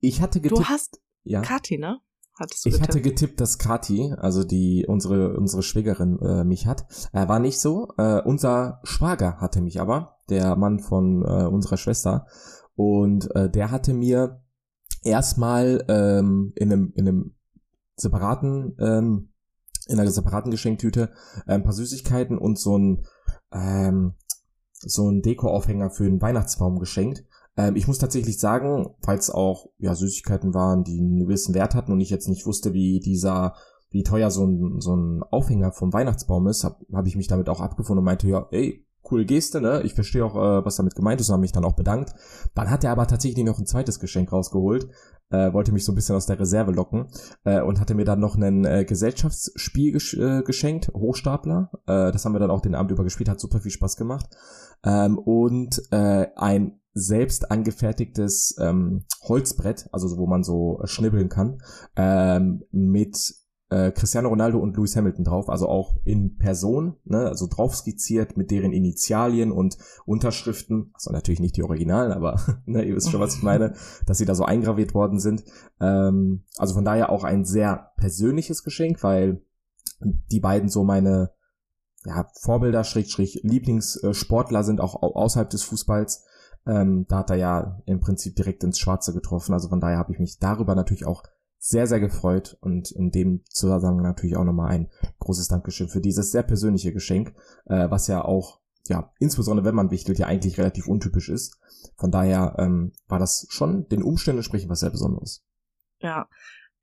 Ich 0.00 0.20
hatte 0.20 0.40
getippt, 0.40 0.60
Du 0.60 0.64
hast 0.66 1.00
ja. 1.24 1.42
Kati, 1.42 1.78
ne? 1.78 2.00
Hattest 2.38 2.64
du 2.64 2.68
Ich 2.68 2.74
getippt? 2.76 2.88
hatte 2.88 3.00
getippt, 3.02 3.40
dass 3.40 3.58
Kati, 3.58 4.14
also 4.16 4.44
die 4.44 4.86
unsere 4.88 5.36
unsere 5.36 5.62
Schwägerin 5.62 6.18
äh, 6.20 6.44
mich 6.44 6.66
hat. 6.66 6.86
Äh, 7.12 7.28
war 7.28 7.38
nicht 7.38 7.60
so. 7.60 7.88
Äh, 7.98 8.22
unser 8.22 8.80
Schwager 8.84 9.38
hatte 9.40 9.60
mich 9.60 9.80
aber, 9.80 10.16
der 10.30 10.56
Mann 10.56 10.78
von 10.78 11.22
äh, 11.22 11.44
unserer 11.44 11.76
Schwester, 11.76 12.26
und 12.74 13.34
äh, 13.36 13.50
der 13.50 13.70
hatte 13.70 13.92
mir 13.92 14.42
erstmal 15.04 15.84
ähm, 15.88 16.52
in 16.56 16.72
einem 16.72 16.92
in 16.94 17.08
einem 17.08 17.34
separaten 17.96 18.76
ähm, 18.80 19.28
in 19.88 20.00
einer 20.00 20.10
separaten 20.10 20.50
Geschenktüte 20.50 21.10
äh, 21.46 21.52
ein 21.52 21.64
paar 21.64 21.72
Süßigkeiten 21.72 22.38
und 22.38 22.58
so 22.58 22.78
ein 22.78 23.04
ähm, 23.52 24.14
so 24.84 25.08
ein 25.08 25.22
Dekoaufhänger 25.22 25.90
für 25.90 26.04
den 26.04 26.20
Weihnachtsbaum 26.20 26.78
geschenkt. 26.78 27.24
Ähm, 27.56 27.76
ich 27.76 27.86
muss 27.86 27.98
tatsächlich 27.98 28.38
sagen, 28.38 28.94
falls 29.02 29.30
auch 29.30 29.70
ja 29.78 29.94
Süßigkeiten 29.94 30.54
waren, 30.54 30.84
die 30.84 30.98
einen 30.98 31.18
gewissen 31.18 31.54
Wert 31.54 31.74
hatten 31.74 31.92
und 31.92 32.00
ich 32.00 32.10
jetzt 32.10 32.28
nicht 32.28 32.46
wusste, 32.46 32.72
wie 32.72 33.00
dieser 33.00 33.54
wie 33.90 34.02
teuer 34.02 34.30
so 34.30 34.46
ein 34.46 34.80
so 34.80 34.96
ein 34.96 35.22
Aufhänger 35.22 35.72
vom 35.72 35.92
Weihnachtsbaum 35.92 36.46
ist, 36.48 36.64
habe 36.64 36.84
hab 36.92 37.06
ich 37.06 37.16
mich 37.16 37.28
damit 37.28 37.48
auch 37.48 37.60
abgefunden 37.60 37.98
und 37.98 38.06
meinte 38.06 38.26
ja, 38.26 38.46
ey, 38.50 38.86
coole 39.02 39.26
Geste, 39.26 39.60
ne? 39.60 39.82
Ich 39.82 39.94
verstehe 39.94 40.24
auch, 40.24 40.36
äh, 40.36 40.64
was 40.64 40.76
damit 40.76 40.94
gemeint 40.94 41.20
ist 41.20 41.28
und 41.28 41.34
habe 41.34 41.42
mich 41.42 41.52
dann 41.52 41.64
auch 41.64 41.74
bedankt. 41.74 42.14
Dann 42.54 42.70
hat 42.70 42.84
er 42.84 42.92
aber 42.92 43.06
tatsächlich 43.06 43.44
noch 43.44 43.58
ein 43.58 43.66
zweites 43.66 44.00
Geschenk 44.00 44.32
rausgeholt, 44.32 44.88
äh, 45.30 45.52
wollte 45.52 45.72
mich 45.72 45.84
so 45.84 45.92
ein 45.92 45.94
bisschen 45.94 46.16
aus 46.16 46.26
der 46.26 46.38
Reserve 46.38 46.72
locken 46.72 47.08
äh, 47.44 47.60
und 47.60 47.80
hatte 47.80 47.94
mir 47.94 48.04
dann 48.04 48.20
noch 48.20 48.36
ein 48.36 48.64
äh, 48.64 48.84
Gesellschaftsspiel 48.84 49.92
gesch 49.92 50.14
äh, 50.14 50.42
geschenkt, 50.42 50.92
Hochstapler. 50.94 51.70
Äh, 51.86 52.12
das 52.12 52.24
haben 52.24 52.32
wir 52.32 52.40
dann 52.40 52.50
auch 52.50 52.60
den 52.60 52.74
Abend 52.74 52.92
über 52.92 53.04
gespielt, 53.04 53.28
hat 53.28 53.40
super 53.40 53.60
viel 53.60 53.70
Spaß 53.70 53.96
gemacht. 53.96 54.26
Ähm, 54.84 55.18
und 55.18 55.82
äh, 55.90 56.28
ein 56.36 56.80
selbst 56.94 57.50
angefertigtes 57.50 58.56
ähm, 58.60 59.04
Holzbrett, 59.22 59.88
also 59.92 60.08
so, 60.08 60.18
wo 60.18 60.26
man 60.26 60.44
so 60.44 60.80
äh, 60.82 60.86
schnibbeln 60.86 61.28
kann, 61.28 61.62
ähm, 61.96 62.64
mit 62.70 63.34
äh, 63.70 63.90
Cristiano 63.92 64.28
Ronaldo 64.28 64.58
und 64.58 64.76
Lewis 64.76 64.94
Hamilton 64.96 65.24
drauf, 65.24 65.48
also 65.48 65.68
auch 65.68 65.96
in 66.04 66.36
Person, 66.36 66.96
ne, 67.04 67.28
also 67.28 67.46
drauf 67.46 67.74
skizziert 67.74 68.36
mit 68.36 68.50
deren 68.50 68.72
Initialien 68.72 69.50
und 69.50 69.78
Unterschriften, 70.04 70.90
also 70.92 71.10
natürlich 71.10 71.40
nicht 71.40 71.56
die 71.56 71.62
Originalen, 71.62 72.12
aber 72.12 72.38
ne, 72.66 72.84
ihr 72.84 72.94
wisst 72.94 73.10
schon, 73.10 73.20
was 73.20 73.36
ich 73.36 73.42
meine, 73.42 73.74
dass 74.06 74.18
sie 74.18 74.26
da 74.26 74.34
so 74.34 74.44
eingraviert 74.44 74.92
worden 74.92 75.18
sind. 75.18 75.44
Ähm, 75.80 76.44
also 76.58 76.74
von 76.74 76.84
daher 76.84 77.10
auch 77.10 77.24
ein 77.24 77.46
sehr 77.46 77.92
persönliches 77.96 78.62
Geschenk, 78.64 79.02
weil 79.02 79.42
die 80.04 80.40
beiden 80.40 80.68
so 80.68 80.84
meine 80.84 81.30
ja, 82.04 82.28
Vorbilder, 82.40 82.84
Schrägstrich, 82.84 83.40
Lieblingssportler 83.42 84.64
sind 84.64 84.80
auch 84.80 84.96
au- 85.02 85.14
außerhalb 85.14 85.48
des 85.48 85.62
Fußballs. 85.62 86.24
Ähm, 86.66 87.06
da 87.08 87.18
hat 87.18 87.30
er 87.30 87.36
ja 87.36 87.82
im 87.86 88.00
Prinzip 88.00 88.36
direkt 88.36 88.64
ins 88.64 88.78
Schwarze 88.78 89.12
getroffen. 89.12 89.52
Also 89.52 89.68
von 89.68 89.80
daher 89.80 89.98
habe 89.98 90.12
ich 90.12 90.18
mich 90.18 90.38
darüber 90.38 90.74
natürlich 90.74 91.06
auch 91.06 91.22
sehr, 91.58 91.86
sehr 91.86 92.00
gefreut 92.00 92.56
und 92.60 92.90
in 92.90 93.12
dem 93.12 93.44
Zusammenhang 93.48 94.02
natürlich 94.02 94.36
auch 94.36 94.44
nochmal 94.44 94.70
ein 94.72 94.90
großes 95.20 95.46
Dankeschön 95.46 95.88
für 95.88 96.00
dieses 96.00 96.32
sehr 96.32 96.42
persönliche 96.42 96.92
Geschenk, 96.92 97.34
äh, 97.66 97.88
was 97.88 98.08
ja 98.08 98.24
auch, 98.24 98.60
ja, 98.88 99.12
insbesondere 99.20 99.64
wenn 99.64 99.76
man 99.76 99.92
wichtelt, 99.92 100.18
ja 100.18 100.26
eigentlich 100.26 100.58
relativ 100.58 100.88
untypisch 100.88 101.28
ist. 101.28 101.56
Von 101.96 102.10
daher 102.10 102.56
ähm, 102.58 102.92
war 103.06 103.20
das 103.20 103.46
schon 103.48 103.88
den 103.88 104.02
Umständen 104.02 104.38
entsprechend 104.38 104.70
was 104.70 104.80
sehr 104.80 104.90
Besonderes. 104.90 105.44
Ja. 106.00 106.28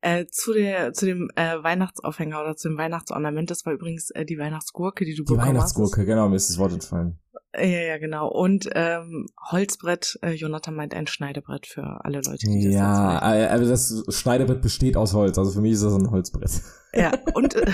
Äh, 0.02 0.26
zu 0.26 0.52
der, 0.54 0.92
zu 0.94 1.04
dem 1.06 1.28
äh, 1.36 1.62
Weihnachtsaufhänger 1.62 2.40
oder 2.40 2.56
zu 2.56 2.68
dem 2.68 2.78
Weihnachtsornament, 2.78 3.50
das 3.50 3.66
war 3.66 3.72
übrigens 3.74 4.10
äh, 4.10 4.24
die 4.24 4.38
Weihnachtsgurke, 4.38 5.04
die 5.04 5.14
du 5.14 5.24
Die 5.24 5.32
bekommen 5.34 5.48
Weihnachtsgurke, 5.54 6.06
genau, 6.06 6.28
mir 6.28 6.36
ist 6.36 6.48
das 6.48 6.58
Wort 6.58 6.72
entfallen. 6.72 7.18
hast. 7.34 7.40
Äh, 7.52 7.68
ja, 7.72 7.80
ja, 7.88 7.98
genau. 7.98 8.28
Und 8.28 8.70
ähm, 8.74 9.26
Holzbrett, 9.50 10.18
äh, 10.22 10.30
Jonathan 10.32 10.74
meint 10.74 10.94
ein 10.94 11.06
Schneidebrett 11.06 11.66
für 11.66 11.82
alle 12.04 12.20
Leute, 12.24 12.46
die 12.46 12.64
das 12.64 12.74
Ja, 12.74 13.34
äh, 13.34 13.46
aber 13.48 13.64
das 13.64 14.04
Schneidebrett 14.08 14.62
besteht 14.62 14.96
aus 14.96 15.12
Holz, 15.14 15.36
also 15.36 15.50
für 15.50 15.60
mich 15.60 15.72
ist 15.72 15.82
das 15.82 15.94
ein 15.94 16.10
Holzbrett. 16.10 16.50
Ja, 16.94 17.12
und 17.34 17.56
äh, 17.56 17.66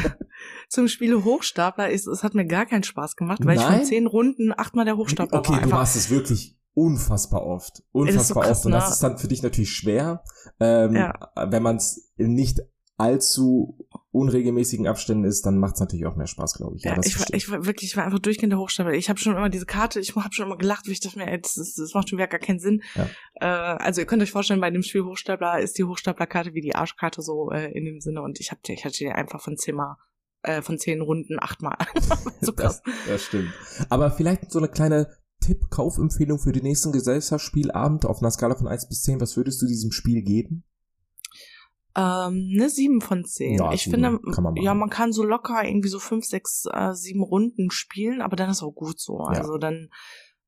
zum 0.69 0.89
Spiel 0.89 1.23
Hochstapler, 1.23 1.91
ist, 1.91 2.07
es 2.07 2.23
hat 2.25 2.35
mir 2.35 2.47
gar 2.47 2.67
keinen 2.67 2.83
Spaß 2.85 3.17
gemacht, 3.17 3.45
weil 3.45 3.57
ich 3.57 3.63
Nein? 3.63 3.79
von 3.81 3.85
zehn 3.85 4.07
Runden 4.07 4.53
achtmal 4.57 4.85
der 4.85 4.97
Hochstapler 4.97 5.39
Okay, 5.41 5.51
war. 5.53 5.59
du 5.59 5.65
Einfach, 5.65 5.79
warst 5.79 5.97
es 5.97 6.11
wirklich 6.11 6.57
unfassbar 6.77 7.45
oft. 7.45 7.79
so 7.79 7.85
Unfassbar 7.93 8.45
krass, 8.45 8.59
oft. 8.59 8.67
Und 8.67 8.73
das 8.73 8.85
ne? 8.85 8.93
ist 8.93 9.03
dann 9.03 9.19
für 9.19 9.29
dich 9.29 9.43
natürlich 9.43 9.73
schwer, 9.73 10.23
ähm, 10.61 10.95
Ja. 10.95 11.33
wenn 11.49 11.63
man 11.63 11.77
es 11.77 12.13
nicht 12.17 12.61
allzu 12.99 13.79
unregelmäßigen 14.11 14.87
Abständen 14.87 15.25
ist, 15.25 15.45
dann 15.45 15.59
macht 15.59 15.75
es 15.75 15.81
natürlich 15.81 16.07
auch 16.07 16.17
mehr 16.17 16.27
Spaß, 16.27 16.55
glaube 16.55 16.77
ich. 16.77 16.85
Ja, 16.85 16.95
ja, 16.95 17.01
ich, 17.05 17.19
war, 17.19 17.27
ich 17.33 17.51
war 17.51 17.67
wirklich, 17.67 17.91
ich 17.91 17.97
war 17.97 18.05
einfach 18.05 18.19
durchgehend 18.19 18.53
der 18.53 18.59
Hochstapler. 18.59 18.93
Ich 18.93 19.09
habe 19.09 19.19
schon 19.19 19.37
immer 19.37 19.49
diese 19.49 19.67
Karte, 19.67 20.01
ich 20.01 20.15
habe 20.15 20.33
schon 20.33 20.47
immer 20.47 20.57
gelacht, 20.57 20.87
wie 20.87 20.93
ich 20.93 21.01
dachte 21.01 21.19
mir, 21.19 21.31
ey, 21.31 21.41
das, 21.41 21.57
ist, 21.57 21.79
das 21.79 21.93
macht 21.95 22.09
schon 22.09 22.19
wieder 22.19 22.29
gar 22.29 22.41
keinen 22.41 22.59
Sinn. 22.59 22.83
Ja. 22.95 23.09
Äh, 23.41 23.83
also 23.83 24.01
ihr 24.01 24.07
könnt 24.07 24.23
euch 24.23 24.33
vorstellen, 24.33 24.61
bei 24.61 24.71
dem 24.71 24.83
Spiel 24.83 25.05
Hochstapler 25.05 25.61
ist 25.61 25.79
die 25.79 25.85
Hochstaplerkarte 25.85 26.55
wie 26.55 26.63
die 26.63 26.75
Arschkarte 26.75 27.21
so 27.23 27.51
äh, 27.51 27.71
in 27.73 27.85
dem 27.85 28.01
Sinne 28.01 28.23
und 28.23 28.41
ich 28.41 28.51
hab, 28.51 28.59
ich 28.69 28.85
hatte 28.85 28.97
die 28.97 29.09
einfach 29.09 29.43
von 29.43 29.57
zehnmal, 29.57 29.97
äh, 30.43 30.63
von 30.63 30.79
zehn 30.79 31.03
Runden 31.03 31.39
achtmal. 31.39 31.77
so 32.41 32.53
krass. 32.53 32.83
Das, 32.83 32.95
das 33.07 33.23
stimmt. 33.25 33.53
Aber 33.91 34.11
vielleicht 34.11 34.51
so 34.51 34.59
eine 34.59 34.69
kleine 34.69 35.09
Tipp-Kaufempfehlung 35.47 36.39
für 36.39 36.53
den 36.53 36.65
nächsten 36.65 36.93
Gesellschaftsspielabend 36.93 38.05
auf 38.05 38.21
einer 38.21 38.31
Skala 38.31 38.57
von 38.57 38.67
1 38.67 38.89
bis 38.89 39.03
10. 39.03 39.21
Was 39.21 39.37
würdest 39.37 39.63
du 39.63 39.67
diesem 39.67 39.93
Spiel 39.93 40.23
geben? 40.23 40.65
Ähm, 41.97 42.49
ne, 42.49 42.69
sieben 42.69 43.01
von 43.01 43.25
zehn. 43.25 43.57
Ja, 43.57 43.73
ich 43.73 43.85
finde, 43.85 44.19
man 44.21 44.57
ja, 44.57 44.75
man 44.75 44.91
kann 44.91 45.13
so 45.13 45.23
locker 45.23 45.65
irgendwie 45.65 45.89
so 45.89 45.99
fünf, 45.99 46.27
sechs, 46.27 46.65
äh, 46.71 46.93
sieben 46.93 47.23
Runden 47.23 47.71
spielen, 47.71 48.21
aber 48.21 48.37
dann 48.37 48.51
ist 48.51 48.63
auch 48.63 48.75
gut 48.75 49.01
so. 49.01 49.19
Ja. 49.21 49.39
Also 49.39 49.57
dann 49.57 49.89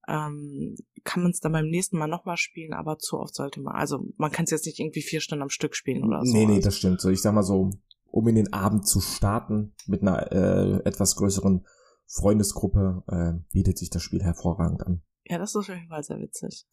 ähm, 0.08 0.76
kann 1.04 1.22
man 1.22 1.30
es 1.30 1.40
dann 1.40 1.52
beim 1.52 1.68
nächsten 1.68 1.96
Mal 1.96 2.06
nochmal 2.06 2.36
spielen, 2.36 2.74
aber 2.74 2.98
zu 2.98 3.18
oft 3.18 3.34
sollte 3.34 3.60
man. 3.60 3.74
Also 3.74 4.00
man 4.18 4.30
kann 4.30 4.44
es 4.44 4.50
jetzt 4.50 4.66
nicht 4.66 4.78
irgendwie 4.78 5.00
vier 5.00 5.20
Stunden 5.20 5.42
am 5.42 5.48
Stück 5.48 5.74
spielen 5.74 6.04
oder 6.04 6.22
so. 6.22 6.36
Nee, 6.36 6.44
nee, 6.44 6.60
das 6.60 6.76
stimmt. 6.76 7.00
So, 7.00 7.08
ich 7.08 7.22
sag 7.22 7.32
mal 7.32 7.42
so, 7.42 7.70
um 8.10 8.28
in 8.28 8.34
den 8.34 8.52
Abend 8.52 8.86
zu 8.86 9.00
starten 9.00 9.74
mit 9.86 10.02
einer 10.02 10.30
äh, 10.32 10.82
etwas 10.84 11.16
größeren 11.16 11.64
Freundesgruppe, 12.08 13.02
äh, 13.08 13.32
bietet 13.52 13.78
sich 13.78 13.90
das 13.90 14.02
Spiel 14.02 14.22
hervorragend 14.22 14.86
an. 14.86 15.02
ja, 15.26 15.38
das 15.38 15.50
ist 15.50 15.56
auf 15.56 15.68
jeden 15.68 15.88
Fall 15.88 16.02
sehr 16.02 16.18
witzig. 16.18 16.66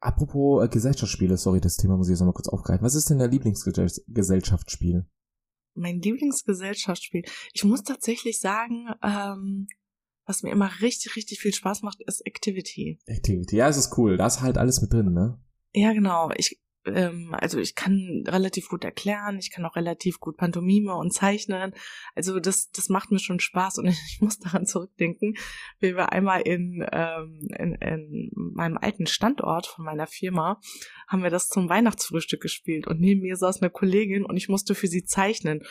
Apropos 0.00 0.64
äh, 0.64 0.68
Gesellschaftsspiele, 0.68 1.36
sorry, 1.36 1.60
das 1.60 1.76
Thema 1.76 1.96
muss 1.96 2.08
ich 2.08 2.12
jetzt 2.12 2.20
nochmal 2.20 2.34
kurz 2.34 2.48
aufgreifen. 2.48 2.84
Was 2.84 2.94
ist 2.94 3.10
denn 3.10 3.18
dein 3.18 3.30
Lieblingsgesellschaftsspiel? 3.30 5.06
Mein 5.74 6.00
Lieblingsgesellschaftsspiel. 6.00 7.22
Ich 7.52 7.64
muss 7.64 7.82
tatsächlich 7.84 8.40
sagen, 8.40 8.88
ähm, 9.02 9.68
was 10.26 10.42
mir 10.42 10.50
immer 10.50 10.70
richtig, 10.80 11.16
richtig 11.16 11.38
viel 11.40 11.52
Spaß 11.52 11.82
macht, 11.82 12.00
ist 12.06 12.26
Activity. 12.26 12.98
Activity. 13.06 13.56
Ja, 13.56 13.68
es 13.68 13.76
ist 13.76 13.96
cool. 13.98 14.16
Da 14.16 14.26
ist 14.26 14.40
halt 14.40 14.58
alles 14.58 14.80
mit 14.80 14.92
drin, 14.92 15.12
ne? 15.12 15.38
Ja, 15.72 15.92
genau. 15.92 16.30
Ich, 16.36 16.60
ähm, 16.86 17.34
also 17.38 17.58
ich 17.58 17.74
kann 17.74 18.24
relativ 18.26 18.68
gut 18.68 18.84
erklären, 18.84 19.38
ich 19.38 19.50
kann 19.50 19.64
auch 19.64 19.76
relativ 19.76 20.18
gut 20.18 20.36
Pantomime 20.36 20.94
und 20.94 21.12
zeichnen. 21.12 21.74
Also 22.14 22.40
das, 22.40 22.70
das 22.70 22.88
macht 22.88 23.10
mir 23.10 23.18
schon 23.18 23.40
Spaß 23.40 23.78
und 23.78 23.86
ich, 23.88 24.18
muss 24.20 24.38
daran 24.38 24.66
zurückdenken, 24.66 25.36
wie 25.78 25.94
wir 25.94 26.12
einmal 26.12 26.42
in, 26.42 26.86
ähm, 26.92 27.40
in, 27.58 27.74
in 27.74 28.30
meinem 28.34 28.78
alten 28.78 29.06
Standort 29.06 29.66
von 29.66 29.84
meiner 29.84 30.06
Firma 30.06 30.60
haben 31.06 31.22
wir 31.22 31.30
das 31.30 31.48
zum 31.48 31.68
Weihnachtsfrühstück 31.68 32.40
gespielt 32.40 32.86
und 32.86 33.00
neben 33.00 33.20
mir 33.20 33.36
saß 33.36 33.60
eine 33.60 33.70
Kollegin 33.70 34.24
und 34.24 34.36
ich 34.36 34.48
musste 34.48 34.74
für 34.74 34.86
sie 34.86 35.04
zeichnen. 35.04 35.62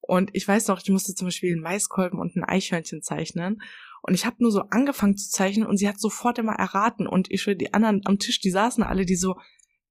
Und 0.00 0.30
ich 0.32 0.48
weiß 0.48 0.68
noch, 0.68 0.80
ich 0.82 0.88
musste 0.88 1.14
zum 1.14 1.28
Beispiel 1.28 1.52
einen 1.52 1.62
Maiskolben 1.62 2.18
und 2.18 2.34
ein 2.34 2.42
Eichhörnchen 2.42 3.02
zeichnen. 3.02 3.62
Und 4.02 4.14
ich 4.14 4.24
habe 4.24 4.36
nur 4.40 4.50
so 4.50 4.62
angefangen 4.70 5.16
zu 5.16 5.30
zeichnen 5.30 5.66
und 5.66 5.76
sie 5.76 5.88
hat 5.88 6.00
sofort 6.00 6.38
immer 6.38 6.54
erraten. 6.54 7.06
Und 7.06 7.30
ich 7.30 7.44
die 7.44 7.74
anderen 7.74 8.00
am 8.06 8.18
Tisch, 8.18 8.40
die 8.40 8.50
saßen 8.50 8.82
alle, 8.82 9.04
die 9.04 9.14
so, 9.14 9.36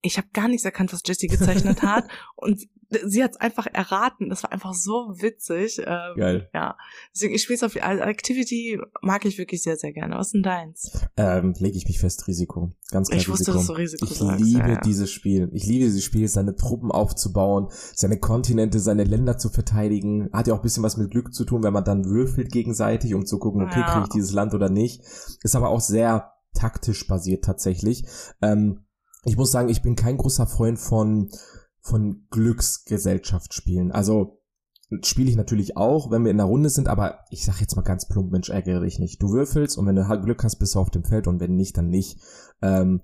ich 0.02 0.18
habe 0.18 0.28
gar 0.34 0.48
nichts 0.48 0.66
erkannt, 0.66 0.94
was 0.94 1.02
Jessie 1.06 1.28
gezeichnet 1.28 1.82
hat. 1.82 2.06
und 2.36 2.62
sie 3.06 3.24
hat 3.24 3.32
es 3.32 3.38
einfach 3.38 3.68
erraten. 3.72 4.30
Das 4.30 4.44
war 4.44 4.52
einfach 4.52 4.74
so 4.74 5.14
witzig. 5.18 5.80
Ähm, 5.86 6.16
Geil. 6.16 6.50
Ja. 6.54 6.78
Deswegen, 7.14 7.36
ich 7.36 7.44
spiele 7.44 7.58
es 7.58 7.64
auf 7.64 7.76
als 7.82 8.00
Activity 8.02 8.80
mag 9.02 9.26
ich 9.26 9.38
wirklich 9.38 9.62
sehr, 9.62 9.76
sehr 9.78 9.92
gerne. 9.92 10.16
Was 10.16 10.28
ist 10.28 10.34
denn 10.34 10.44
deins? 10.44 10.92
Ähm, 11.18 11.54
lege 11.60 11.78
ich 11.78 11.86
mich 11.86 12.00
fest, 12.00 12.28
Risiko. 12.28 12.72
Ganz 12.92 13.10
klar 13.10 13.20
Ich 13.20 13.30
wusste, 13.30 13.52
Risiko. 13.54 13.58
dass 13.58 13.68
du 13.68 13.74
Risiko 13.74 14.06
ich 14.06 14.18
sagst, 14.18 14.44
liebe 14.44 14.60
ja, 14.60 14.68
ja. 14.70 14.82
dieses 14.82 15.12
Spiel. 15.12 15.50
Ich 15.54 15.66
liebe 15.66 15.86
dieses 15.86 16.04
Spiel, 16.04 16.28
seine 16.28 16.56
Truppen 16.56 16.92
aufzubauen, 16.92 17.68
seine 17.94 18.20
Kontinente, 18.20 18.80
seine 18.80 19.04
Länder 19.04 19.38
zu 19.38 19.50
verteidigen. 19.50 20.30
Hat 20.34 20.48
ja 20.48 20.54
auch 20.54 20.60
ein 20.60 20.64
bisschen 20.64 20.84
was 20.84 20.98
mit 20.98 21.12
Glück 21.12 21.34
zu 21.34 21.46
tun, 21.46 21.64
wenn 21.64 21.74
man 21.74 21.84
dann 21.84 22.06
würfelt 22.06 22.52
gegenseitig, 22.52 23.14
um 23.14 23.26
zu 23.26 23.38
gucken, 23.38 23.64
okay, 23.64 23.82
Ja. 23.82 23.92
kriege 23.92 24.04
ich 24.06 24.14
dieses 24.14 24.32
Land 24.32 24.54
oder 24.54 24.70
nicht. 24.70 25.02
Ist 25.44 25.56
aber 25.56 25.70
auch 25.70 25.82
sehr 25.82 26.32
taktisch 26.54 27.06
basiert 27.08 27.44
tatsächlich. 27.44 28.06
Ähm, 28.42 28.86
ich 29.24 29.38
muss 29.38 29.52
sagen, 29.52 29.70
ich 29.70 29.82
bin 29.82 29.96
kein 29.96 30.18
großer 30.18 30.48
Freund 30.48 30.80
von, 30.80 31.30
von 31.80 32.26
Glücksgesellschaftsspielen. 32.30 33.92
Also 33.92 34.40
spiele 35.04 35.30
ich 35.30 35.36
natürlich 35.36 35.78
auch, 35.78 36.10
wenn 36.10 36.24
wir 36.24 36.32
in 36.32 36.38
der 36.38 36.48
Runde 36.48 36.70
sind, 36.70 36.88
aber 36.88 37.20
ich 37.30 37.46
sag 37.46 37.62
jetzt 37.62 37.76
mal 37.76 37.84
ganz 37.84 38.08
plump, 38.08 38.32
Mensch, 38.32 38.50
ärgere 38.50 38.82
dich 38.82 39.00
nicht. 39.00 39.22
Du 39.22 39.32
würfelst 39.32 39.78
und 39.78 39.86
wenn 39.86 39.96
du 39.96 40.22
Glück 40.22 40.44
hast, 40.44 40.58
bist 40.58 40.76
du 40.76 40.80
auf 40.80 40.90
dem 40.90 41.04
Feld 41.04 41.28
und 41.28 41.40
wenn 41.40 41.56
nicht, 41.56 41.78
dann 41.78 41.90
nicht. 41.90 42.20
Ähm, 42.62 43.02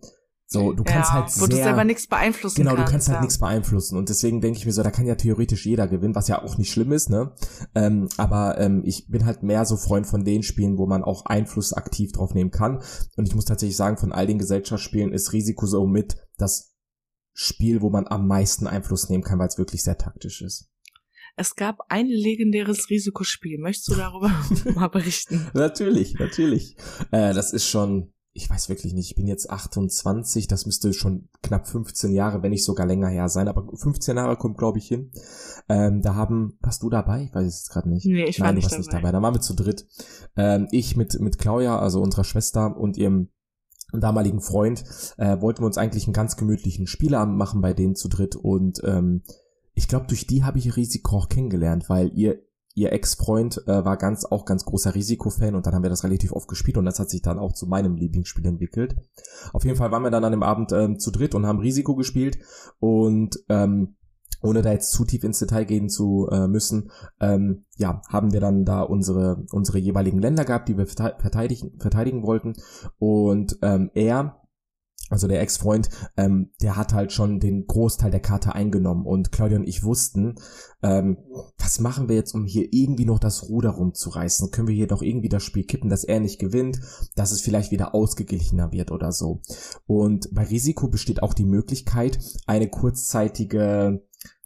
so, 0.47 0.73
du 0.73 0.83
kannst 0.83 1.09
ja, 1.09 1.13
halt 1.15 1.41
wo 1.41 1.47
du 1.47 1.55
sehr, 1.55 1.65
selber 1.65 1.83
nichts 1.83 2.07
beeinflussen 2.07 2.57
Genau, 2.57 2.75
kannst. 2.75 2.87
du 2.87 2.91
kannst 2.91 3.07
halt 3.07 3.17
ja. 3.17 3.21
nichts 3.21 3.39
beeinflussen 3.39 3.97
und 3.97 4.09
deswegen 4.09 4.41
denke 4.41 4.59
ich 4.59 4.65
mir 4.65 4.73
so, 4.73 4.83
da 4.83 4.91
kann 4.91 5.07
ja 5.07 5.15
theoretisch 5.15 5.65
jeder 5.65 5.87
gewinnen, 5.87 6.13
was 6.13 6.27
ja 6.27 6.43
auch 6.43 6.57
nicht 6.57 6.71
schlimm 6.71 6.91
ist, 6.91 7.09
ne? 7.09 7.33
Ähm, 7.73 8.09
aber 8.17 8.59
ähm, 8.59 8.83
ich 8.85 9.07
bin 9.07 9.25
halt 9.25 9.41
mehr 9.41 9.65
so 9.65 9.75
Freund 9.75 10.05
von 10.05 10.23
den 10.23 10.43
Spielen, 10.43 10.77
wo 10.77 10.85
man 10.85 11.03
auch 11.03 11.25
Einfluss 11.25 11.73
aktiv 11.73 12.11
drauf 12.11 12.33
nehmen 12.35 12.51
kann 12.51 12.81
und 13.17 13.27
ich 13.27 13.33
muss 13.33 13.45
tatsächlich 13.45 13.77
sagen, 13.77 13.97
von 13.97 14.11
all 14.11 14.27
den 14.27 14.37
Gesellschaftsspielen 14.37 15.11
ist 15.13 15.33
Risiko 15.33 15.65
so 15.65 15.87
mit 15.87 16.15
das 16.37 16.75
Spiel, 17.33 17.81
wo 17.81 17.89
man 17.89 18.07
am 18.07 18.27
meisten 18.27 18.67
Einfluss 18.67 19.09
nehmen 19.09 19.23
kann, 19.23 19.39
weil 19.39 19.47
es 19.47 19.57
wirklich 19.57 19.83
sehr 19.83 19.97
taktisch 19.97 20.41
ist. 20.41 20.69
Es 21.37 21.55
gab 21.55 21.79
ein 21.89 22.07
legendäres 22.07 22.89
Risikospiel. 22.89 23.57
Möchtest 23.59 23.89
du 23.89 23.95
darüber 23.95 24.31
mal 24.75 24.87
berichten? 24.87 25.45
Natürlich, 25.53 26.13
natürlich. 26.13 26.77
Äh, 27.11 27.33
das 27.33 27.51
ist 27.51 27.67
schon, 27.67 28.13
ich 28.37 28.49
weiß 28.49 28.67
wirklich 28.67 28.93
nicht, 28.93 29.11
ich 29.11 29.15
bin 29.15 29.27
jetzt 29.27 29.49
28, 29.49 30.47
das 30.47 30.65
müsste 30.65 30.91
schon 30.93 31.29
knapp 31.41 31.67
15 31.67 32.11
Jahre, 32.11 32.43
wenn 32.43 32.51
nicht 32.51 32.65
sogar 32.65 32.85
länger 32.85 33.07
her 33.07 33.29
sein, 33.29 33.47
aber 33.47 33.65
15 33.73 34.17
Jahre 34.17 34.35
kommt, 34.35 34.57
glaube 34.57 34.77
ich, 34.77 34.89
hin. 34.89 35.09
Ähm, 35.69 36.01
da 36.01 36.15
haben, 36.15 36.57
warst 36.59 36.83
du 36.83 36.89
dabei? 36.89 37.23
Ich 37.23 37.33
weiß 37.33 37.47
es 37.47 37.69
gerade 37.69 37.89
nicht. 37.89 38.05
Nee, 38.05 38.25
ich 38.25 38.41
war 38.41 38.47
Nein, 38.47 38.55
du 38.55 38.57
nicht 38.57 38.65
warst 38.65 38.77
nicht 38.77 38.91
dabei. 38.91 39.03
dabei. 39.03 39.11
Da 39.13 39.21
waren 39.21 39.35
wir 39.35 39.41
zu 39.41 39.53
dritt. 39.53 39.87
Ähm, 40.35 40.67
ich 40.71 40.97
mit, 40.97 41.17
mit 41.21 41.37
Claudia, 41.37 41.79
also 41.79 42.01
unserer 42.01 42.25
Schwester 42.25 42.75
und 42.75 42.97
ihrem 42.97 43.29
damaligen 43.93 44.41
Freund, 44.41 44.83
äh, 45.17 45.39
wollten 45.39 45.61
wir 45.61 45.67
uns 45.67 45.77
eigentlich 45.77 46.05
einen 46.05 46.13
ganz 46.13 46.35
gemütlichen 46.35 46.87
Spieleabend 46.87 47.37
machen 47.37 47.61
bei 47.61 47.73
denen 47.73 47.95
zu 47.95 48.09
dritt 48.09 48.35
und 48.35 48.81
ähm, 48.83 49.23
ich 49.75 49.87
glaube, 49.87 50.07
durch 50.07 50.27
die 50.27 50.43
habe 50.43 50.57
ich 50.57 50.75
Risiko 50.75 51.17
auch 51.17 51.29
kennengelernt, 51.29 51.89
weil 51.89 52.11
ihr 52.13 52.41
ihr 52.75 52.91
Ex-Freund 52.91 53.63
äh, 53.67 53.85
war 53.85 53.97
ganz 53.97 54.25
auch 54.25 54.45
ganz 54.45 54.65
großer 54.65 54.93
Risikofan 54.93 55.55
und 55.55 55.65
dann 55.65 55.73
haben 55.73 55.83
wir 55.83 55.89
das 55.89 56.03
relativ 56.03 56.33
oft 56.33 56.47
gespielt 56.47 56.77
und 56.77 56.85
das 56.85 56.99
hat 56.99 57.09
sich 57.09 57.21
dann 57.21 57.39
auch 57.39 57.53
zu 57.53 57.65
meinem 57.67 57.95
Lieblingsspiel 57.95 58.45
entwickelt. 58.45 58.95
Auf 59.53 59.63
jeden 59.63 59.77
Fall 59.77 59.91
waren 59.91 60.03
wir 60.03 60.11
dann 60.11 60.25
an 60.25 60.33
dem 60.33 60.43
Abend 60.43 60.71
ähm, 60.73 60.99
zu 60.99 61.09
dritt 61.09 61.33
und 61.33 61.45
haben 61.47 61.59
Risiko 61.59 61.95
gespielt 61.95 62.37
und 62.79 63.39
ähm, 63.49 63.95
ohne 64.41 64.61
da 64.61 64.73
jetzt 64.73 64.91
zu 64.91 65.05
tief 65.05 65.23
ins 65.23 65.39
Detail 65.39 65.63
gehen 65.63 65.89
zu 65.89 66.27
äh, 66.29 66.47
müssen, 66.47 66.91
ähm, 67.19 67.65
ja, 67.77 68.01
haben 68.09 68.33
wir 68.33 68.41
dann 68.41 68.65
da 68.65 68.81
unsere 68.81 69.45
unsere 69.51 69.79
jeweiligen 69.79 70.19
Länder 70.19 70.43
gehabt, 70.45 70.67
die 70.67 70.77
wir 70.77 70.85
verte- 70.85 71.19
verteidigen 71.19 71.79
verteidigen 71.79 72.23
wollten 72.23 72.53
und 72.99 73.57
ähm, 73.61 73.89
er 73.95 74.41
also 75.09 75.27
der 75.27 75.41
Ex-Freund, 75.41 75.89
ähm, 76.17 76.51
der 76.61 76.75
hat 76.75 76.93
halt 76.93 77.11
schon 77.11 77.39
den 77.39 77.67
Großteil 77.67 78.11
der 78.11 78.19
Karte 78.19 78.55
eingenommen 78.55 79.05
und 79.05 79.31
Claudia 79.31 79.57
und 79.57 79.67
ich 79.67 79.83
wussten, 79.83 80.35
ähm, 80.81 81.17
was 81.57 81.79
machen 81.79 82.09
wir 82.09 82.15
jetzt, 82.15 82.33
um 82.33 82.45
hier 82.45 82.67
irgendwie 82.71 83.05
noch 83.05 83.19
das 83.19 83.49
Ruder 83.49 83.71
rumzureißen? 83.71 84.51
Können 84.51 84.67
wir 84.67 84.75
hier 84.75 84.87
doch 84.87 85.01
irgendwie 85.01 85.29
das 85.29 85.43
Spiel 85.43 85.63
kippen, 85.63 85.89
dass 85.89 86.03
er 86.03 86.19
nicht 86.19 86.39
gewinnt, 86.39 86.79
dass 87.15 87.31
es 87.31 87.41
vielleicht 87.41 87.71
wieder 87.71 87.93
ausgeglichener 87.93 88.71
wird 88.71 88.91
oder 88.91 89.11
so? 89.11 89.41
Und 89.85 90.29
bei 90.33 90.43
Risiko 90.43 90.87
besteht 90.87 91.21
auch 91.21 91.33
die 91.33 91.45
Möglichkeit, 91.45 92.19
eine 92.47 92.69
kurzzeitige 92.69 94.01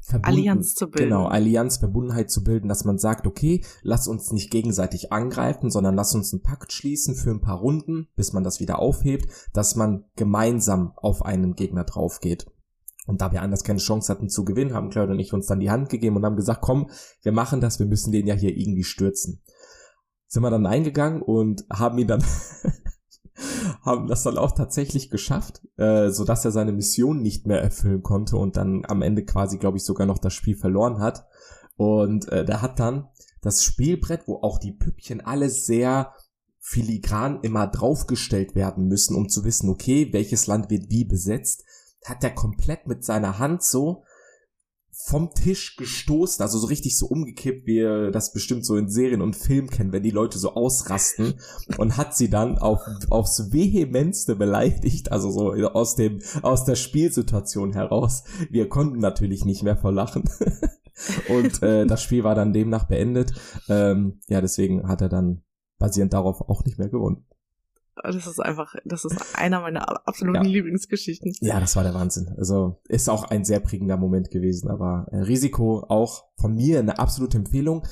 Verbunden- 0.09 0.39
Allianz 0.39 0.73
zu 0.73 0.89
bilden. 0.89 1.09
Genau, 1.09 1.27
Allianz, 1.27 1.77
Verbundenheit 1.77 2.31
zu 2.31 2.43
bilden, 2.43 2.67
dass 2.67 2.83
man 2.83 2.97
sagt, 2.97 3.27
okay, 3.27 3.63
lass 3.83 4.07
uns 4.07 4.31
nicht 4.31 4.51
gegenseitig 4.51 5.11
angreifen, 5.13 5.69
sondern 5.69 5.95
lass 5.95 6.15
uns 6.15 6.33
einen 6.33 6.41
Pakt 6.41 6.73
schließen 6.73 7.15
für 7.15 7.29
ein 7.29 7.41
paar 7.41 7.59
Runden, 7.59 8.07
bis 8.15 8.33
man 8.33 8.43
das 8.43 8.59
wieder 8.59 8.79
aufhebt, 8.79 9.29
dass 9.53 9.75
man 9.75 10.05
gemeinsam 10.15 10.93
auf 10.95 11.23
einen 11.23 11.53
Gegner 11.53 11.83
drauf 11.83 12.19
geht. 12.19 12.47
Und 13.05 13.21
da 13.21 13.31
wir 13.31 13.41
anders 13.41 13.63
keine 13.63 13.79
Chance 13.79 14.11
hatten 14.11 14.29
zu 14.29 14.45
gewinnen, 14.45 14.73
haben 14.73 14.89
Claudia 14.89 15.13
und 15.13 15.19
ich 15.19 15.33
uns 15.33 15.47
dann 15.47 15.59
die 15.59 15.71
Hand 15.71 15.89
gegeben 15.89 16.15
und 16.15 16.25
haben 16.25 16.35
gesagt, 16.35 16.61
komm, 16.61 16.89
wir 17.23 17.31
machen 17.31 17.61
das, 17.61 17.79
wir 17.79 17.87
müssen 17.87 18.11
den 18.11 18.27
ja 18.27 18.35
hier 18.35 18.55
irgendwie 18.55 18.83
stürzen. 18.83 19.41
Sind 20.27 20.43
wir 20.43 20.51
dann 20.51 20.67
eingegangen 20.67 21.21
und 21.21 21.65
haben 21.71 21.97
ihn 21.97 22.07
dann 22.07 22.23
haben 23.89 24.07
das 24.07 24.23
dann 24.23 24.37
auch 24.37 24.51
tatsächlich 24.51 25.09
geschafft, 25.09 25.61
äh, 25.77 26.09
so 26.09 26.23
dass 26.23 26.45
er 26.45 26.51
seine 26.51 26.71
Mission 26.71 27.21
nicht 27.21 27.47
mehr 27.47 27.61
erfüllen 27.61 28.03
konnte 28.03 28.37
und 28.37 28.55
dann 28.55 28.83
am 28.87 29.01
Ende 29.01 29.25
quasi, 29.25 29.57
glaube 29.57 29.77
ich, 29.77 29.83
sogar 29.83 30.07
noch 30.07 30.19
das 30.19 30.33
Spiel 30.33 30.55
verloren 30.55 30.99
hat. 30.99 31.25
Und 31.75 32.29
äh, 32.29 32.45
der 32.45 32.61
hat 32.61 32.79
dann 32.79 33.07
das 33.41 33.63
Spielbrett, 33.63 34.27
wo 34.27 34.37
auch 34.41 34.59
die 34.59 34.73
Püppchen 34.73 35.21
alle 35.21 35.49
sehr 35.49 36.13
filigran 36.59 37.39
immer 37.41 37.67
draufgestellt 37.67 38.53
werden 38.53 38.87
müssen, 38.87 39.15
um 39.15 39.27
zu 39.27 39.43
wissen, 39.43 39.69
okay, 39.69 40.09
welches 40.11 40.45
Land 40.45 40.69
wird 40.69 40.89
wie 40.89 41.05
besetzt, 41.05 41.63
hat 42.05 42.23
er 42.23 42.31
komplett 42.31 42.87
mit 42.87 43.03
seiner 43.03 43.39
Hand 43.39 43.63
so 43.63 44.03
vom 45.01 45.33
Tisch 45.33 45.77
gestoßen, 45.77 46.43
also 46.43 46.59
so 46.59 46.67
richtig 46.67 46.97
so 46.97 47.07
umgekippt, 47.07 47.65
wie 47.65 47.77
ihr 47.77 48.11
das 48.11 48.33
bestimmt 48.33 48.65
so 48.65 48.75
in 48.75 48.89
Serien 48.89 49.21
und 49.21 49.35
Filmen 49.35 49.69
kennen, 49.69 49.93
wenn 49.93 50.03
die 50.03 50.11
Leute 50.11 50.37
so 50.37 50.53
ausrasten 50.53 51.35
und 51.77 51.95
hat 51.95 52.15
sie 52.15 52.29
dann 52.29 52.57
auf, 52.57 52.81
aufs 53.09 53.51
vehementste 53.53 54.35
beleidigt, 54.35 55.11
also 55.11 55.31
so 55.31 55.53
aus 55.69 55.95
dem, 55.95 56.19
aus 56.41 56.65
der 56.65 56.75
Spielsituation 56.75 57.73
heraus. 57.73 58.23
Wir 58.49 58.67
konnten 58.67 58.99
natürlich 58.99 59.45
nicht 59.45 59.63
mehr 59.63 59.77
vor 59.77 59.93
Lachen. 59.93 60.29
und 61.29 61.63
äh, 61.63 61.85
das 61.85 62.03
Spiel 62.03 62.25
war 62.25 62.35
dann 62.35 62.51
demnach 62.51 62.83
beendet. 62.83 63.33
Ähm, 63.69 64.19
ja, 64.27 64.41
deswegen 64.41 64.87
hat 64.87 65.01
er 65.01 65.09
dann 65.09 65.43
basierend 65.79 66.11
darauf 66.11 66.41
auch 66.41 66.65
nicht 66.65 66.77
mehr 66.77 66.89
gewonnen. 66.89 67.25
Das 68.03 68.27
ist 68.27 68.39
einfach, 68.39 68.75
das 68.85 69.05
ist 69.05 69.15
einer 69.35 69.61
meiner 69.61 70.07
absoluten 70.07 70.43
Ja. 70.45 70.51
Lieblingsgeschichten. 70.51 71.33
Ja, 71.41 71.59
das 71.59 71.75
war 71.75 71.83
der 71.83 71.93
Wahnsinn. 71.93 72.33
Also 72.37 72.81
ist 72.87 73.09
auch 73.09 73.23
ein 73.25 73.45
sehr 73.45 73.59
prägender 73.59 73.97
Moment 73.97 74.31
gewesen, 74.31 74.69
aber 74.69 75.07
äh, 75.11 75.17
Risiko 75.17 75.85
auch 75.87 76.25
von 76.37 76.55
mir 76.55 76.79
eine 76.79 76.99
absolute 76.99 77.37
Empfehlung. 77.37 77.85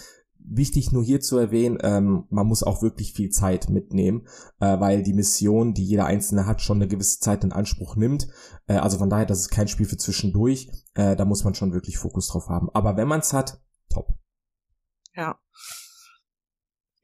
Wichtig 0.49 0.93
nur 0.93 1.03
hier 1.03 1.19
zu 1.19 1.37
erwähnen, 1.37 1.77
ähm, 1.81 2.23
man 2.29 2.47
muss 2.47 2.63
auch 2.63 2.81
wirklich 2.81 3.11
viel 3.11 3.29
Zeit 3.31 3.69
mitnehmen, 3.69 4.27
äh, 4.61 4.79
weil 4.79 5.03
die 5.03 5.11
Mission, 5.11 5.73
die 5.73 5.83
jeder 5.83 6.05
Einzelne 6.05 6.45
hat, 6.45 6.61
schon 6.61 6.77
eine 6.77 6.87
gewisse 6.87 7.19
Zeit 7.19 7.43
in 7.43 7.51
Anspruch 7.51 7.97
nimmt. 7.97 8.29
Äh, 8.67 8.75
also 8.75 8.97
von 8.97 9.09
daher, 9.09 9.25
das 9.25 9.41
ist 9.41 9.49
kein 9.49 9.67
Spiel 9.67 9.85
für 9.85 9.97
zwischendurch. 9.97 10.69
Äh, 10.93 11.17
da 11.17 11.25
muss 11.25 11.43
man 11.43 11.53
schon 11.53 11.73
wirklich 11.73 11.97
Fokus 11.97 12.29
drauf 12.29 12.47
haben. 12.47 12.69
Aber 12.73 12.95
wenn 12.95 13.09
man 13.09 13.19
es 13.19 13.33
hat, 13.33 13.61
top. 13.89 14.17
Ja. 15.15 15.37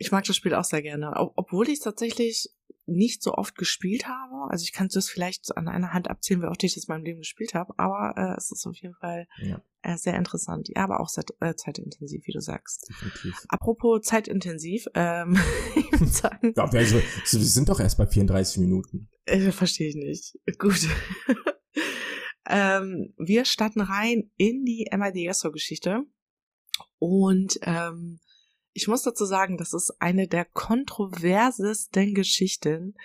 Ich 0.06 0.12
mag 0.12 0.26
das 0.26 0.36
Spiel 0.36 0.54
auch 0.54 0.66
sehr 0.66 0.82
gerne, 0.82 1.14
ob- 1.16 1.34
obwohl 1.38 1.68
ich 1.70 1.76
es 1.76 1.80
tatsächlich 1.80 2.50
nicht 2.86 3.24
so 3.24 3.34
oft 3.36 3.56
gespielt 3.56 4.08
habe. 4.10 4.52
Also 4.52 4.64
ich 4.64 4.74
kann 4.74 4.90
das 4.94 5.08
vielleicht 5.08 5.56
an 5.56 5.70
einer 5.70 5.94
Hand 5.94 6.10
abzählen, 6.10 6.42
wie 6.42 6.48
oft 6.48 6.62
ich 6.66 6.74
das 6.76 6.84
in 6.84 6.94
meinem 6.94 7.06
Leben 7.06 7.20
gespielt 7.20 7.54
habe, 7.54 7.74
aber 7.78 8.14
äh, 8.18 8.38
es 8.38 8.52
ist 8.52 8.66
auf 8.68 8.76
jeden 8.76 8.96
Fall 8.96 9.26
Ja, 9.38 9.64
äh, 9.84 9.96
sehr 9.98 10.16
interessant. 10.18 10.68
Ja, 10.76 10.84
aber 10.84 11.00
auch 11.00 11.08
sehr, 11.08 11.24
äh, 11.40 11.56
zeitintensiv, 11.56 12.28
wie 12.28 12.34
du 12.34 12.42
sagst. 12.42 12.90
definitiv. 12.90 13.46
Apropos 13.48 14.02
zeitintensiv, 14.02 14.86
ähm, 14.96 15.38
ich 15.78 15.92
würde 15.94 16.06
sagen, 16.12 16.54
Ja, 16.58 16.66
also, 16.66 16.96
wir 16.98 17.40
sind 17.40 17.70
doch 17.70 17.80
erst 17.80 17.98
bei 17.98 18.06
34 18.06 18.58
Minuten. 18.58 19.10
äh, 19.26 19.52
verstehe 19.52 19.88
ich 19.88 19.96
nicht. 19.96 20.38
Gut. 20.60 20.86
ähm, 22.50 23.14
wir 23.18 23.46
starten 23.46 23.80
rein 23.82 24.30
in 24.38 24.66
die 24.66 24.88
MIDSO-Geschichte. 24.92 26.04
Und 27.00 27.60
ähm, 27.64 28.20
ich 28.74 28.88
muss 28.88 29.04
dazu 29.04 29.26
sagen, 29.26 29.58
das 29.58 29.74
ist 29.74 29.94
eine 30.00 30.28
der 30.28 30.46
kontroversesten 30.46 32.14
Geschichten, 32.14 32.96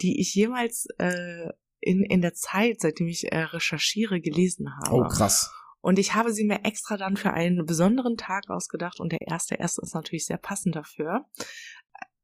die 0.00 0.20
ich 0.20 0.34
jemals 0.34 0.86
äh, 0.98 1.48
in, 1.80 2.04
in 2.04 2.22
der 2.22 2.34
Zeit, 2.34 2.80
seitdem 2.80 3.08
ich 3.08 3.30
äh, 3.32 3.38
recherchiere, 3.38 4.20
gelesen 4.20 4.68
habe. 4.76 4.96
Oh, 4.96 5.04
krass. 5.08 5.52
Und 5.80 5.98
ich 5.98 6.14
habe 6.14 6.32
sie 6.32 6.44
mir 6.44 6.64
extra 6.64 6.96
dann 6.96 7.16
für 7.16 7.32
einen 7.32 7.66
besonderen 7.66 8.16
Tag 8.16 8.48
ausgedacht 8.48 9.00
und 9.00 9.10
der 9.10 9.22
erste 9.22 9.56
erste 9.56 9.82
ist 9.82 9.94
natürlich 9.94 10.26
sehr 10.26 10.38
passend 10.38 10.76
dafür. 10.76 11.26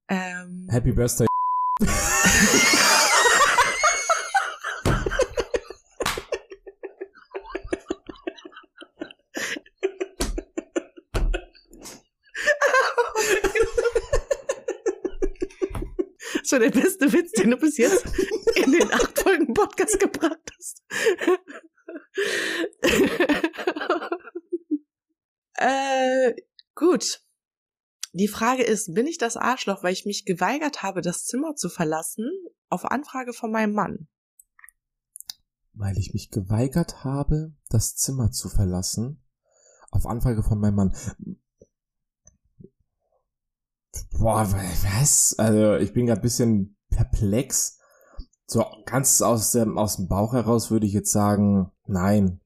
Ähm, 0.09 0.69
Happy 0.71 0.93
Birthday. 0.93 1.27
so 16.49 16.59
der 16.59 16.71
beste 16.71 17.13
Witz, 17.13 17.33
den 17.33 17.51
du 17.51 17.57
bis 17.57 17.77
jetzt 17.77 18.07
in 18.57 18.73
den 18.73 18.93
acht 18.93 19.19
Folgen 19.19 19.53
Podcast 19.53 20.01
gebracht 20.01 20.51
hast. 20.57 20.83
äh, 25.55 26.35
gut. 26.75 27.23
Die 28.15 28.29
Frage 28.29 28.63
ist, 28.63 28.95
bin 28.95 29.07
ich 29.07 29.19
das 29.19 29.37
Arschloch, 29.37 29.83
weil 29.83 29.93
ich 29.93 30.07
mich 30.07 30.25
geweigert 30.25 30.83
habe, 30.83 31.03
das 31.03 31.25
Zimmer 31.25 31.55
zu 31.55 31.69
verlassen, 31.69 32.31
auf 32.71 32.87
Anfrage 32.87 33.35
von 33.35 33.53
meinem 33.53 33.75
Mann? 33.75 34.09
Weil 35.75 35.99
ich 35.99 36.15
mich 36.15 36.31
geweigert 36.31 37.05
habe, 37.05 37.53
das 37.69 37.95
Zimmer 37.95 38.31
zu 38.33 38.49
verlassen, 38.49 39.23
auf 39.91 40.07
Anfrage 40.07 40.43
von 40.43 40.59
meinem 40.59 40.75
Mann. 40.75 40.97
Boah, 44.19 44.47
was? 44.51 45.35
Also 45.39 45.77
ich 45.77 45.93
bin 45.93 46.07
gerade 46.07 46.21
ein 46.21 46.23
bisschen 46.23 46.77
perplex. 46.91 47.79
So 48.47 48.65
ganz 48.87 49.23
aus 49.23 49.53
dem, 49.53 49.79
aus 49.79 49.97
dem 49.97 50.09
Bauch 50.09 50.33
heraus 50.33 50.71
würde 50.71 50.87
ich 50.87 50.93
jetzt 50.93 51.13
sagen, 51.13 51.71
nein. 51.87 52.41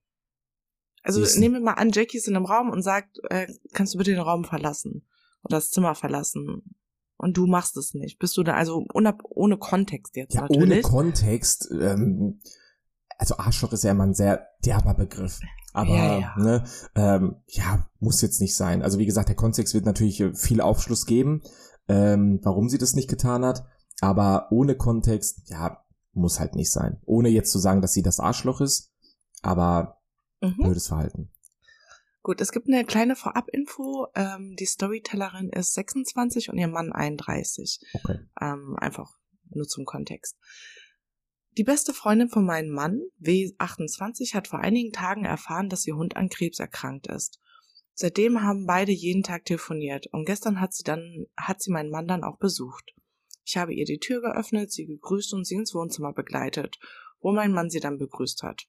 Also 1.05 1.21
nehmen 1.39 1.55
wir 1.57 1.61
mal 1.61 1.73
an, 1.75 1.91
Jackie 1.93 2.19
ist 2.19 2.29
in 2.29 2.37
einem 2.37 2.45
Raum 2.45 2.71
und 2.71 2.83
sagt, 2.83 3.19
äh, 3.31 3.47
kannst 3.73 3.95
du 3.95 3.99
bitte 3.99 4.13
den 4.13 4.21
Raum 4.21 4.45
verlassen 4.45 5.07
oder 5.43 5.57
das 5.57 5.71
Zimmer 5.71 5.95
verlassen? 5.95 6.77
Und 7.17 7.37
du 7.37 7.47
machst 7.47 7.77
es 7.77 7.95
nicht. 7.95 8.19
Bist 8.19 8.37
du 8.37 8.43
da 8.43 8.55
also 8.55 8.85
ohne 8.93 9.57
Kontext 9.57 10.17
jetzt 10.17 10.35
Ja, 10.35 10.47
ohne 10.49 10.59
natürlich? 10.59 10.83
Kontext. 10.83 11.69
Ähm, 11.71 12.41
also 13.17 13.37
Arschloch 13.37 13.73
ist 13.73 13.85
ja 13.85 13.93
immer 13.93 14.05
ein 14.07 14.15
sehr 14.15 14.49
derber 14.65 14.95
Begriff. 14.95 15.39
Aber 15.73 15.95
Ja, 15.95 16.19
ja. 16.19 16.35
Ne, 16.37 16.65
ähm, 16.95 17.37
ja, 17.47 17.89
muss 17.99 18.21
jetzt 18.21 18.41
nicht 18.41 18.57
sein. 18.57 18.83
Also 18.83 18.99
wie 18.99 19.07
gesagt, 19.07 19.29
der 19.29 19.37
Kontext 19.37 19.75
wird 19.75 19.87
natürlich 19.87 20.21
äh, 20.21 20.35
viel 20.35 20.61
Aufschluss 20.61 21.07
geben, 21.07 21.43
ähm, 21.89 22.41
warum 22.43 22.69
sie 22.69 22.79
das 22.79 22.95
nicht 22.95 23.09
getan 23.09 23.45
hat. 23.45 23.65
Aber 24.01 24.49
ohne 24.51 24.77
Kontext, 24.77 25.49
ja, 25.49 25.85
muss 26.13 26.41
halt 26.41 26.55
nicht 26.55 26.71
sein. 26.71 27.01
Ohne 27.05 27.29
jetzt 27.29 27.53
zu 27.53 27.59
sagen, 27.59 27.81
dass 27.81 27.93
sie 27.93 28.03
das 28.03 28.21
Arschloch 28.21 28.61
ist, 28.61 28.93
aber 29.43 30.01
mhm. 30.41 30.57
blödes 30.59 30.89
Verhalten. 30.89 31.31
Gut, 32.23 32.41
es 32.41 32.53
gibt 32.53 32.69
eine 32.69 32.85
kleine 32.85 33.17
Vorabinfo. 33.17 34.07
Ähm, 34.15 34.55
die 34.57 34.67
Storytellerin 34.67 35.51
ist 35.51 35.75
26 35.75 36.51
und 36.51 36.59
ihr 36.59 36.69
Mann 36.69 36.93
31. 36.93 37.81
Okay. 37.95 38.21
Ähm, 38.41 38.77
einfach 38.79 39.17
nur 39.51 39.67
zum 39.67 39.85
Kontext. 39.85 40.37
Die 41.59 41.65
beste 41.65 41.93
Freundin 41.93 42.31
von 42.31 42.47
meinem 42.47 42.71
Mann, 42.71 43.03
W28, 43.21 44.35
hat 44.35 44.49
vor 44.49 44.61
einigen 44.61 44.91
Tagen 44.91 45.27
erfahren, 45.27 45.69
dass 45.69 45.87
ihr 45.87 45.97
Hund 45.97 46.17
an 46.17 46.31
Krebs 46.31 46.59
erkrankt 46.59 47.09
ist. 47.09 47.41
Seitdem 47.93 48.43
haben 48.43 48.65
beide 48.65 48.93
jeden 48.93 49.23
Tag 49.23 49.45
telefoniert 49.45 50.07
und 50.13 50.25
gestern 50.25 50.63
hat 50.63 50.73
sie 50.73 50.83
dann, 50.83 51.27
hat 51.37 51.61
sie 51.61 51.71
meinen 51.71 51.91
Mann 51.91 52.09
dann 52.09 52.25
auch 52.25 52.39
besucht. 52.39 52.95
Ich 53.45 53.59
habe 53.59 53.75
ihr 53.75 53.85
die 53.85 53.99
Tür 53.99 54.23
geöffnet, 54.23 54.73
sie 54.73 54.87
gegrüßt 54.87 55.35
und 55.35 55.47
sie 55.47 55.57
ins 55.57 55.75
Wohnzimmer 55.75 56.15
begleitet, 56.15 56.79
wo 57.21 57.33
mein 57.33 57.53
Mann 57.53 57.69
sie 57.69 57.81
dann 57.81 57.99
begrüßt 57.99 58.43
hat. 58.43 58.67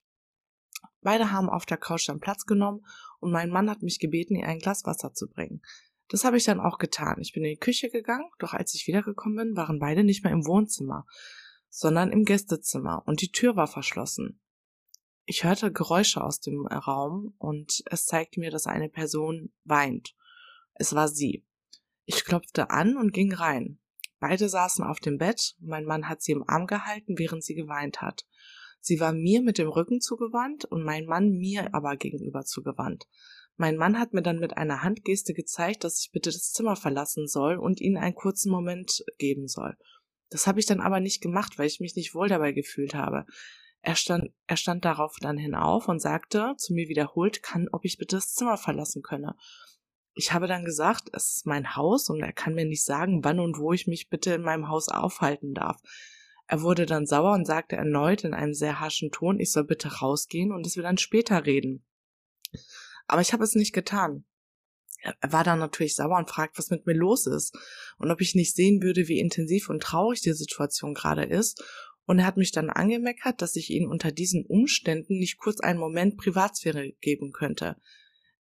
Beide 1.01 1.31
haben 1.31 1.49
auf 1.49 1.65
der 1.65 1.77
Couch 1.77 2.09
dann 2.09 2.19
Platz 2.19 2.45
genommen 2.45 2.85
und 3.19 3.31
mein 3.31 3.49
Mann 3.49 3.69
hat 3.69 3.81
mich 3.81 3.99
gebeten, 3.99 4.35
ihr 4.35 4.47
ein 4.47 4.59
Glas 4.59 4.83
Wasser 4.83 5.13
zu 5.13 5.29
bringen. 5.29 5.61
Das 6.09 6.25
habe 6.25 6.35
ich 6.35 6.43
dann 6.43 6.59
auch 6.59 6.79
getan. 6.79 7.15
Ich 7.21 7.31
bin 7.31 7.45
in 7.45 7.51
die 7.51 7.59
Küche 7.59 7.89
gegangen, 7.89 8.29
doch 8.39 8.53
als 8.53 8.73
ich 8.73 8.87
wiedergekommen 8.87 9.37
bin, 9.37 9.55
waren 9.55 9.79
beide 9.79 10.03
nicht 10.03 10.25
mehr 10.25 10.33
im 10.33 10.45
Wohnzimmer, 10.45 11.05
sondern 11.75 12.11
im 12.11 12.23
Gästezimmer 12.23 13.01
und 13.07 13.21
die 13.21 13.31
Tür 13.31 13.55
war 13.55 13.65
verschlossen. 13.65 14.39
Ich 15.25 15.43
hörte 15.43 15.71
Geräusche 15.71 16.23
aus 16.23 16.39
dem 16.39 16.67
Raum 16.67 17.33
und 17.39 17.83
es 17.87 18.05
zeigte 18.05 18.39
mir, 18.39 18.51
dass 18.51 18.67
eine 18.67 18.89
Person 18.89 19.51
weint. 19.63 20.13
Es 20.75 20.93
war 20.93 21.07
sie. 21.07 21.43
Ich 22.05 22.25
klopfte 22.25 22.69
an 22.69 22.95
und 22.95 23.11
ging 23.11 23.33
rein. 23.33 23.79
Beide 24.19 24.49
saßen 24.49 24.85
auf 24.85 24.99
dem 24.99 25.17
Bett, 25.17 25.55
mein 25.59 25.85
Mann 25.85 26.07
hat 26.07 26.21
sie 26.21 26.33
im 26.33 26.47
Arm 26.47 26.67
gehalten, 26.67 27.17
während 27.17 27.43
sie 27.43 27.55
geweint 27.55 28.01
hat. 28.01 28.27
Sie 28.79 28.99
war 28.99 29.11
mir 29.11 29.41
mit 29.41 29.57
dem 29.57 29.69
Rücken 29.69 29.99
zugewandt 29.99 30.65
und 30.65 30.83
mein 30.83 31.07
Mann 31.07 31.31
mir 31.31 31.73
aber 31.73 31.95
gegenüber 31.95 32.45
zugewandt. 32.45 33.07
Mein 33.55 33.77
Mann 33.77 33.97
hat 33.97 34.13
mir 34.13 34.21
dann 34.21 34.37
mit 34.37 34.57
einer 34.57 34.83
Handgeste 34.83 35.33
gezeigt, 35.33 35.83
dass 35.83 36.01
ich 36.01 36.11
bitte 36.11 36.29
das 36.29 36.51
Zimmer 36.51 36.75
verlassen 36.75 37.27
soll 37.27 37.57
und 37.57 37.81
ihnen 37.81 37.97
einen 37.97 38.15
kurzen 38.15 38.51
Moment 38.51 39.03
geben 39.17 39.47
soll. 39.47 39.75
Das 40.33 40.47
habe 40.47 40.59
ich 40.59 40.65
dann 40.65 40.81
aber 40.81 40.99
nicht 40.99 41.21
gemacht, 41.21 41.59
weil 41.59 41.67
ich 41.67 41.79
mich 41.79 41.95
nicht 41.95 42.15
wohl 42.15 42.27
dabei 42.27 42.53
gefühlt 42.53 42.95
habe. 42.95 43.27
Er 43.81 43.95
stand, 43.95 44.31
er 44.47 44.57
stand 44.57 44.83
darauf 44.83 45.17
dann 45.21 45.37
hinauf 45.37 45.87
und 45.87 46.01
sagte 46.01 46.55
zu 46.57 46.73
mir 46.73 46.89
wiederholt, 46.89 47.43
kann, 47.43 47.67
ob 47.71 47.85
ich 47.85 47.99
bitte 47.99 48.15
das 48.15 48.33
Zimmer 48.33 48.57
verlassen 48.57 49.03
könne. 49.03 49.35
Ich 50.15 50.33
habe 50.33 50.47
dann 50.47 50.65
gesagt, 50.65 51.09
es 51.13 51.35
ist 51.35 51.45
mein 51.45 51.75
Haus 51.75 52.09
und 52.09 52.19
er 52.19 52.33
kann 52.33 52.55
mir 52.55 52.65
nicht 52.65 52.83
sagen, 52.83 53.23
wann 53.23 53.39
und 53.39 53.59
wo 53.59 53.73
ich 53.73 53.85
mich 53.85 54.09
bitte 54.09 54.33
in 54.33 54.41
meinem 54.41 54.69
Haus 54.69 54.89
aufhalten 54.89 55.53
darf. 55.53 55.79
Er 56.47 56.63
wurde 56.63 56.87
dann 56.87 57.05
sauer 57.05 57.33
und 57.33 57.45
sagte 57.45 57.75
erneut 57.75 58.23
in 58.23 58.33
einem 58.33 58.55
sehr 58.55 58.79
harschen 58.79 59.11
Ton, 59.11 59.39
ich 59.39 59.51
soll 59.51 59.65
bitte 59.65 59.99
rausgehen 59.99 60.51
und 60.51 60.65
dass 60.65 60.77
wir 60.77 60.83
dann 60.83 60.97
später 60.97 61.45
reden. 61.45 61.85
Aber 63.05 63.21
ich 63.21 63.33
habe 63.33 63.43
es 63.43 63.53
nicht 63.53 63.73
getan. 63.73 64.25
Er 65.03 65.33
war 65.33 65.43
dann 65.43 65.59
natürlich 65.59 65.95
sauer 65.95 66.17
und 66.17 66.29
fragt, 66.29 66.57
was 66.57 66.69
mit 66.69 66.85
mir 66.85 66.93
los 66.93 67.27
ist 67.27 67.57
und 67.97 68.09
ob 68.09 68.21
ich 68.21 68.35
nicht 68.35 68.55
sehen 68.55 68.81
würde, 68.81 69.07
wie 69.07 69.19
intensiv 69.19 69.69
und 69.69 69.83
traurig 69.83 70.21
die 70.21 70.33
Situation 70.33 70.93
gerade 70.93 71.23
ist. 71.23 71.63
Und 72.05 72.19
er 72.19 72.25
hat 72.25 72.37
mich 72.37 72.51
dann 72.51 72.69
angemeckert, 72.69 73.41
dass 73.41 73.55
ich 73.55 73.69
ihm 73.69 73.89
unter 73.89 74.11
diesen 74.11 74.45
Umständen 74.45 75.19
nicht 75.19 75.37
kurz 75.37 75.59
einen 75.59 75.79
Moment 75.79 76.17
Privatsphäre 76.17 76.93
geben 77.01 77.31
könnte. 77.31 77.77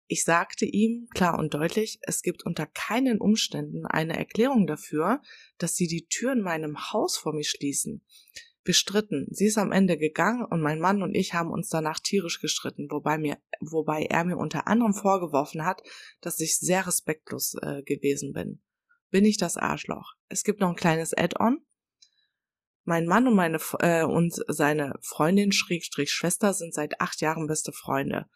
Ich 0.07 0.23
sagte 0.23 0.65
ihm 0.65 1.07
klar 1.13 1.39
und 1.39 1.53
deutlich, 1.53 1.99
es 2.01 2.21
gibt 2.21 2.45
unter 2.45 2.65
keinen 2.65 3.19
Umständen 3.19 3.85
eine 3.85 4.17
Erklärung 4.17 4.67
dafür, 4.67 5.21
dass 5.57 5.75
sie 5.75 5.87
die 5.87 6.07
Tür 6.07 6.33
in 6.33 6.41
meinem 6.41 6.91
Haus 6.91 7.17
vor 7.17 7.33
mir 7.33 7.45
schließen. 7.45 8.03
Wir 8.63 8.73
stritten. 8.73 9.27
Sie 9.31 9.47
ist 9.47 9.57
am 9.57 9.71
Ende 9.71 9.97
gegangen 9.97 10.45
und 10.45 10.61
mein 10.61 10.79
Mann 10.79 11.01
und 11.01 11.15
ich 11.15 11.33
haben 11.33 11.51
uns 11.51 11.69
danach 11.69 11.99
tierisch 11.99 12.39
gestritten, 12.39 12.87
wobei 12.91 13.17
mir, 13.17 13.37
wobei 13.59 14.03
er 14.03 14.23
mir 14.23 14.37
unter 14.37 14.67
anderem 14.67 14.93
vorgeworfen 14.93 15.65
hat, 15.65 15.81
dass 16.21 16.39
ich 16.39 16.57
sehr 16.57 16.85
respektlos 16.85 17.55
äh, 17.61 17.81
gewesen 17.83 18.33
bin. 18.33 18.61
Bin 19.09 19.25
ich 19.25 19.37
das 19.37 19.57
Arschloch? 19.57 20.13
Es 20.29 20.43
gibt 20.43 20.59
noch 20.59 20.69
ein 20.69 20.75
kleines 20.75 21.13
Add-on. 21.13 21.65
Mein 22.83 23.05
Mann 23.05 23.27
und 23.27 23.35
meine 23.35 23.59
äh, 23.79 24.03
und 24.03 24.33
seine 24.47 24.93
Freundin 25.01 25.51
Schrägstrich 25.51 26.11
Schwester 26.11 26.53
sind 26.53 26.73
seit 26.73 26.99
acht 27.01 27.21
Jahren 27.21 27.47
beste 27.47 27.71
Freunde 27.71 28.27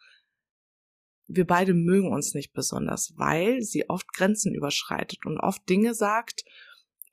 wir 1.28 1.46
beide 1.46 1.74
mögen 1.74 2.12
uns 2.12 2.34
nicht 2.34 2.52
besonders, 2.52 3.12
weil 3.16 3.62
sie 3.62 3.88
oft 3.88 4.12
Grenzen 4.12 4.54
überschreitet 4.54 5.26
und 5.26 5.38
oft 5.38 5.68
Dinge 5.68 5.94
sagt, 5.94 6.44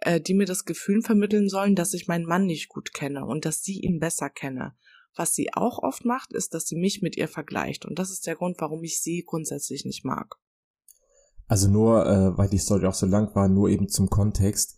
äh, 0.05 0.21
die 0.21 0.33
mir 0.33 0.45
das 0.45 0.65
Gefühl 0.65 1.01
vermitteln 1.01 1.49
sollen, 1.49 1.75
dass 1.75 1.93
ich 1.93 2.07
meinen 2.07 2.25
Mann 2.25 2.45
nicht 2.45 2.69
gut 2.69 2.93
kenne 2.93 3.25
und 3.25 3.45
dass 3.45 3.63
sie 3.63 3.79
ihn 3.79 3.99
besser 3.99 4.29
kenne. 4.29 4.75
Was 5.15 5.35
sie 5.35 5.53
auch 5.53 5.79
oft 5.79 6.05
macht, 6.05 6.33
ist, 6.33 6.53
dass 6.53 6.65
sie 6.65 6.75
mich 6.75 7.01
mit 7.01 7.17
ihr 7.17 7.27
vergleicht 7.27 7.85
und 7.85 7.99
das 7.99 8.09
ist 8.09 8.25
der 8.25 8.35
Grund, 8.35 8.57
warum 8.59 8.83
ich 8.83 9.01
sie 9.01 9.23
grundsätzlich 9.25 9.85
nicht 9.85 10.03
mag. 10.03 10.35
Also 11.47 11.69
nur, 11.69 12.05
äh, 12.05 12.37
weil 12.37 12.49
die 12.49 12.57
Story 12.57 12.85
auch 12.87 12.93
so 12.93 13.05
lang 13.05 13.35
war, 13.35 13.47
nur 13.47 13.69
eben 13.69 13.87
zum 13.89 14.09
Kontext. 14.09 14.77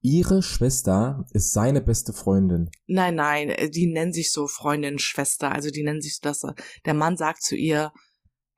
Ihre 0.00 0.42
Schwester 0.42 1.26
ist 1.32 1.52
seine 1.52 1.80
beste 1.80 2.12
Freundin. 2.12 2.70
Nein, 2.86 3.16
nein, 3.16 3.52
die 3.72 3.86
nennen 3.86 4.12
sich 4.12 4.30
so 4.30 4.46
Freundin, 4.46 4.98
Schwester, 4.98 5.52
also 5.52 5.70
die 5.70 5.82
nennen 5.82 6.00
sich 6.00 6.20
das. 6.20 6.42
Der 6.84 6.94
Mann 6.94 7.16
sagt 7.16 7.42
zu 7.42 7.56
ihr, 7.56 7.92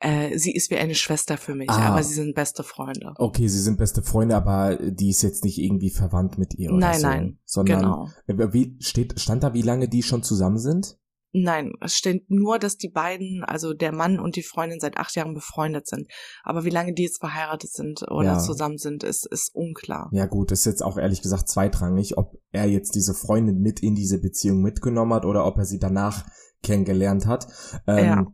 äh, 0.00 0.38
sie 0.38 0.52
ist 0.54 0.70
wie 0.70 0.76
eine 0.76 0.94
Schwester 0.94 1.36
für 1.38 1.54
mich, 1.54 1.70
Ah. 1.70 1.88
aber 1.92 2.02
sie 2.02 2.14
sind 2.14 2.34
beste 2.34 2.62
Freunde. 2.62 3.12
Okay, 3.16 3.48
sie 3.48 3.60
sind 3.60 3.78
beste 3.78 4.02
Freunde, 4.02 4.36
aber 4.36 4.76
die 4.76 5.10
ist 5.10 5.22
jetzt 5.22 5.44
nicht 5.44 5.58
irgendwie 5.58 5.90
verwandt 5.90 6.38
mit 6.38 6.54
ihr 6.54 6.70
oder 6.70 6.78
Nein, 6.78 7.00
so. 7.00 7.06
nein, 7.06 7.38
Sondern 7.44 7.80
Genau. 8.26 8.52
wie 8.52 8.76
steht, 8.80 9.18
stand 9.20 9.42
da, 9.42 9.54
wie 9.54 9.62
lange 9.62 9.88
die 9.88 10.02
schon 10.02 10.22
zusammen 10.22 10.58
sind? 10.58 10.96
Nein, 11.32 11.72
es 11.82 11.94
steht 11.94 12.30
nur, 12.30 12.58
dass 12.58 12.78
die 12.78 12.88
beiden, 12.88 13.44
also 13.44 13.74
der 13.74 13.92
Mann 13.92 14.18
und 14.18 14.36
die 14.36 14.42
Freundin 14.42 14.80
seit 14.80 14.96
acht 14.96 15.14
Jahren 15.14 15.34
befreundet 15.34 15.86
sind. 15.86 16.06
Aber 16.42 16.64
wie 16.64 16.70
lange 16.70 16.94
die 16.94 17.02
jetzt 17.02 17.18
verheiratet 17.20 17.70
sind 17.70 18.02
oder 18.10 18.24
Ja. 18.32 18.38
zusammen 18.38 18.78
sind, 18.78 19.04
ist, 19.04 19.26
ist 19.26 19.54
unklar. 19.54 20.08
Ja 20.12 20.24
gut, 20.24 20.52
ist 20.52 20.64
jetzt 20.64 20.82
auch 20.82 20.96
ehrlich 20.96 21.20
gesagt 21.20 21.50
zweitrangig, 21.50 22.16
ob 22.16 22.40
er 22.50 22.66
jetzt 22.66 22.94
diese 22.94 23.12
Freundin 23.12 23.58
mit 23.60 23.80
in 23.80 23.94
diese 23.94 24.18
Beziehung 24.18 24.62
mitgenommen 24.62 25.12
hat 25.12 25.26
oder 25.26 25.44
ob 25.44 25.58
er 25.58 25.66
sie 25.66 25.78
danach 25.78 26.24
kennengelernt 26.62 27.26
hat. 27.26 27.46
Ähm, 27.86 28.04
Ja. 28.04 28.26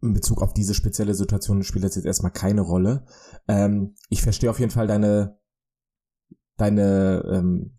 In 0.00 0.14
Bezug 0.14 0.42
auf 0.42 0.54
diese 0.54 0.74
spezielle 0.74 1.14
Situation 1.14 1.62
spielt 1.64 1.84
das 1.84 1.96
jetzt 1.96 2.04
erstmal 2.04 2.32
keine 2.32 2.60
Rolle. 2.60 3.04
Ähm, 3.48 3.96
ich 4.08 4.22
verstehe 4.22 4.50
auf 4.50 4.60
jeden 4.60 4.70
Fall 4.70 4.86
deine, 4.86 5.38
deine 6.56 7.24
ähm, 7.32 7.78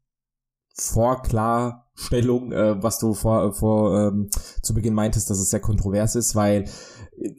Stellung, 1.95 2.51
äh, 2.51 2.81
was 2.81 2.99
du 2.99 3.13
vor, 3.13 3.53
vor 3.53 3.99
ähm, 3.99 4.29
zu 4.61 4.73
Beginn 4.73 4.93
meintest, 4.93 5.29
dass 5.29 5.39
es 5.39 5.49
sehr 5.49 5.59
kontrovers 5.59 6.15
ist, 6.15 6.35
weil 6.35 6.65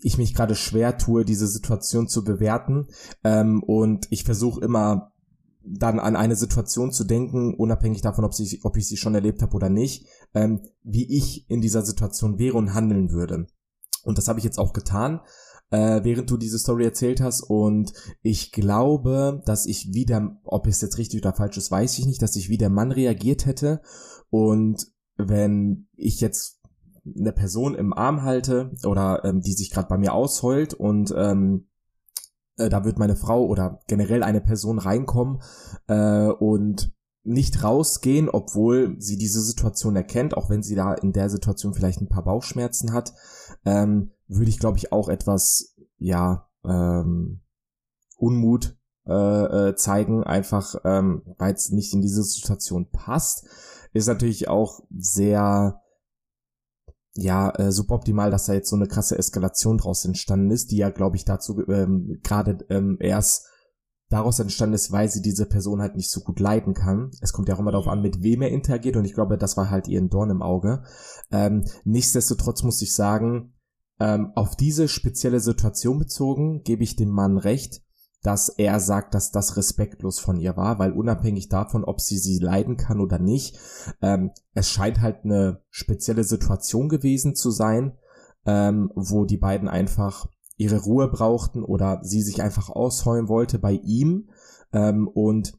ich 0.02 0.18
mich 0.18 0.34
gerade 0.34 0.54
schwer 0.54 0.98
tue, 0.98 1.24
diese 1.24 1.46
Situation 1.46 2.08
zu 2.08 2.24
bewerten. 2.24 2.88
Ähm, 3.24 3.62
und 3.62 4.06
ich 4.10 4.24
versuche 4.24 4.62
immer 4.62 5.12
dann 5.62 6.00
an 6.00 6.16
eine 6.16 6.36
Situation 6.36 6.92
zu 6.92 7.04
denken, 7.04 7.54
unabhängig 7.54 8.00
davon, 8.00 8.24
ob, 8.24 8.34
sie, 8.34 8.60
ob 8.62 8.76
ich 8.76 8.86
sie 8.86 8.96
schon 8.96 9.14
erlebt 9.14 9.42
habe 9.42 9.54
oder 9.54 9.68
nicht, 9.68 10.06
ähm, 10.34 10.60
wie 10.82 11.16
ich 11.16 11.48
in 11.50 11.60
dieser 11.60 11.82
Situation 11.82 12.38
wäre 12.38 12.56
und 12.56 12.74
handeln 12.74 13.10
würde. 13.10 13.46
Und 14.04 14.18
das 14.18 14.28
habe 14.28 14.38
ich 14.38 14.44
jetzt 14.44 14.58
auch 14.58 14.72
getan, 14.72 15.20
äh, 15.70 16.00
während 16.02 16.30
du 16.30 16.36
diese 16.36 16.58
Story 16.58 16.84
erzählt 16.84 17.20
hast. 17.20 17.42
Und 17.42 17.92
ich 18.22 18.52
glaube, 18.52 19.42
dass 19.46 19.66
ich 19.66 19.92
wieder, 19.92 20.38
ob 20.44 20.66
es 20.66 20.80
jetzt 20.80 20.98
richtig 20.98 21.20
oder 21.20 21.34
falsch 21.34 21.56
ist, 21.56 21.70
weiß 21.70 21.98
ich 21.98 22.06
nicht, 22.06 22.22
dass 22.22 22.36
ich 22.36 22.48
wie 22.48 22.58
der 22.58 22.70
Mann 22.70 22.92
reagiert 22.92 23.46
hätte. 23.46 23.80
Und 24.30 24.86
wenn 25.16 25.88
ich 25.96 26.20
jetzt 26.20 26.60
eine 27.18 27.32
Person 27.32 27.74
im 27.74 27.92
Arm 27.92 28.22
halte 28.22 28.72
oder 28.84 29.24
ähm, 29.24 29.40
die 29.40 29.52
sich 29.52 29.70
gerade 29.70 29.88
bei 29.88 29.98
mir 29.98 30.12
ausheult 30.12 30.74
und 30.74 31.14
ähm, 31.16 31.68
äh, 32.56 32.68
da 32.68 32.84
wird 32.84 32.98
meine 32.98 33.16
Frau 33.16 33.46
oder 33.46 33.80
generell 33.86 34.22
eine 34.22 34.40
Person 34.40 34.78
reinkommen 34.78 35.40
äh, 35.88 36.28
und 36.28 36.92
nicht 37.22 37.62
rausgehen, 37.62 38.28
obwohl 38.28 38.96
sie 38.98 39.18
diese 39.18 39.40
Situation 39.42 39.96
erkennt, 39.96 40.36
auch 40.36 40.48
wenn 40.50 40.62
sie 40.62 40.74
da 40.74 40.94
in 40.94 41.12
der 41.12 41.28
Situation 41.28 41.74
vielleicht 41.74 42.00
ein 42.00 42.08
paar 42.08 42.24
Bauchschmerzen 42.24 42.92
hat, 42.92 43.12
ähm, 43.64 44.12
würde 44.28 44.50
ich, 44.50 44.58
glaube 44.58 44.78
ich, 44.78 44.92
auch 44.92 45.08
etwas, 45.08 45.76
ja, 45.98 46.48
ähm, 46.64 47.40
Unmut 48.16 48.76
äh, 49.06 49.12
äh, 49.68 49.74
zeigen, 49.76 50.24
einfach 50.24 50.74
ähm, 50.84 51.22
weil 51.38 51.54
es 51.54 51.70
nicht 51.70 51.94
in 51.94 52.02
diese 52.02 52.22
Situation 52.22 52.90
passt. 52.90 53.46
Ist 53.92 54.06
natürlich 54.06 54.48
auch 54.48 54.82
sehr 54.96 55.80
ja, 57.14 57.50
äh, 57.56 57.72
suboptimal, 57.72 58.30
dass 58.30 58.46
da 58.46 58.52
jetzt 58.52 58.70
so 58.70 58.76
eine 58.76 58.86
krasse 58.86 59.18
Eskalation 59.18 59.78
draus 59.78 60.04
entstanden 60.04 60.50
ist, 60.50 60.70
die 60.70 60.76
ja, 60.76 60.90
glaube 60.90 61.16
ich, 61.16 61.24
dazu 61.24 61.66
ähm, 61.68 62.20
gerade 62.22 62.58
ähm, 62.68 62.98
erst 63.00 63.46
daraus 64.10 64.40
entstanden 64.40 64.74
ist, 64.74 64.92
weil 64.92 65.08
sie 65.08 65.22
diese 65.22 65.46
Person 65.46 65.80
halt 65.80 65.96
nicht 65.96 66.10
so 66.10 66.20
gut 66.20 66.40
leiden 66.40 66.74
kann. 66.74 67.12
Es 67.22 67.32
kommt 67.32 67.48
ja 67.48 67.54
auch 67.54 67.60
immer 67.60 67.70
darauf 67.70 67.88
an, 67.88 68.02
mit 68.02 68.22
wem 68.22 68.42
er 68.42 68.50
interagiert 68.50 68.96
und 68.96 69.04
ich 69.04 69.14
glaube, 69.14 69.38
das 69.38 69.56
war 69.56 69.70
halt 69.70 69.88
ihren 69.88 70.10
Dorn 70.10 70.30
im 70.30 70.42
Auge. 70.42 70.82
Ähm, 71.30 71.64
nichtsdestotrotz 71.84 72.62
muss 72.64 72.82
ich 72.82 72.94
sagen, 72.94 73.54
ähm, 74.00 74.32
auf 74.34 74.56
diese 74.56 74.88
spezielle 74.88 75.40
Situation 75.40 75.98
bezogen, 75.98 76.62
gebe 76.64 76.82
ich 76.82 76.96
dem 76.96 77.10
Mann 77.10 77.38
recht, 77.38 77.82
dass 78.22 78.48
er 78.48 78.80
sagt, 78.80 79.14
dass 79.14 79.30
das 79.30 79.56
respektlos 79.56 80.18
von 80.18 80.38
ihr 80.38 80.56
war, 80.56 80.78
weil 80.78 80.92
unabhängig 80.92 81.48
davon, 81.48 81.84
ob 81.84 82.00
sie 82.00 82.18
sie 82.18 82.38
leiden 82.38 82.76
kann 82.76 83.00
oder 83.00 83.18
nicht, 83.18 83.58
ähm, 84.02 84.32
es 84.54 84.68
scheint 84.68 85.00
halt 85.00 85.24
eine 85.24 85.62
spezielle 85.70 86.24
Situation 86.24 86.88
gewesen 86.88 87.34
zu 87.34 87.50
sein, 87.50 87.96
ähm, 88.44 88.90
wo 88.94 89.24
die 89.24 89.38
beiden 89.38 89.68
einfach 89.68 90.26
ihre 90.60 90.80
Ruhe 90.80 91.08
brauchten 91.08 91.64
oder 91.64 92.00
sie 92.02 92.22
sich 92.22 92.42
einfach 92.42 92.68
ausheulen 92.68 93.28
wollte 93.28 93.58
bei 93.58 93.72
ihm 93.72 94.28
ähm, 94.72 95.08
und 95.08 95.54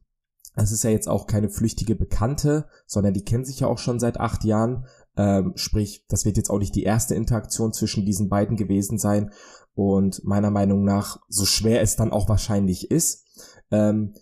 es 0.55 0.71
ist 0.71 0.83
ja 0.83 0.89
jetzt 0.89 1.07
auch 1.07 1.27
keine 1.27 1.49
flüchtige 1.49 1.95
Bekannte, 1.95 2.67
sondern 2.85 3.13
die 3.13 3.23
kennen 3.23 3.45
sich 3.45 3.61
ja 3.61 3.67
auch 3.67 3.77
schon 3.77 3.99
seit 3.99 4.19
acht 4.19 4.43
Jahren. 4.43 4.85
Ähm, 5.15 5.53
sprich, 5.55 6.05
das 6.09 6.25
wird 6.25 6.35
jetzt 6.35 6.49
auch 6.49 6.59
nicht 6.59 6.75
die 6.75 6.83
erste 6.83 7.15
Interaktion 7.15 7.71
zwischen 7.71 8.05
diesen 8.05 8.27
beiden 8.27 8.57
gewesen 8.57 8.97
sein. 8.97 9.31
Und 9.75 10.25
meiner 10.25 10.51
Meinung 10.51 10.83
nach, 10.83 11.21
so 11.29 11.45
schwer 11.45 11.81
es 11.81 11.95
dann 11.95 12.11
auch 12.11 12.27
wahrscheinlich 12.27 12.91
ist, 12.91 13.25
ähm, 13.71 14.13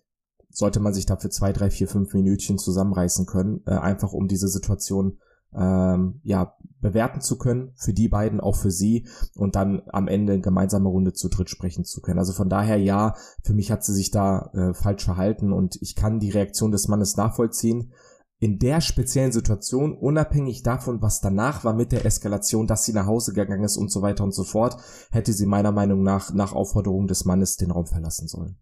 sollte 0.51 0.79
man 0.79 0.93
sich 0.93 1.07
dafür 1.07 1.31
zwei, 1.31 1.51
drei, 1.51 1.71
vier, 1.71 1.87
fünf 1.87 2.13
Minütchen 2.13 2.59
zusammenreißen 2.59 3.25
können, 3.25 3.63
äh, 3.65 3.71
einfach 3.71 4.13
um 4.13 4.27
diese 4.27 4.49
Situation 4.49 5.17
ähm, 5.53 6.19
ja 6.23 6.55
bewerten 6.81 7.21
zu 7.21 7.37
können, 7.37 7.73
für 7.75 7.93
die 7.93 8.07
beiden, 8.07 8.39
auch 8.39 8.55
für 8.55 8.71
sie 8.71 9.07
und 9.35 9.55
dann 9.55 9.81
am 9.87 10.07
Ende 10.07 10.33
eine 10.33 10.41
gemeinsame 10.41 10.87
Runde 10.87 11.13
zu 11.13 11.27
dritt 11.27 11.49
sprechen 11.49 11.83
zu 11.83 12.01
können. 12.01 12.19
Also 12.19 12.33
von 12.33 12.49
daher 12.49 12.77
ja, 12.77 13.15
für 13.43 13.53
mich 13.53 13.71
hat 13.71 13.83
sie 13.83 13.93
sich 13.93 14.11
da 14.11 14.51
äh, 14.53 14.73
falsch 14.73 15.03
verhalten 15.03 15.51
und 15.51 15.77
ich 15.81 15.95
kann 15.95 16.19
die 16.19 16.29
Reaktion 16.29 16.71
des 16.71 16.87
Mannes 16.87 17.17
nachvollziehen 17.17 17.91
in 18.39 18.57
der 18.57 18.79
speziellen 18.79 19.33
Situation, 19.33 19.93
unabhängig 19.93 20.63
davon, 20.63 21.01
was 21.01 21.19
danach 21.19 21.65
war 21.65 21.73
mit 21.73 21.91
der 21.91 22.05
Eskalation, 22.05 22.67
dass 22.67 22.85
sie 22.85 22.93
nach 22.93 23.05
Hause 23.05 23.33
gegangen 23.33 23.65
ist 23.65 23.75
und 23.75 23.91
so 23.91 24.01
weiter 24.01 24.23
und 24.23 24.31
so 24.33 24.45
fort, 24.45 24.81
hätte 25.11 25.33
sie 25.33 25.45
meiner 25.45 25.73
Meinung 25.73 26.03
nach 26.03 26.33
nach 26.33 26.53
Aufforderung 26.53 27.07
des 27.07 27.25
Mannes 27.25 27.57
den 27.57 27.71
Raum 27.71 27.85
verlassen 27.85 28.29
sollen. 28.29 28.57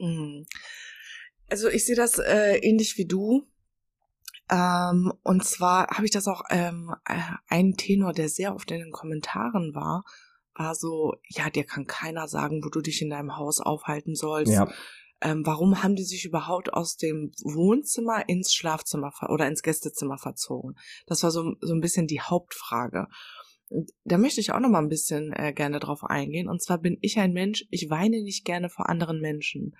Mhm. 0.00 0.44
Also 1.48 1.68
ich 1.68 1.86
sehe 1.86 1.94
das 1.94 2.18
äh, 2.18 2.56
ähnlich 2.62 2.98
wie 2.98 3.06
du. 3.06 3.46
Ähm, 4.52 5.12
und 5.22 5.44
zwar 5.44 5.88
habe 5.88 6.04
ich 6.04 6.10
das 6.10 6.28
auch, 6.28 6.42
ähm, 6.50 6.94
äh, 7.06 7.18
ein 7.48 7.72
Tenor, 7.72 8.12
der 8.12 8.28
sehr 8.28 8.54
oft 8.54 8.70
in 8.70 8.80
den 8.80 8.92
Kommentaren 8.92 9.74
war, 9.74 10.04
war 10.54 10.74
so, 10.74 11.14
ja, 11.28 11.48
dir 11.48 11.64
kann 11.64 11.86
keiner 11.86 12.28
sagen, 12.28 12.60
wo 12.62 12.68
du 12.68 12.82
dich 12.82 13.00
in 13.00 13.08
deinem 13.08 13.36
Haus 13.36 13.60
aufhalten 13.60 14.14
sollst. 14.14 14.52
Ja 14.52 14.68
ähm, 15.22 15.46
warum 15.46 15.82
haben 15.82 15.94
die 15.94 16.04
sich 16.04 16.24
überhaupt 16.24 16.72
aus 16.74 16.96
dem 16.96 17.30
Wohnzimmer 17.44 18.28
ins 18.28 18.52
Schlafzimmer 18.52 19.12
oder 19.28 19.46
ins 19.46 19.62
Gästezimmer 19.62 20.18
verzogen? 20.18 20.74
Das 21.06 21.22
war 21.22 21.30
so, 21.30 21.54
so 21.60 21.74
ein 21.74 21.80
bisschen 21.80 22.08
die 22.08 22.20
Hauptfrage. 22.20 23.06
Da 24.04 24.18
möchte 24.18 24.40
ich 24.40 24.52
auch 24.52 24.58
noch 24.58 24.68
mal 24.68 24.80
ein 24.80 24.88
bisschen 24.88 25.32
äh, 25.32 25.52
gerne 25.52 25.78
drauf 25.78 26.02
eingehen. 26.02 26.48
Und 26.48 26.60
zwar 26.60 26.78
bin 26.78 26.98
ich 27.00 27.18
ein 27.18 27.32
Mensch, 27.32 27.64
ich 27.70 27.88
weine 27.88 28.20
nicht 28.20 28.44
gerne 28.44 28.68
vor 28.68 28.88
anderen 28.88 29.20
Menschen. 29.20 29.76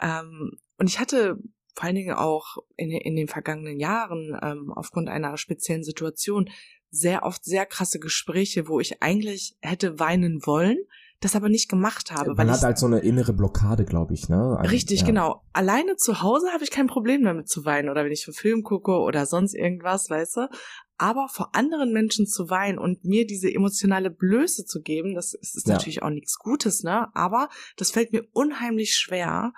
Ähm, 0.00 0.52
und 0.76 0.86
ich 0.86 1.00
hatte 1.00 1.38
vor 1.78 1.86
allen 1.86 1.94
Dingen 1.94 2.16
auch 2.16 2.56
in, 2.76 2.90
in 2.90 3.14
den 3.14 3.28
vergangenen 3.28 3.78
Jahren 3.78 4.36
ähm, 4.42 4.72
aufgrund 4.74 5.08
einer 5.08 5.36
speziellen 5.36 5.84
Situation 5.84 6.50
sehr 6.90 7.22
oft 7.22 7.44
sehr 7.44 7.66
krasse 7.66 8.00
Gespräche, 8.00 8.66
wo 8.66 8.80
ich 8.80 9.00
eigentlich 9.00 9.56
hätte 9.60 10.00
weinen 10.00 10.44
wollen, 10.44 10.78
das 11.20 11.36
aber 11.36 11.48
nicht 11.48 11.68
gemacht 11.68 12.10
habe. 12.10 12.34
Man 12.34 12.50
hat 12.50 12.62
halt 12.62 12.78
so 12.78 12.86
eine 12.86 12.98
innere 12.98 13.32
Blockade, 13.32 13.84
glaube 13.84 14.12
ich, 14.14 14.28
ne? 14.28 14.56
Also, 14.58 14.72
richtig, 14.72 15.00
ja. 15.00 15.06
genau. 15.06 15.44
Alleine 15.52 15.94
zu 15.94 16.20
Hause 16.20 16.48
habe 16.52 16.64
ich 16.64 16.72
kein 16.72 16.88
Problem 16.88 17.22
damit 17.22 17.48
zu 17.48 17.64
weinen 17.64 17.90
oder 17.90 18.04
wenn 18.04 18.10
ich 18.10 18.26
einen 18.26 18.34
Film 18.34 18.64
gucke 18.64 18.98
oder 18.98 19.24
sonst 19.24 19.54
irgendwas, 19.54 20.10
weißt 20.10 20.38
du. 20.38 20.48
Aber 20.96 21.28
vor 21.28 21.54
anderen 21.54 21.92
Menschen 21.92 22.26
zu 22.26 22.50
weinen 22.50 22.78
und 22.78 23.04
mir 23.04 23.24
diese 23.24 23.54
emotionale 23.54 24.10
Blöße 24.10 24.64
zu 24.64 24.80
geben, 24.80 25.14
das 25.14 25.32
ist, 25.34 25.54
ist 25.54 25.68
ja. 25.68 25.74
natürlich 25.74 26.02
auch 26.02 26.10
nichts 26.10 26.40
Gutes, 26.40 26.82
ne? 26.82 27.06
Aber 27.14 27.48
das 27.76 27.92
fällt 27.92 28.12
mir 28.12 28.24
unheimlich 28.32 28.96
schwer. 28.96 29.52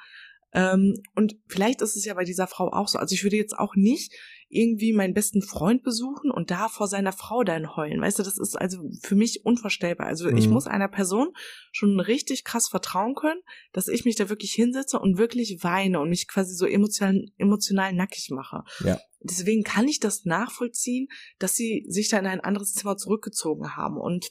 Ähm, 0.52 0.94
und 1.14 1.36
vielleicht 1.46 1.80
ist 1.80 1.96
es 1.96 2.04
ja 2.04 2.14
bei 2.14 2.24
dieser 2.24 2.46
Frau 2.46 2.72
auch 2.72 2.88
so. 2.88 2.98
Also 2.98 3.14
ich 3.14 3.22
würde 3.22 3.36
jetzt 3.36 3.56
auch 3.56 3.76
nicht 3.76 4.12
irgendwie 4.48 4.92
meinen 4.92 5.14
besten 5.14 5.42
Freund 5.42 5.84
besuchen 5.84 6.32
und 6.32 6.50
da 6.50 6.68
vor 6.68 6.88
seiner 6.88 7.12
Frau 7.12 7.44
dann 7.44 7.76
heulen. 7.76 8.00
Weißt 8.00 8.18
du, 8.18 8.24
das 8.24 8.36
ist 8.36 8.56
also 8.56 8.78
für 9.00 9.14
mich 9.14 9.44
unvorstellbar. 9.44 10.08
Also 10.08 10.28
mhm. 10.28 10.36
ich 10.36 10.48
muss 10.48 10.66
einer 10.66 10.88
Person 10.88 11.28
schon 11.70 12.00
richtig 12.00 12.42
krass 12.42 12.68
vertrauen 12.68 13.14
können, 13.14 13.40
dass 13.72 13.86
ich 13.86 14.04
mich 14.04 14.16
da 14.16 14.28
wirklich 14.28 14.52
hinsetze 14.52 14.98
und 14.98 15.18
wirklich 15.18 15.62
weine 15.62 16.00
und 16.00 16.08
mich 16.08 16.26
quasi 16.26 16.54
so 16.54 16.66
emotional, 16.66 17.26
emotional 17.38 17.92
nackig 17.92 18.30
mache. 18.30 18.64
Ja. 18.84 18.98
Deswegen 19.20 19.62
kann 19.62 19.86
ich 19.86 20.00
das 20.00 20.24
nachvollziehen, 20.24 21.06
dass 21.38 21.54
sie 21.54 21.84
sich 21.86 22.08
da 22.08 22.18
in 22.18 22.26
ein 22.26 22.40
anderes 22.40 22.72
Zimmer 22.74 22.96
zurückgezogen 22.96 23.76
haben 23.76 23.98
und 23.98 24.30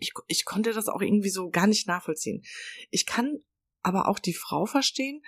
ich, 0.00 0.12
ich 0.26 0.44
konnte 0.44 0.72
das 0.72 0.88
auch 0.88 1.00
irgendwie 1.00 1.30
so 1.30 1.50
gar 1.50 1.68
nicht 1.68 1.86
nachvollziehen. 1.86 2.42
Ich 2.90 3.06
kann 3.06 3.38
aber 3.82 4.08
auch 4.08 4.18
die 4.18 4.34
Frau 4.34 4.66
verstehen, 4.66 5.22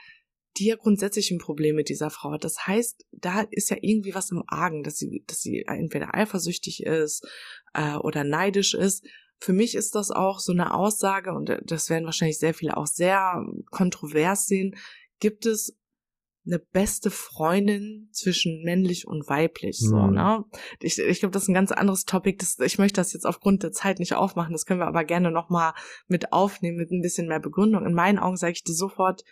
die 0.56 0.66
ja 0.66 0.76
grundsätzlich 0.76 1.30
ein 1.30 1.38
Problem 1.38 1.76
mit 1.76 1.88
dieser 1.88 2.10
Frau 2.10 2.32
hat. 2.32 2.44
Das 2.44 2.66
heißt, 2.66 3.04
da 3.12 3.44
ist 3.50 3.70
ja 3.70 3.76
irgendwie 3.80 4.14
was 4.14 4.30
im 4.30 4.42
Argen, 4.46 4.82
dass 4.82 4.96
sie, 4.96 5.22
dass 5.26 5.40
sie 5.40 5.64
entweder 5.66 6.14
eifersüchtig 6.14 6.82
ist 6.84 7.26
äh, 7.74 7.96
oder 7.96 8.24
neidisch 8.24 8.74
ist. 8.74 9.06
Für 9.38 9.52
mich 9.52 9.74
ist 9.74 9.94
das 9.94 10.10
auch 10.10 10.40
so 10.40 10.52
eine 10.52 10.72
Aussage, 10.72 11.32
und 11.32 11.54
das 11.64 11.90
werden 11.90 12.06
wahrscheinlich 12.06 12.38
sehr 12.38 12.54
viele 12.54 12.76
auch 12.76 12.86
sehr 12.86 13.44
kontrovers 13.70 14.46
sehen. 14.46 14.74
Gibt 15.20 15.44
es 15.44 15.76
eine 16.46 16.58
beste 16.58 17.10
Freundin 17.10 18.08
zwischen 18.12 18.62
männlich 18.62 19.06
und 19.06 19.28
weiblich, 19.28 19.78
so, 19.78 19.96
mhm. 19.96 20.14
ne? 20.14 20.44
Ich, 20.80 20.98
ich 20.98 21.18
glaube, 21.20 21.32
das 21.32 21.42
ist 21.42 21.48
ein 21.48 21.54
ganz 21.54 21.72
anderes 21.72 22.04
Topic. 22.04 22.38
Das, 22.38 22.58
ich 22.60 22.78
möchte 22.78 23.00
das 23.00 23.12
jetzt 23.12 23.26
aufgrund 23.26 23.62
der 23.62 23.72
Zeit 23.72 23.98
nicht 23.98 24.14
aufmachen. 24.14 24.52
Das 24.52 24.64
können 24.64 24.80
wir 24.80 24.86
aber 24.86 25.04
gerne 25.04 25.30
nochmal 25.30 25.74
mit 26.06 26.32
aufnehmen, 26.32 26.76
mit 26.76 26.90
ein 26.92 27.02
bisschen 27.02 27.26
mehr 27.26 27.40
Begründung. 27.40 27.84
In 27.84 27.94
meinen 27.94 28.18
Augen 28.18 28.36
sage 28.36 28.52
ich 28.52 28.64
dir 28.64 28.74
sofort, 28.74 29.22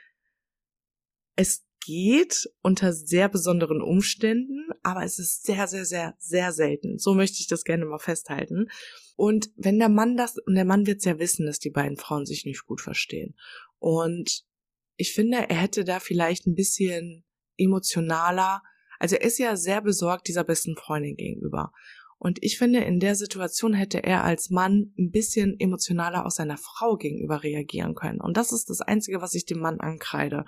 es 1.37 1.65
geht 1.85 2.49
unter 2.63 2.93
sehr 2.93 3.29
besonderen 3.29 3.83
Umständen, 3.83 4.69
aber 4.83 5.05
es 5.05 5.19
ist 5.19 5.45
sehr, 5.45 5.67
sehr, 5.67 5.85
sehr, 5.85 6.15
sehr 6.19 6.53
selten. 6.53 6.99
So 6.99 7.15
möchte 7.15 7.39
ich 7.41 7.47
das 7.47 7.65
gerne 7.65 7.85
mal 7.85 7.99
festhalten. 7.99 8.69
Und 9.17 9.51
wenn 9.57 9.79
der 9.79 9.91
Mann 9.91 10.17
das, 10.17 10.39
und 10.39 10.55
der 10.55 10.65
Mann 10.65 10.87
wird 10.87 10.99
es 10.99 11.05
ja 11.05 11.19
wissen, 11.19 11.47
dass 11.47 11.59
die 11.59 11.71
beiden 11.71 11.97
Frauen 11.97 12.27
sich 12.27 12.45
nicht 12.47 12.65
gut 12.65 12.81
verstehen. 12.81 13.37
Und 13.79 14.45
ich 14.97 15.13
finde, 15.13 15.49
er 15.49 15.57
hätte 15.57 15.85
da 15.85 16.01
vielleicht 16.01 16.47
ein 16.47 16.55
bisschen 16.55 17.25
emotionaler, 17.57 18.63
also 18.99 19.17
er 19.17 19.23
ist 19.23 19.39
ja 19.39 19.57
sehr 19.57 19.83
besorgt 19.83 20.29
dieser 20.29 20.45
besten 20.45 20.77
Freundin 20.77 21.17
gegenüber. 21.17 21.73
Und 22.17 22.43
ich 22.43 22.57
finde, 22.57 22.81
in 22.81 23.01
der 23.01 23.17
Situation 23.17 23.75
hätte 23.75 24.03
er 24.03 24.25
als 24.25 24.49
Mann 24.49 24.95
ein 24.99 25.11
bisschen 25.11 25.57
emotionaler 25.59 26.25
aus 26.25 26.37
seiner 26.37 26.57
Frau 26.57 26.97
gegenüber 26.97 27.43
reagieren 27.43 27.95
können. 27.95 28.21
Und 28.21 28.39
das 28.39 28.53
ist 28.53 28.71
das 28.71 28.81
Einzige, 28.81 29.21
was 29.21 29.35
ich 29.35 29.45
dem 29.45 29.59
Mann 29.59 29.81
ankreide. 29.81 30.47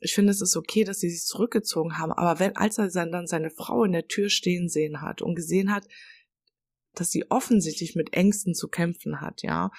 Ich 0.00 0.14
finde, 0.14 0.30
es 0.30 0.40
ist 0.40 0.56
okay, 0.56 0.84
dass 0.84 1.00
sie 1.00 1.10
sich 1.10 1.24
zurückgezogen 1.24 1.98
haben, 1.98 2.12
aber 2.12 2.38
wenn, 2.40 2.56
als 2.56 2.78
er 2.78 2.88
dann 2.88 3.26
seine 3.26 3.50
Frau 3.50 3.84
in 3.84 3.92
der 3.92 4.06
Tür 4.06 4.28
stehen 4.28 4.68
sehen 4.68 5.00
hat 5.00 5.22
und 5.22 5.34
gesehen 5.34 5.72
hat, 5.72 5.86
dass 6.94 7.10
sie 7.10 7.30
offensichtlich 7.30 7.94
mit 7.94 8.14
Ängsten 8.14 8.54
zu 8.54 8.68
kämpfen 8.68 9.20
hat, 9.20 9.42
ja, 9.42 9.70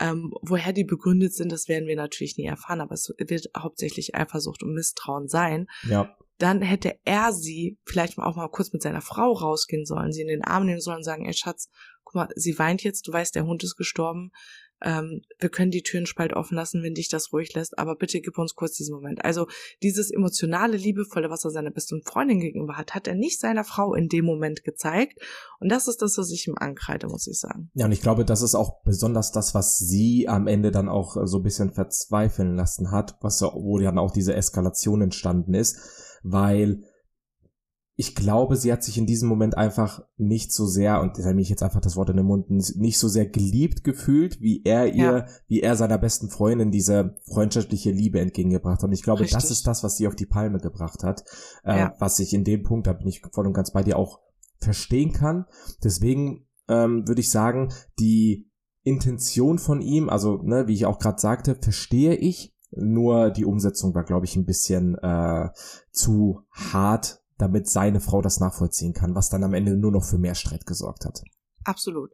ähm, 0.00 0.32
woher 0.42 0.72
die 0.72 0.84
begründet 0.84 1.34
sind, 1.34 1.52
das 1.52 1.68
werden 1.68 1.86
wir 1.86 1.96
natürlich 1.96 2.36
nie 2.38 2.46
erfahren, 2.46 2.80
aber 2.80 2.94
es 2.94 3.12
wird 3.18 3.50
hauptsächlich 3.56 4.14
Eifersucht 4.14 4.62
und 4.62 4.74
Misstrauen 4.74 5.28
sein. 5.28 5.66
Ja. 5.88 6.16
Dann 6.38 6.62
hätte 6.62 6.98
er 7.04 7.32
sie 7.32 7.78
vielleicht 7.84 8.18
auch 8.18 8.36
mal 8.36 8.48
kurz 8.48 8.72
mit 8.72 8.82
seiner 8.82 9.02
Frau 9.02 9.32
rausgehen 9.32 9.84
sollen, 9.84 10.12
sie 10.12 10.22
in 10.22 10.28
den 10.28 10.44
Arm 10.44 10.64
nehmen 10.64 10.80
sollen 10.80 10.98
und 10.98 11.04
sagen, 11.04 11.26
ey 11.26 11.34
Schatz, 11.34 11.68
guck 12.04 12.14
mal, 12.14 12.28
sie 12.36 12.58
weint 12.58 12.82
jetzt, 12.82 13.06
du 13.06 13.12
weißt, 13.12 13.34
der 13.34 13.46
Hund 13.46 13.62
ist 13.64 13.76
gestorben, 13.76 14.32
ähm, 14.82 15.22
wir 15.38 15.48
können 15.48 15.70
die 15.70 15.82
Türen 15.82 16.06
spalt 16.06 16.32
offen 16.32 16.56
lassen, 16.56 16.82
wenn 16.82 16.94
dich 16.94 17.08
das 17.08 17.32
ruhig 17.32 17.54
lässt, 17.54 17.78
aber 17.78 17.96
bitte 17.96 18.20
gib 18.20 18.38
uns 18.38 18.54
kurz 18.54 18.76
diesen 18.76 18.94
Moment. 18.94 19.24
Also 19.24 19.46
dieses 19.82 20.10
emotionale, 20.10 20.76
liebevolle, 20.76 21.30
was 21.30 21.44
er 21.44 21.50
seiner 21.50 21.70
besten 21.70 22.02
Freundin 22.02 22.40
gegenüber 22.40 22.76
hat, 22.76 22.94
hat 22.94 23.06
er 23.06 23.14
nicht 23.14 23.40
seiner 23.40 23.64
Frau 23.64 23.94
in 23.94 24.08
dem 24.08 24.24
Moment 24.24 24.64
gezeigt. 24.64 25.18
Und 25.60 25.70
das 25.70 25.88
ist 25.88 26.02
das, 26.02 26.18
was 26.18 26.30
ich 26.30 26.46
ihm 26.48 26.56
ankreide, 26.56 27.06
muss 27.06 27.26
ich 27.26 27.38
sagen. 27.38 27.70
Ja, 27.74 27.86
und 27.86 27.92
ich 27.92 28.00
glaube, 28.00 28.24
das 28.24 28.42
ist 28.42 28.54
auch 28.54 28.82
besonders 28.82 29.32
das, 29.32 29.54
was 29.54 29.78
sie 29.78 30.28
am 30.28 30.46
Ende 30.46 30.70
dann 30.70 30.88
auch 30.88 31.16
so 31.24 31.38
ein 31.38 31.42
bisschen 31.42 31.72
verzweifeln 31.72 32.56
lassen 32.56 32.90
hat, 32.90 33.16
was 33.20 33.42
wo 33.42 33.78
dann 33.78 33.98
auch 33.98 34.10
diese 34.10 34.34
Eskalation 34.34 35.02
entstanden 35.02 35.54
ist, 35.54 35.78
weil 36.22 36.82
ich 38.02 38.16
glaube, 38.16 38.56
sie 38.56 38.72
hat 38.72 38.82
sich 38.82 38.98
in 38.98 39.06
diesem 39.06 39.28
Moment 39.28 39.56
einfach 39.56 40.02
nicht 40.16 40.52
so 40.52 40.66
sehr, 40.66 41.00
und 41.00 41.16
da 41.16 41.26
nehme 41.28 41.40
ich 41.40 41.48
jetzt 41.48 41.62
einfach 41.62 41.80
das 41.80 41.94
Wort 41.94 42.10
in 42.10 42.16
den 42.16 42.26
Mund, 42.26 42.50
nicht 42.50 42.98
so 42.98 43.06
sehr 43.06 43.26
geliebt 43.26 43.84
gefühlt, 43.84 44.40
wie 44.40 44.64
er 44.64 44.92
ihr, 44.92 45.18
ja. 45.18 45.26
wie 45.46 45.60
er 45.60 45.76
seiner 45.76 45.98
besten 45.98 46.28
Freundin 46.28 46.72
diese 46.72 47.14
freundschaftliche 47.32 47.92
Liebe 47.92 48.18
entgegengebracht 48.18 48.78
hat. 48.78 48.88
Und 48.88 48.92
ich 48.92 49.04
glaube, 49.04 49.20
Richtig. 49.20 49.40
das 49.40 49.52
ist 49.52 49.68
das, 49.68 49.84
was 49.84 49.98
sie 49.98 50.08
auf 50.08 50.16
die 50.16 50.26
Palme 50.26 50.58
gebracht 50.58 51.04
hat, 51.04 51.22
äh, 51.62 51.78
ja. 51.78 51.94
was 52.00 52.18
ich 52.18 52.34
in 52.34 52.42
dem 52.42 52.64
Punkt, 52.64 52.88
da 52.88 52.92
bin 52.92 53.06
ich 53.06 53.22
voll 53.32 53.46
und 53.46 53.52
ganz 53.52 53.70
bei 53.70 53.84
dir 53.84 53.96
auch 53.96 54.18
verstehen 54.58 55.12
kann. 55.12 55.44
Deswegen 55.84 56.48
ähm, 56.66 57.06
würde 57.06 57.20
ich 57.20 57.30
sagen, 57.30 57.72
die 58.00 58.50
Intention 58.82 59.60
von 59.60 59.80
ihm, 59.80 60.08
also 60.08 60.42
ne, 60.42 60.66
wie 60.66 60.74
ich 60.74 60.86
auch 60.86 60.98
gerade 60.98 61.20
sagte, 61.20 61.54
verstehe 61.54 62.16
ich. 62.16 62.52
Nur 62.74 63.30
die 63.30 63.44
Umsetzung 63.44 63.94
war, 63.94 64.02
glaube 64.02 64.26
ich, 64.26 64.34
ein 64.34 64.46
bisschen 64.46 64.96
äh, 64.96 65.50
zu 65.92 66.40
hart 66.50 67.21
damit 67.42 67.68
seine 67.68 68.00
Frau 68.00 68.22
das 68.22 68.40
nachvollziehen 68.40 68.94
kann, 68.94 69.14
was 69.14 69.28
dann 69.28 69.44
am 69.44 69.52
Ende 69.52 69.76
nur 69.76 69.90
noch 69.90 70.04
für 70.04 70.16
mehr 70.16 70.34
Streit 70.34 70.64
gesorgt 70.64 71.04
hat. 71.04 71.22
Absolut. 71.64 72.12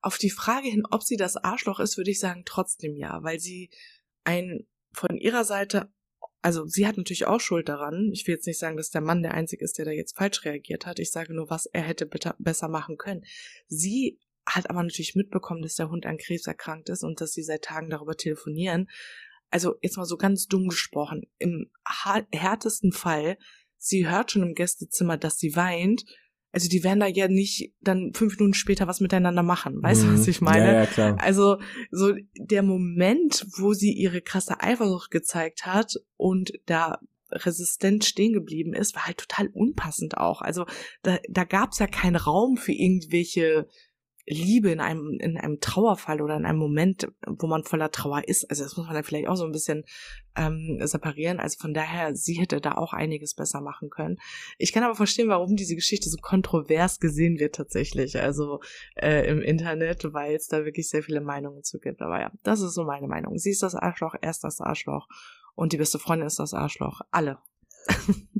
Auf 0.00 0.16
die 0.16 0.30
Frage 0.30 0.68
hin, 0.68 0.84
ob 0.90 1.02
sie 1.02 1.16
das 1.16 1.36
Arschloch 1.36 1.78
ist, 1.78 1.98
würde 1.98 2.10
ich 2.10 2.18
sagen 2.18 2.42
trotzdem 2.46 2.96
ja, 2.96 3.22
weil 3.22 3.38
sie 3.38 3.70
ein 4.24 4.66
von 4.92 5.18
ihrer 5.18 5.44
Seite, 5.44 5.92
also 6.42 6.66
sie 6.66 6.86
hat 6.86 6.96
natürlich 6.96 7.26
auch 7.26 7.40
Schuld 7.40 7.68
daran. 7.68 8.10
Ich 8.12 8.26
will 8.26 8.34
jetzt 8.34 8.46
nicht 8.46 8.58
sagen, 8.58 8.78
dass 8.78 8.90
der 8.90 9.02
Mann 9.02 9.22
der 9.22 9.34
Einzige 9.34 9.64
ist, 9.64 9.78
der 9.78 9.84
da 9.84 9.90
jetzt 9.90 10.16
falsch 10.16 10.44
reagiert 10.44 10.86
hat. 10.86 10.98
Ich 10.98 11.12
sage 11.12 11.34
nur, 11.34 11.50
was 11.50 11.66
er 11.66 11.82
hätte 11.82 12.08
besser 12.38 12.68
machen 12.68 12.96
können. 12.96 13.22
Sie 13.68 14.18
hat 14.46 14.70
aber 14.70 14.82
natürlich 14.82 15.14
mitbekommen, 15.14 15.62
dass 15.62 15.74
der 15.74 15.90
Hund 15.90 16.06
an 16.06 16.16
Krebs 16.16 16.46
erkrankt 16.46 16.88
ist 16.88 17.04
und 17.04 17.20
dass 17.20 17.32
sie 17.32 17.42
seit 17.42 17.62
Tagen 17.62 17.90
darüber 17.90 18.16
telefonieren. 18.16 18.88
Also 19.50 19.74
jetzt 19.82 19.96
mal 19.96 20.06
so 20.06 20.16
ganz 20.16 20.46
dumm 20.46 20.68
gesprochen. 20.68 21.22
Im 21.38 21.70
härtesten 22.32 22.92
Fall 22.92 23.36
sie 23.80 24.08
hört 24.08 24.30
schon 24.30 24.42
im 24.42 24.54
Gästezimmer, 24.54 25.16
dass 25.16 25.38
sie 25.38 25.56
weint. 25.56 26.04
Also 26.52 26.68
die 26.68 26.84
werden 26.84 27.00
da 27.00 27.06
ja 27.06 27.28
nicht 27.28 27.72
dann 27.80 28.12
fünf 28.12 28.38
Minuten 28.38 28.54
später 28.54 28.86
was 28.86 29.00
miteinander 29.00 29.42
machen. 29.42 29.82
Weißt 29.82 30.02
du, 30.02 30.06
mhm. 30.08 30.14
was 30.14 30.28
ich 30.28 30.40
meine? 30.40 30.66
Ja, 30.66 30.72
ja, 30.72 30.86
klar. 30.86 31.16
Also 31.20 31.58
so 31.90 32.12
der 32.36 32.62
Moment, 32.62 33.46
wo 33.56 33.72
sie 33.72 33.92
ihre 33.92 34.20
krasse 34.20 34.60
Eifersucht 34.60 35.10
gezeigt 35.10 35.64
hat 35.64 35.94
und 36.16 36.52
da 36.66 36.98
resistent 37.30 38.04
stehen 38.04 38.32
geblieben 38.32 38.74
ist, 38.74 38.96
war 38.96 39.06
halt 39.06 39.18
total 39.18 39.48
unpassend 39.48 40.18
auch. 40.18 40.42
Also 40.42 40.66
da, 41.02 41.18
da 41.28 41.44
gab 41.44 41.70
es 41.70 41.78
ja 41.78 41.86
keinen 41.86 42.16
Raum 42.16 42.56
für 42.56 42.72
irgendwelche 42.72 43.68
Liebe 44.30 44.70
in 44.70 44.80
einem, 44.80 45.18
in 45.20 45.36
einem 45.36 45.60
Trauerfall 45.60 46.22
oder 46.22 46.36
in 46.36 46.46
einem 46.46 46.58
Moment, 46.58 47.08
wo 47.26 47.46
man 47.46 47.64
voller 47.64 47.90
Trauer 47.90 48.26
ist. 48.26 48.48
Also 48.48 48.62
das 48.62 48.76
muss 48.76 48.86
man 48.86 48.94
dann 48.94 49.04
vielleicht 49.04 49.28
auch 49.28 49.36
so 49.36 49.44
ein 49.44 49.52
bisschen 49.52 49.84
ähm, 50.36 50.78
separieren. 50.80 51.40
Also 51.40 51.58
von 51.60 51.74
daher, 51.74 52.14
sie 52.14 52.34
hätte 52.34 52.60
da 52.60 52.72
auch 52.72 52.92
einiges 52.92 53.34
besser 53.34 53.60
machen 53.60 53.90
können. 53.90 54.18
Ich 54.58 54.72
kann 54.72 54.84
aber 54.84 54.94
verstehen, 54.94 55.28
warum 55.28 55.56
diese 55.56 55.74
Geschichte 55.74 56.08
so 56.08 56.18
kontrovers 56.18 57.00
gesehen 57.00 57.38
wird 57.38 57.54
tatsächlich. 57.54 58.18
Also 58.18 58.60
äh, 58.94 59.28
im 59.28 59.42
Internet, 59.42 60.12
weil 60.12 60.34
es 60.34 60.46
da 60.46 60.64
wirklich 60.64 60.88
sehr 60.88 61.02
viele 61.02 61.20
Meinungen 61.20 61.62
zu 61.64 61.78
gibt. 61.78 62.00
Aber 62.00 62.20
ja, 62.20 62.30
das 62.42 62.60
ist 62.60 62.74
so 62.74 62.84
meine 62.84 63.08
Meinung. 63.08 63.36
Sie 63.38 63.50
ist 63.50 63.62
das 63.62 63.74
Arschloch, 63.74 64.14
er 64.20 64.30
ist 64.30 64.44
das 64.44 64.60
Arschloch 64.60 65.08
und 65.54 65.72
die 65.72 65.76
beste 65.76 65.98
Freundin 65.98 66.26
ist 66.26 66.38
das 66.38 66.54
Arschloch. 66.54 67.00
Alle. 67.10 67.38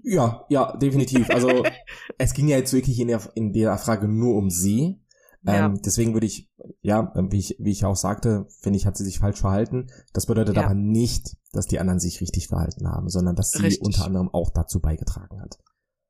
ja, 0.03 0.45
ja, 0.49 0.77
definitiv. 0.77 1.29
Also 1.31 1.65
es 2.19 2.35
ging 2.35 2.49
ja 2.49 2.57
jetzt 2.57 2.73
wirklich 2.73 2.99
in 3.01 3.09
der, 3.09 3.21
in 3.35 3.53
der 3.53 3.77
Frage 3.79 4.09
nur 4.09 4.37
um 4.37 4.51
sie. 4.51 5.01
Ja. 5.43 5.67
Ähm, 5.67 5.81
deswegen 5.83 6.13
würde 6.13 6.27
ich, 6.27 6.51
ja, 6.83 7.13
wie 7.15 7.39
ich, 7.39 7.57
wie 7.59 7.71
ich 7.71 7.85
auch 7.85 7.97
sagte, 7.97 8.47
finde 8.61 8.77
ich, 8.79 8.87
hat 8.87 8.97
sie 8.97 9.05
sich 9.05 9.19
falsch 9.19 9.41
verhalten. 9.41 9.91
Das 10.13 10.27
bedeutet 10.27 10.57
ja. 10.57 10.65
aber 10.65 10.75
nicht, 10.75 11.37
dass 11.53 11.67
die 11.67 11.81
anderen 11.81 12.01
sich 12.01 12.21
richtig 12.21 12.49
verhalten 12.49 12.89
haben, 12.89 13.09
sondern 13.09 13.37
dass 13.37 13.53
sie 13.53 13.63
richtig. 13.63 13.85
unter 13.85 14.05
anderem 14.05 14.29
auch 14.29 14.51
dazu 14.51 14.81
beigetragen 14.81 15.41
hat. 15.41 15.59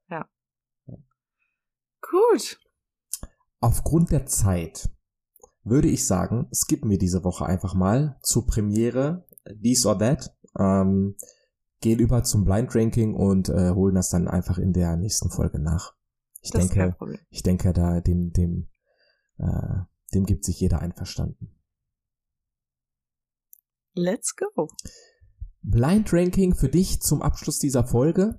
Ja. 0.09 0.27
ja. 0.87 0.97
Gut. 2.01 2.59
Aufgrund 3.61 4.11
der 4.11 4.27
Zeit 4.27 4.91
würde 5.63 5.89
ich 5.89 6.07
sagen, 6.07 6.49
skippen 6.53 6.91
wir 6.91 6.99
diese 6.99 7.23
Woche 7.23 7.47
einfach 7.47 7.75
mal 7.75 8.19
zur 8.23 8.47
Premiere 8.47 9.27
This 9.63 9.87
or 9.87 9.99
That. 9.99 10.35
Ähm, 10.59 11.17
gehen 11.81 11.99
über 11.99 12.25
zum 12.25 12.45
Blind 12.45 12.75
Ranking 12.75 13.15
und 13.15 13.49
äh, 13.49 13.71
holen 13.71 13.95
das 13.95 14.11
dann 14.11 14.29
einfach 14.29 14.59
in 14.59 14.73
der 14.73 14.97
nächsten 14.97 15.31
Folge 15.31 15.59
nach. 15.59 15.95
Ich 16.43 16.51
das 16.51 16.69
denke, 16.69 16.97
ich 17.31 17.43
denke, 17.43 17.73
da 17.73 18.01
dem, 18.01 18.33
dem 18.33 18.70
äh, 19.41 19.85
dem 20.15 20.27
gibt 20.27 20.45
sich 20.45 20.61
jeder 20.61 20.81
einverstanden. 20.81 21.51
Let's 23.95 24.37
go. 24.37 24.69
Blind 25.63 26.13
Ranking 26.13 26.55
für 26.55 26.69
dich 26.69 27.03
zum 27.03 27.23
Abschluss 27.23 27.59
dieser 27.59 27.87
Folge. 27.87 28.39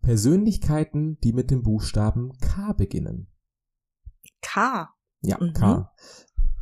Persönlichkeiten, 0.00 1.18
die 1.20 1.32
mit 1.32 1.50
dem 1.50 1.62
Buchstaben 1.62 2.36
K 2.38 2.72
beginnen. 2.72 3.28
K. 4.42 4.94
Ja, 5.22 5.38
mhm. 5.40 5.52
K. 5.54 5.94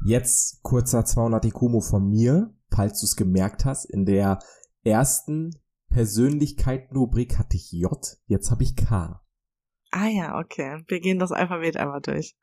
Jetzt 0.04 0.62
kurzer 0.62 1.04
200 1.04 1.44
Ikumo 1.44 1.80
von 1.80 2.08
mir, 2.08 2.54
falls 2.70 3.00
du 3.00 3.06
es 3.06 3.16
gemerkt 3.16 3.64
hast. 3.64 3.84
In 3.84 4.06
der 4.06 4.38
ersten 4.84 5.50
Persönlichkeitenrubrik 5.90 7.38
hatte 7.38 7.56
ich 7.56 7.70
J, 7.72 7.90
jetzt 8.26 8.50
habe 8.50 8.62
ich 8.62 8.76
K. 8.76 9.21
Ah 9.92 10.08
ja, 10.08 10.38
okay. 10.38 10.82
Wir 10.88 11.00
gehen 11.00 11.18
das 11.18 11.32
Alphabet 11.32 11.76
einmal 11.76 12.00
durch. 12.00 12.34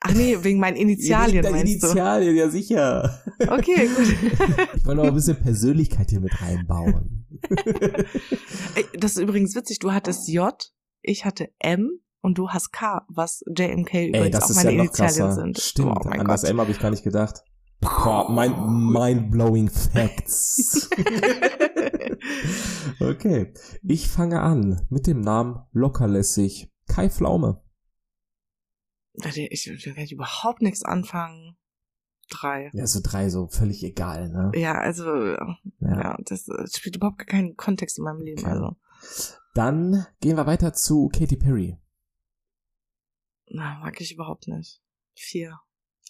Ach 0.00 0.14
nee, 0.14 0.36
wegen 0.42 0.60
meinen 0.60 0.76
Initialien 0.76 1.44
ja, 1.44 1.50
meinst 1.50 1.82
Initialien, 1.82 2.34
du? 2.34 2.40
ja 2.40 2.48
sicher. 2.48 3.20
Okay, 3.40 3.88
gut. 3.88 4.16
Ich 4.74 4.86
wollte 4.86 5.00
noch 5.00 5.08
ein 5.08 5.14
bisschen 5.14 5.36
Persönlichkeit 5.36 6.10
hier 6.10 6.20
mit 6.20 6.40
reinbauen. 6.40 7.26
Das 8.98 9.12
ist 9.12 9.18
übrigens 9.18 9.54
witzig, 9.54 9.80
du 9.80 9.92
hattest 9.92 10.28
J, 10.28 10.54
ich 11.02 11.24
hatte 11.24 11.50
M 11.58 12.00
und 12.20 12.38
du 12.38 12.50
hast 12.50 12.72
K, 12.72 13.04
was 13.08 13.42
JMK 13.46 14.08
übrigens 14.08 14.14
Ey, 14.14 14.42
auch 14.42 14.54
meine 14.54 14.72
ja 14.72 14.80
Initialien 14.82 15.16
krasser. 15.16 15.32
sind. 15.32 15.58
Stimmt, 15.58 15.88
oh, 16.04 16.08
an 16.08 16.18
Gott. 16.18 16.28
das 16.28 16.44
M 16.44 16.60
habe 16.60 16.70
ich 16.70 16.78
gar 16.78 16.90
nicht 16.90 17.04
gedacht. 17.04 17.42
Boah, 17.80 18.28
mein 18.28 18.52
mind-blowing 18.92 19.70
Facts. 19.70 20.90
okay, 23.00 23.52
ich 23.84 24.08
fange 24.08 24.40
an 24.40 24.84
mit 24.90 25.06
dem 25.06 25.20
Namen 25.20 25.60
lockerlässig 25.72 26.72
Kai 26.88 27.08
Pflaume. 27.08 27.62
Ich, 29.24 29.68
ich 29.68 29.96
werde 29.96 30.12
überhaupt 30.12 30.62
nichts 30.62 30.82
anfangen. 30.82 31.56
Drei. 32.30 32.70
Ja, 32.74 32.86
so 32.86 33.00
drei, 33.02 33.30
so 33.30 33.46
völlig 33.46 33.82
egal, 33.84 34.28
ne? 34.28 34.50
Ja, 34.54 34.74
also, 34.74 35.26
ja, 35.26 35.56
ja 35.80 36.18
das, 36.24 36.44
das, 36.44 36.76
spielt 36.76 36.96
überhaupt 36.96 37.26
keinen 37.26 37.56
Kontext 37.56 37.98
in 37.98 38.04
meinem 38.04 38.20
Leben, 38.20 38.40
okay. 38.40 38.50
also. 38.50 38.76
Dann 39.54 40.06
gehen 40.20 40.36
wir 40.36 40.46
weiter 40.46 40.72
zu 40.72 41.08
Katy 41.08 41.36
Perry. 41.36 41.78
Na, 43.46 43.78
mag 43.78 44.00
ich 44.00 44.12
überhaupt 44.12 44.48
nicht. 44.48 44.82
Vier. 45.14 45.58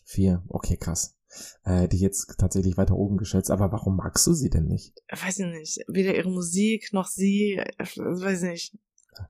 Vier, 0.04 0.42
okay, 0.48 0.76
krass 0.76 1.17
äh, 1.64 1.88
die 1.88 1.98
jetzt 1.98 2.34
tatsächlich 2.38 2.76
weiter 2.76 2.96
oben 2.96 3.16
geschätzt. 3.16 3.50
Aber 3.50 3.72
warum 3.72 3.96
magst 3.96 4.26
du 4.26 4.32
sie 4.32 4.50
denn 4.50 4.66
nicht? 4.66 4.94
Weiß 5.10 5.38
ich 5.38 5.46
nicht. 5.46 5.78
Weder 5.88 6.14
ihre 6.14 6.30
Musik 6.30 6.92
noch 6.92 7.06
sie, 7.06 7.54
äh, 7.56 7.84
weiß 7.96 8.42
ich 8.42 8.50
nicht. 8.50 8.78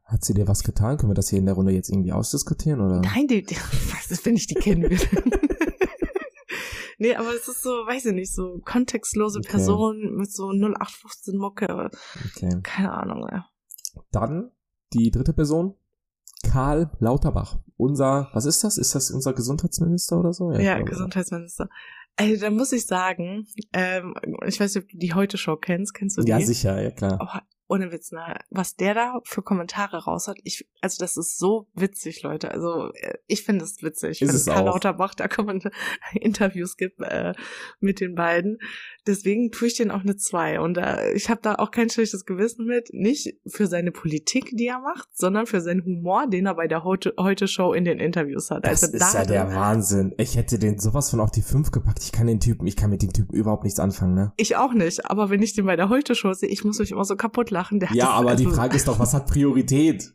Hat 0.05 0.25
sie 0.25 0.35
dir 0.35 0.49
was 0.49 0.63
getan? 0.63 0.99
Können 0.99 1.11
wir 1.11 1.15
das 1.15 1.31
hier 1.31 1.39
in 1.39 1.47
der 1.47 1.55
Runde 1.55 1.73
jetzt 1.73 1.91
irgendwie 1.91 2.13
ausdiskutieren, 2.13 2.81
oder? 2.81 3.01
Nein, 3.01 3.27
die, 3.27 3.43
die 3.43 3.57
was, 4.11 4.25
wenn 4.25 4.37
ich 4.37 4.47
die 4.47 4.55
kennen 4.55 4.83
würde. 4.83 5.05
nee, 6.99 7.15
aber 7.15 7.35
es 7.35 7.49
ist 7.49 7.63
so, 7.63 7.71
weiß 7.71 8.07
ich 8.07 8.15
nicht, 8.15 8.35
so 8.35 8.61
kontextlose 8.65 9.39
okay. 9.39 9.49
Person 9.49 10.17
mit 10.17 10.31
so 10.31 10.51
0815 10.51 11.37
Mucke. 11.37 11.91
Okay. 12.37 12.61
Keine 12.63 12.93
Ahnung, 12.93 13.27
ja. 13.31 13.47
Dann 14.11 14.51
die 14.93 15.11
dritte 15.11 15.33
Person, 15.33 15.75
Karl 16.49 16.91
Lauterbach. 16.99 17.59
Unser, 17.77 18.29
was 18.33 18.45
ist 18.45 18.65
das? 18.65 18.79
Ist 18.79 18.95
das 18.95 19.11
unser 19.11 19.33
Gesundheitsminister 19.33 20.19
oder 20.19 20.33
so? 20.33 20.51
Ja, 20.53 20.61
ja 20.61 20.81
Gesundheitsminister. 20.81 21.69
Also, 22.17 22.41
da 22.41 22.51
muss 22.51 22.73
ich 22.73 22.87
sagen, 22.87 23.47
ähm, 23.73 24.15
ich 24.47 24.59
weiß 24.59 24.75
nicht, 24.75 24.85
ob 24.85 24.91
du 24.91 24.99
die 24.99 25.15
Heute-Show 25.15 25.57
kennst. 25.57 25.95
Kennst 25.95 26.19
du 26.19 26.23
die? 26.23 26.31
Ja, 26.31 26.41
sicher, 26.41 26.83
ja 26.83 26.91
klar. 26.91 27.19
Oh, 27.21 27.39
ohne 27.69 27.93
Witz, 27.93 28.13
ne? 28.13 28.39
Was 28.51 28.77
der 28.77 28.95
da 28.95 29.21
für 29.25 29.43
Kommentare 29.43 30.05
raus 30.05 30.27
hat, 30.27 30.39
ich, 30.43 30.67
also 30.81 30.97
das 30.99 31.17
ist 31.17 31.39
so 31.39 31.69
witzig, 31.75 32.23
Leute. 32.23 32.51
Also 32.51 32.91
äh, 32.95 33.19
ich 33.27 33.45
finde 33.45 33.65
es 33.65 33.83
witzig, 33.83 34.23
Ist 34.23 34.29
wenn 34.29 34.35
es 34.37 34.47
Karl 34.47 34.63
auch. 34.63 34.73
Lauterbach 34.73 35.15
da 35.15 35.27
Interviews 36.15 36.77
gibt 36.77 37.01
äh, 37.01 37.35
mit 37.79 38.01
den 38.01 38.15
beiden. 38.15 38.59
Deswegen 39.09 39.51
tue 39.51 39.67
ich 39.69 39.77
den 39.77 39.91
auch 39.91 40.03
eine 40.03 40.17
zwei. 40.17 40.61
Und 40.61 40.77
äh, 40.79 41.13
ich 41.13 41.29
habe 41.31 41.41
da 41.43 41.55
auch 41.57 41.71
kein 41.71 41.91
schlechtes 41.91 42.25
Gewissen 42.27 42.67
mit. 42.67 42.91
Nicht 42.93 43.35
für 43.47 43.67
seine 43.67 43.91
Politik, 43.91 44.51
die 44.53 44.67
er 44.67 44.79
macht, 44.79 45.09
sondern 45.15 45.47
für 45.47 45.61
seinen 45.61 45.85
Humor, 45.85 46.27
den 46.29 46.47
er 46.47 46.55
bei 46.55 46.69
der 46.69 46.85
Heute- 46.85 47.15
Heute-Show 47.19 47.73
in 47.73 47.85
den 47.85 47.99
Interviews 47.99 48.51
hat. 48.51 48.65
Das 48.65 48.85
also 48.85 48.97
ist 48.97 49.15
ja 49.15 49.21
hat 49.21 49.31
der 49.31 49.41
er- 49.45 49.55
Wahnsinn. 49.55 50.15
Ich 50.19 50.37
hätte 50.37 50.59
den 50.59 50.79
sowas 50.79 51.11
von 51.11 51.21
auf 51.21 51.31
die 51.31 51.43
5 51.43 51.71
gepackt. 51.71 52.03
Ich 52.05 52.13
kann 52.13 52.27
den 52.27 52.39
Typen, 52.39 52.67
ich 52.67 52.77
kann 52.77 52.91
mit 52.91 53.03
dem 53.03 53.13
Typen 53.13 53.35
überhaupt 53.35 53.65
nichts 53.65 53.81
anfangen, 53.81 54.15
ne? 54.15 54.33
Ich 54.37 54.57
auch 54.57 54.75
nicht, 54.75 55.07
aber 55.11 55.31
wenn 55.31 55.43
ich 55.43 55.55
den 55.55 55.65
bei 55.67 55.77
der 55.77 55.89
Heute-Show 55.89 56.35
sehe, 56.35 56.49
ich 56.51 56.63
muss 56.65 56.79
mich 56.79 56.91
immer 56.93 57.05
so 57.05 57.17
kaputt 57.17 57.51
lachen. 57.51 57.81
Ja, 57.93 58.11
aber 58.11 58.37
die 58.37 58.45
also- 58.45 58.57
Frage 58.57 58.77
ist 58.77 58.87
doch, 58.87 58.99
was 58.99 59.15
hat 59.15 59.27
Priorität? 59.27 60.13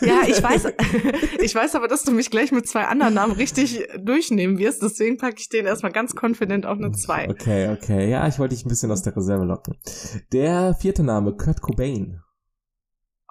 Ja, 0.00 0.22
ich 0.26 0.42
weiß, 0.42 0.64
ich 1.40 1.54
weiß 1.54 1.76
aber, 1.76 1.86
dass 1.88 2.02
du 2.02 2.10
mich 2.12 2.30
gleich 2.30 2.50
mit 2.52 2.66
zwei 2.68 2.84
anderen 2.86 3.14
Namen 3.14 3.32
richtig 3.32 3.86
durchnehmen 3.98 4.58
wirst. 4.58 4.82
Deswegen 4.82 5.16
packe 5.18 5.36
ich 5.38 5.48
den 5.48 5.66
erstmal 5.66 5.92
ganz 5.92 6.14
confident 6.20 6.66
auf 6.66 6.78
eine 6.78 6.90
zwei. 6.92 7.28
Okay, 7.30 7.68
okay. 7.70 8.10
Ja, 8.10 8.15
ich 8.26 8.38
wollte 8.38 8.54
dich 8.54 8.64
ein 8.64 8.68
bisschen 8.68 8.90
aus 8.90 9.02
der 9.02 9.16
Reserve 9.16 9.44
locken. 9.44 9.76
Der 10.32 10.74
vierte 10.74 11.02
Name, 11.02 11.36
Kurt 11.36 11.60
Cobain. 11.60 12.20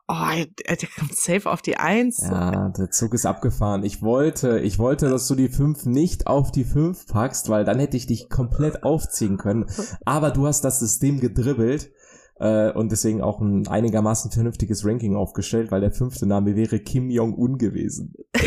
Oh, 0.08 0.44
der 0.70 0.78
kommt 1.00 1.16
safe 1.16 1.50
auf 1.50 1.64
die 1.64 1.78
Eins. 1.78 2.20
Ja, 2.22 2.70
der 2.70 2.92
Zug 2.92 3.16
ist 3.16 3.26
abgefahren. 3.26 3.84
Ich 3.84 4.04
wollte, 4.04 4.60
ich 4.60 4.78
wollte, 4.78 5.10
dass 5.10 5.28
du 5.28 5.34
die 5.34 5.50
5 5.50 5.88
nicht 5.88 6.28
auf 6.28 6.52
die 6.52 6.64
5 6.64 7.08
packst, 7.08 7.50
weil 7.50 7.66
dann 7.66 7.80
hätte 7.80 7.98
ich 7.98 8.06
dich 8.06 8.30
komplett 8.30 8.84
aufziehen 8.84 9.38
können. 9.38 9.66
Aber 10.06 10.30
du 10.30 10.46
hast 10.46 10.62
das 10.62 10.80
System 10.80 11.20
gedribbelt 11.20 11.92
äh, 12.40 12.72
und 12.72 12.92
deswegen 12.92 13.22
auch 13.24 13.42
ein 13.42 13.68
einigermaßen 13.68 14.30
vernünftiges 14.30 14.86
Ranking 14.86 15.16
aufgestellt, 15.16 15.72
weil 15.72 15.82
der 15.82 15.92
fünfte 15.92 16.28
Name 16.28 16.56
wäre 16.56 16.80
Kim 16.80 17.10
Jong-un 17.10 17.58
gewesen. 17.58 18.14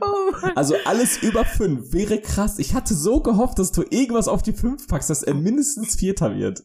Oh. 0.00 0.32
Also 0.54 0.74
alles 0.84 1.22
über 1.22 1.44
5 1.44 1.92
wäre 1.92 2.18
krass. 2.20 2.58
Ich 2.58 2.74
hatte 2.74 2.94
so 2.94 3.20
gehofft, 3.20 3.58
dass 3.58 3.72
du 3.72 3.82
irgendwas 3.90 4.28
auf 4.28 4.42
die 4.42 4.52
5 4.52 4.86
packst, 4.88 5.10
dass 5.10 5.22
er 5.22 5.34
mindestens 5.34 5.96
Vierter 5.96 6.34
wird. 6.36 6.62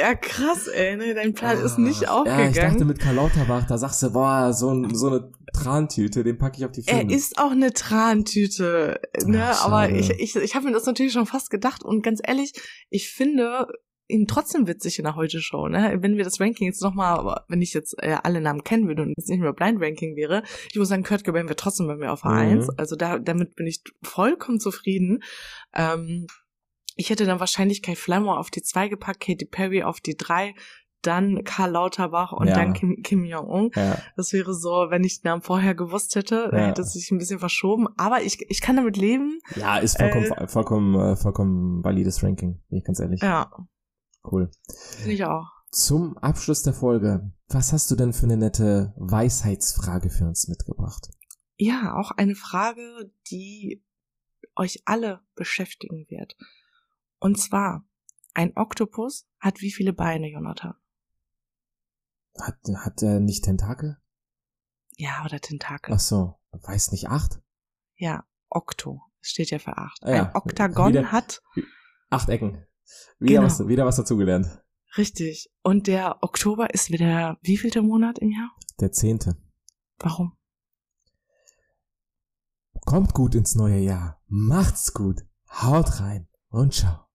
Ja, 0.00 0.14
krass, 0.14 0.66
ey, 0.68 0.96
ne? 0.96 1.14
Dein 1.14 1.34
Plan 1.34 1.58
ist 1.58 1.78
nicht 1.78 2.08
Ah, 2.08 2.24
Ja, 2.26 2.40
ich 2.48 2.54
dachte 2.54 2.66
aufgegangen. 2.66 2.86
mit 2.86 2.98
Karl 2.98 3.14
Lauterbach, 3.16 3.66
da 3.66 3.78
sagst 3.78 4.02
du, 4.02 4.10
boah, 4.10 4.52
so, 4.52 4.70
ein, 4.70 4.94
so 4.94 5.08
eine 5.08 5.30
Trantüte, 5.52 6.22
den 6.24 6.38
packe 6.38 6.58
ich 6.58 6.64
auf 6.64 6.72
die 6.72 6.82
5. 6.82 6.96
er 6.98 7.10
ist 7.10 7.38
auch 7.38 7.50
eine 7.50 7.72
Trantüte, 7.72 9.00
ne? 9.24 9.42
Ach, 9.50 9.66
aber 9.66 9.90
ich, 9.90 10.10
ich, 10.10 10.36
ich 10.36 10.54
habe 10.54 10.66
mir 10.66 10.72
das 10.72 10.86
natürlich 10.86 11.12
schon 11.12 11.26
fast 11.26 11.50
gedacht 11.50 11.82
und 11.84 12.02
ganz 12.02 12.20
ehrlich, 12.24 12.52
ich 12.88 13.10
finde 13.10 13.66
ihn 14.10 14.26
trotzdem 14.26 14.66
witzig 14.66 14.98
in 14.98 15.04
der 15.04 15.16
Heute-Show, 15.16 15.68
ne? 15.68 15.96
Wenn 16.00 16.16
wir 16.16 16.24
das 16.24 16.40
Ranking 16.40 16.66
jetzt 16.66 16.82
nochmal, 16.82 17.42
wenn 17.48 17.62
ich 17.62 17.72
jetzt 17.72 17.94
äh, 18.02 18.16
alle 18.22 18.40
Namen 18.40 18.64
kennen 18.64 18.86
würde 18.88 19.02
und 19.02 19.14
es 19.16 19.26
nicht 19.28 19.40
mehr 19.40 19.52
Blind 19.52 19.80
Ranking 19.80 20.16
wäre, 20.16 20.42
ich 20.70 20.78
muss 20.78 20.88
sagen, 20.88 21.02
Kurt 21.04 21.24
Cobain 21.24 21.46
wäre 21.46 21.56
trotzdem 21.56 21.86
bei 21.86 21.96
mir 21.96 22.12
auf 22.12 22.24
Mhm. 22.24 22.30
A1. 22.30 22.68
Also 22.76 22.96
da, 22.96 23.18
damit 23.18 23.56
bin 23.56 23.66
ich 23.66 23.82
vollkommen 24.02 24.60
zufrieden. 24.60 25.22
Ähm, 25.74 26.26
ich 26.96 27.08
hätte 27.10 27.24
dann 27.24 27.40
wahrscheinlich 27.40 27.82
Kai 27.82 27.94
Flammer 27.96 28.38
auf 28.38 28.50
die 28.50 28.62
2 28.62 28.88
gepackt, 28.88 29.20
Katy 29.20 29.46
Perry 29.46 29.82
auf 29.84 30.00
die 30.00 30.16
3, 30.16 30.54
dann 31.02 31.44
Karl 31.44 31.70
Lauterbach 31.70 32.32
und 32.32 32.48
Ja. 32.48 32.54
dann 32.56 32.74
Kim, 32.74 33.02
Kim 33.02 33.24
Jong-un. 33.24 33.70
Ja. 33.74 33.96
Das 34.16 34.34
wäre 34.34 34.52
so, 34.52 34.88
wenn 34.90 35.02
ich 35.02 35.22
den 35.22 35.30
Namen 35.30 35.40
vorher 35.40 35.74
gewusst 35.74 36.14
hätte, 36.14 36.48
dann 36.50 36.60
Ja. 36.60 36.66
hätte 36.66 36.82
es 36.82 36.92
sich 36.92 37.10
ein 37.10 37.16
bisschen 37.16 37.38
verschoben. 37.38 37.86
Aber 37.96 38.20
ich, 38.22 38.44
ich 38.50 38.60
kann 38.60 38.76
damit 38.76 38.98
leben. 38.98 39.38
ja, 39.56 39.78
ist 39.78 39.96
vollkommen, 39.98 40.48
vollkommen, 40.48 40.94
äh, 41.00 41.16
vollkommen 41.16 41.82
valides 41.82 42.22
Ranking, 42.22 42.60
bin 42.68 42.78
ich 42.80 42.84
ganz 42.84 43.00
ehrlich. 43.00 43.22
Ja, 43.22 43.50
Cool. 44.24 44.50
finde 44.98 45.12
ich 45.12 45.24
auch. 45.24 45.48
Zum 45.72 46.18
Abschluss 46.18 46.62
der 46.62 46.74
Folge, 46.74 47.32
was 47.48 47.72
hast 47.72 47.90
du 47.90 47.96
denn 47.96 48.12
für 48.12 48.24
eine 48.24 48.36
nette 48.36 48.92
Weisheitsfrage 48.96 50.10
für 50.10 50.24
uns 50.26 50.48
mitgebracht? 50.48 51.08
Ja, 51.56 51.94
auch 51.94 52.10
eine 52.10 52.34
Frage, 52.34 53.12
die 53.30 53.84
euch 54.56 54.82
alle 54.86 55.20
beschäftigen 55.36 56.06
wird. 56.08 56.36
Und 57.18 57.38
zwar, 57.40 57.84
ein 58.34 58.56
Oktopus 58.56 59.28
hat 59.38 59.60
wie 59.60 59.70
viele 59.70 59.92
Beine, 59.92 60.28
Jonathan? 60.30 60.74
Hat, 62.40 62.58
hat 62.76 63.02
er 63.02 63.20
nicht 63.20 63.44
Tentakel? 63.44 63.98
Ja, 64.96 65.24
oder 65.24 65.40
Tentakel. 65.40 65.94
Ach 65.94 66.00
so, 66.00 66.34
weiß 66.52 66.92
nicht, 66.92 67.08
acht? 67.08 67.40
Ja, 67.96 68.24
Okto. 68.48 69.02
Steht 69.20 69.50
ja 69.50 69.58
für 69.58 69.76
acht. 69.76 69.98
Ah 70.02 70.10
ja, 70.14 70.26
Ein 70.30 70.34
Oktagon 70.36 70.88
wieder- 70.92 71.12
hat, 71.12 71.42
Acht 72.08 72.28
Ecken. 72.30 72.66
Wieder, 73.18 73.34
Genau. 73.40 73.46
was, 73.46 73.66
wieder 73.68 73.86
was 73.86 73.96
dazugelernt. 73.96 74.62
richtig. 74.96 75.50
Und 75.62 75.86
der 75.86 76.22
Oktober 76.22 76.72
ist 76.74 76.90
wieder 76.90 77.38
wievielte 77.42 77.82
Monat 77.82 78.18
im 78.18 78.30
Jahr? 78.30 78.50
Der 78.80 78.92
zehnte. 78.92 79.36
Warum? 79.98 80.32
Kommt 82.86 83.12
gut 83.14 83.34
ins 83.34 83.54
neue 83.54 83.78
Jahr. 83.78 84.20
Macht's 84.26 84.92
gut. 84.94 85.20
Haut 85.50 86.00
rein 86.00 86.28
und 86.48 86.74
ciao. 86.74 87.06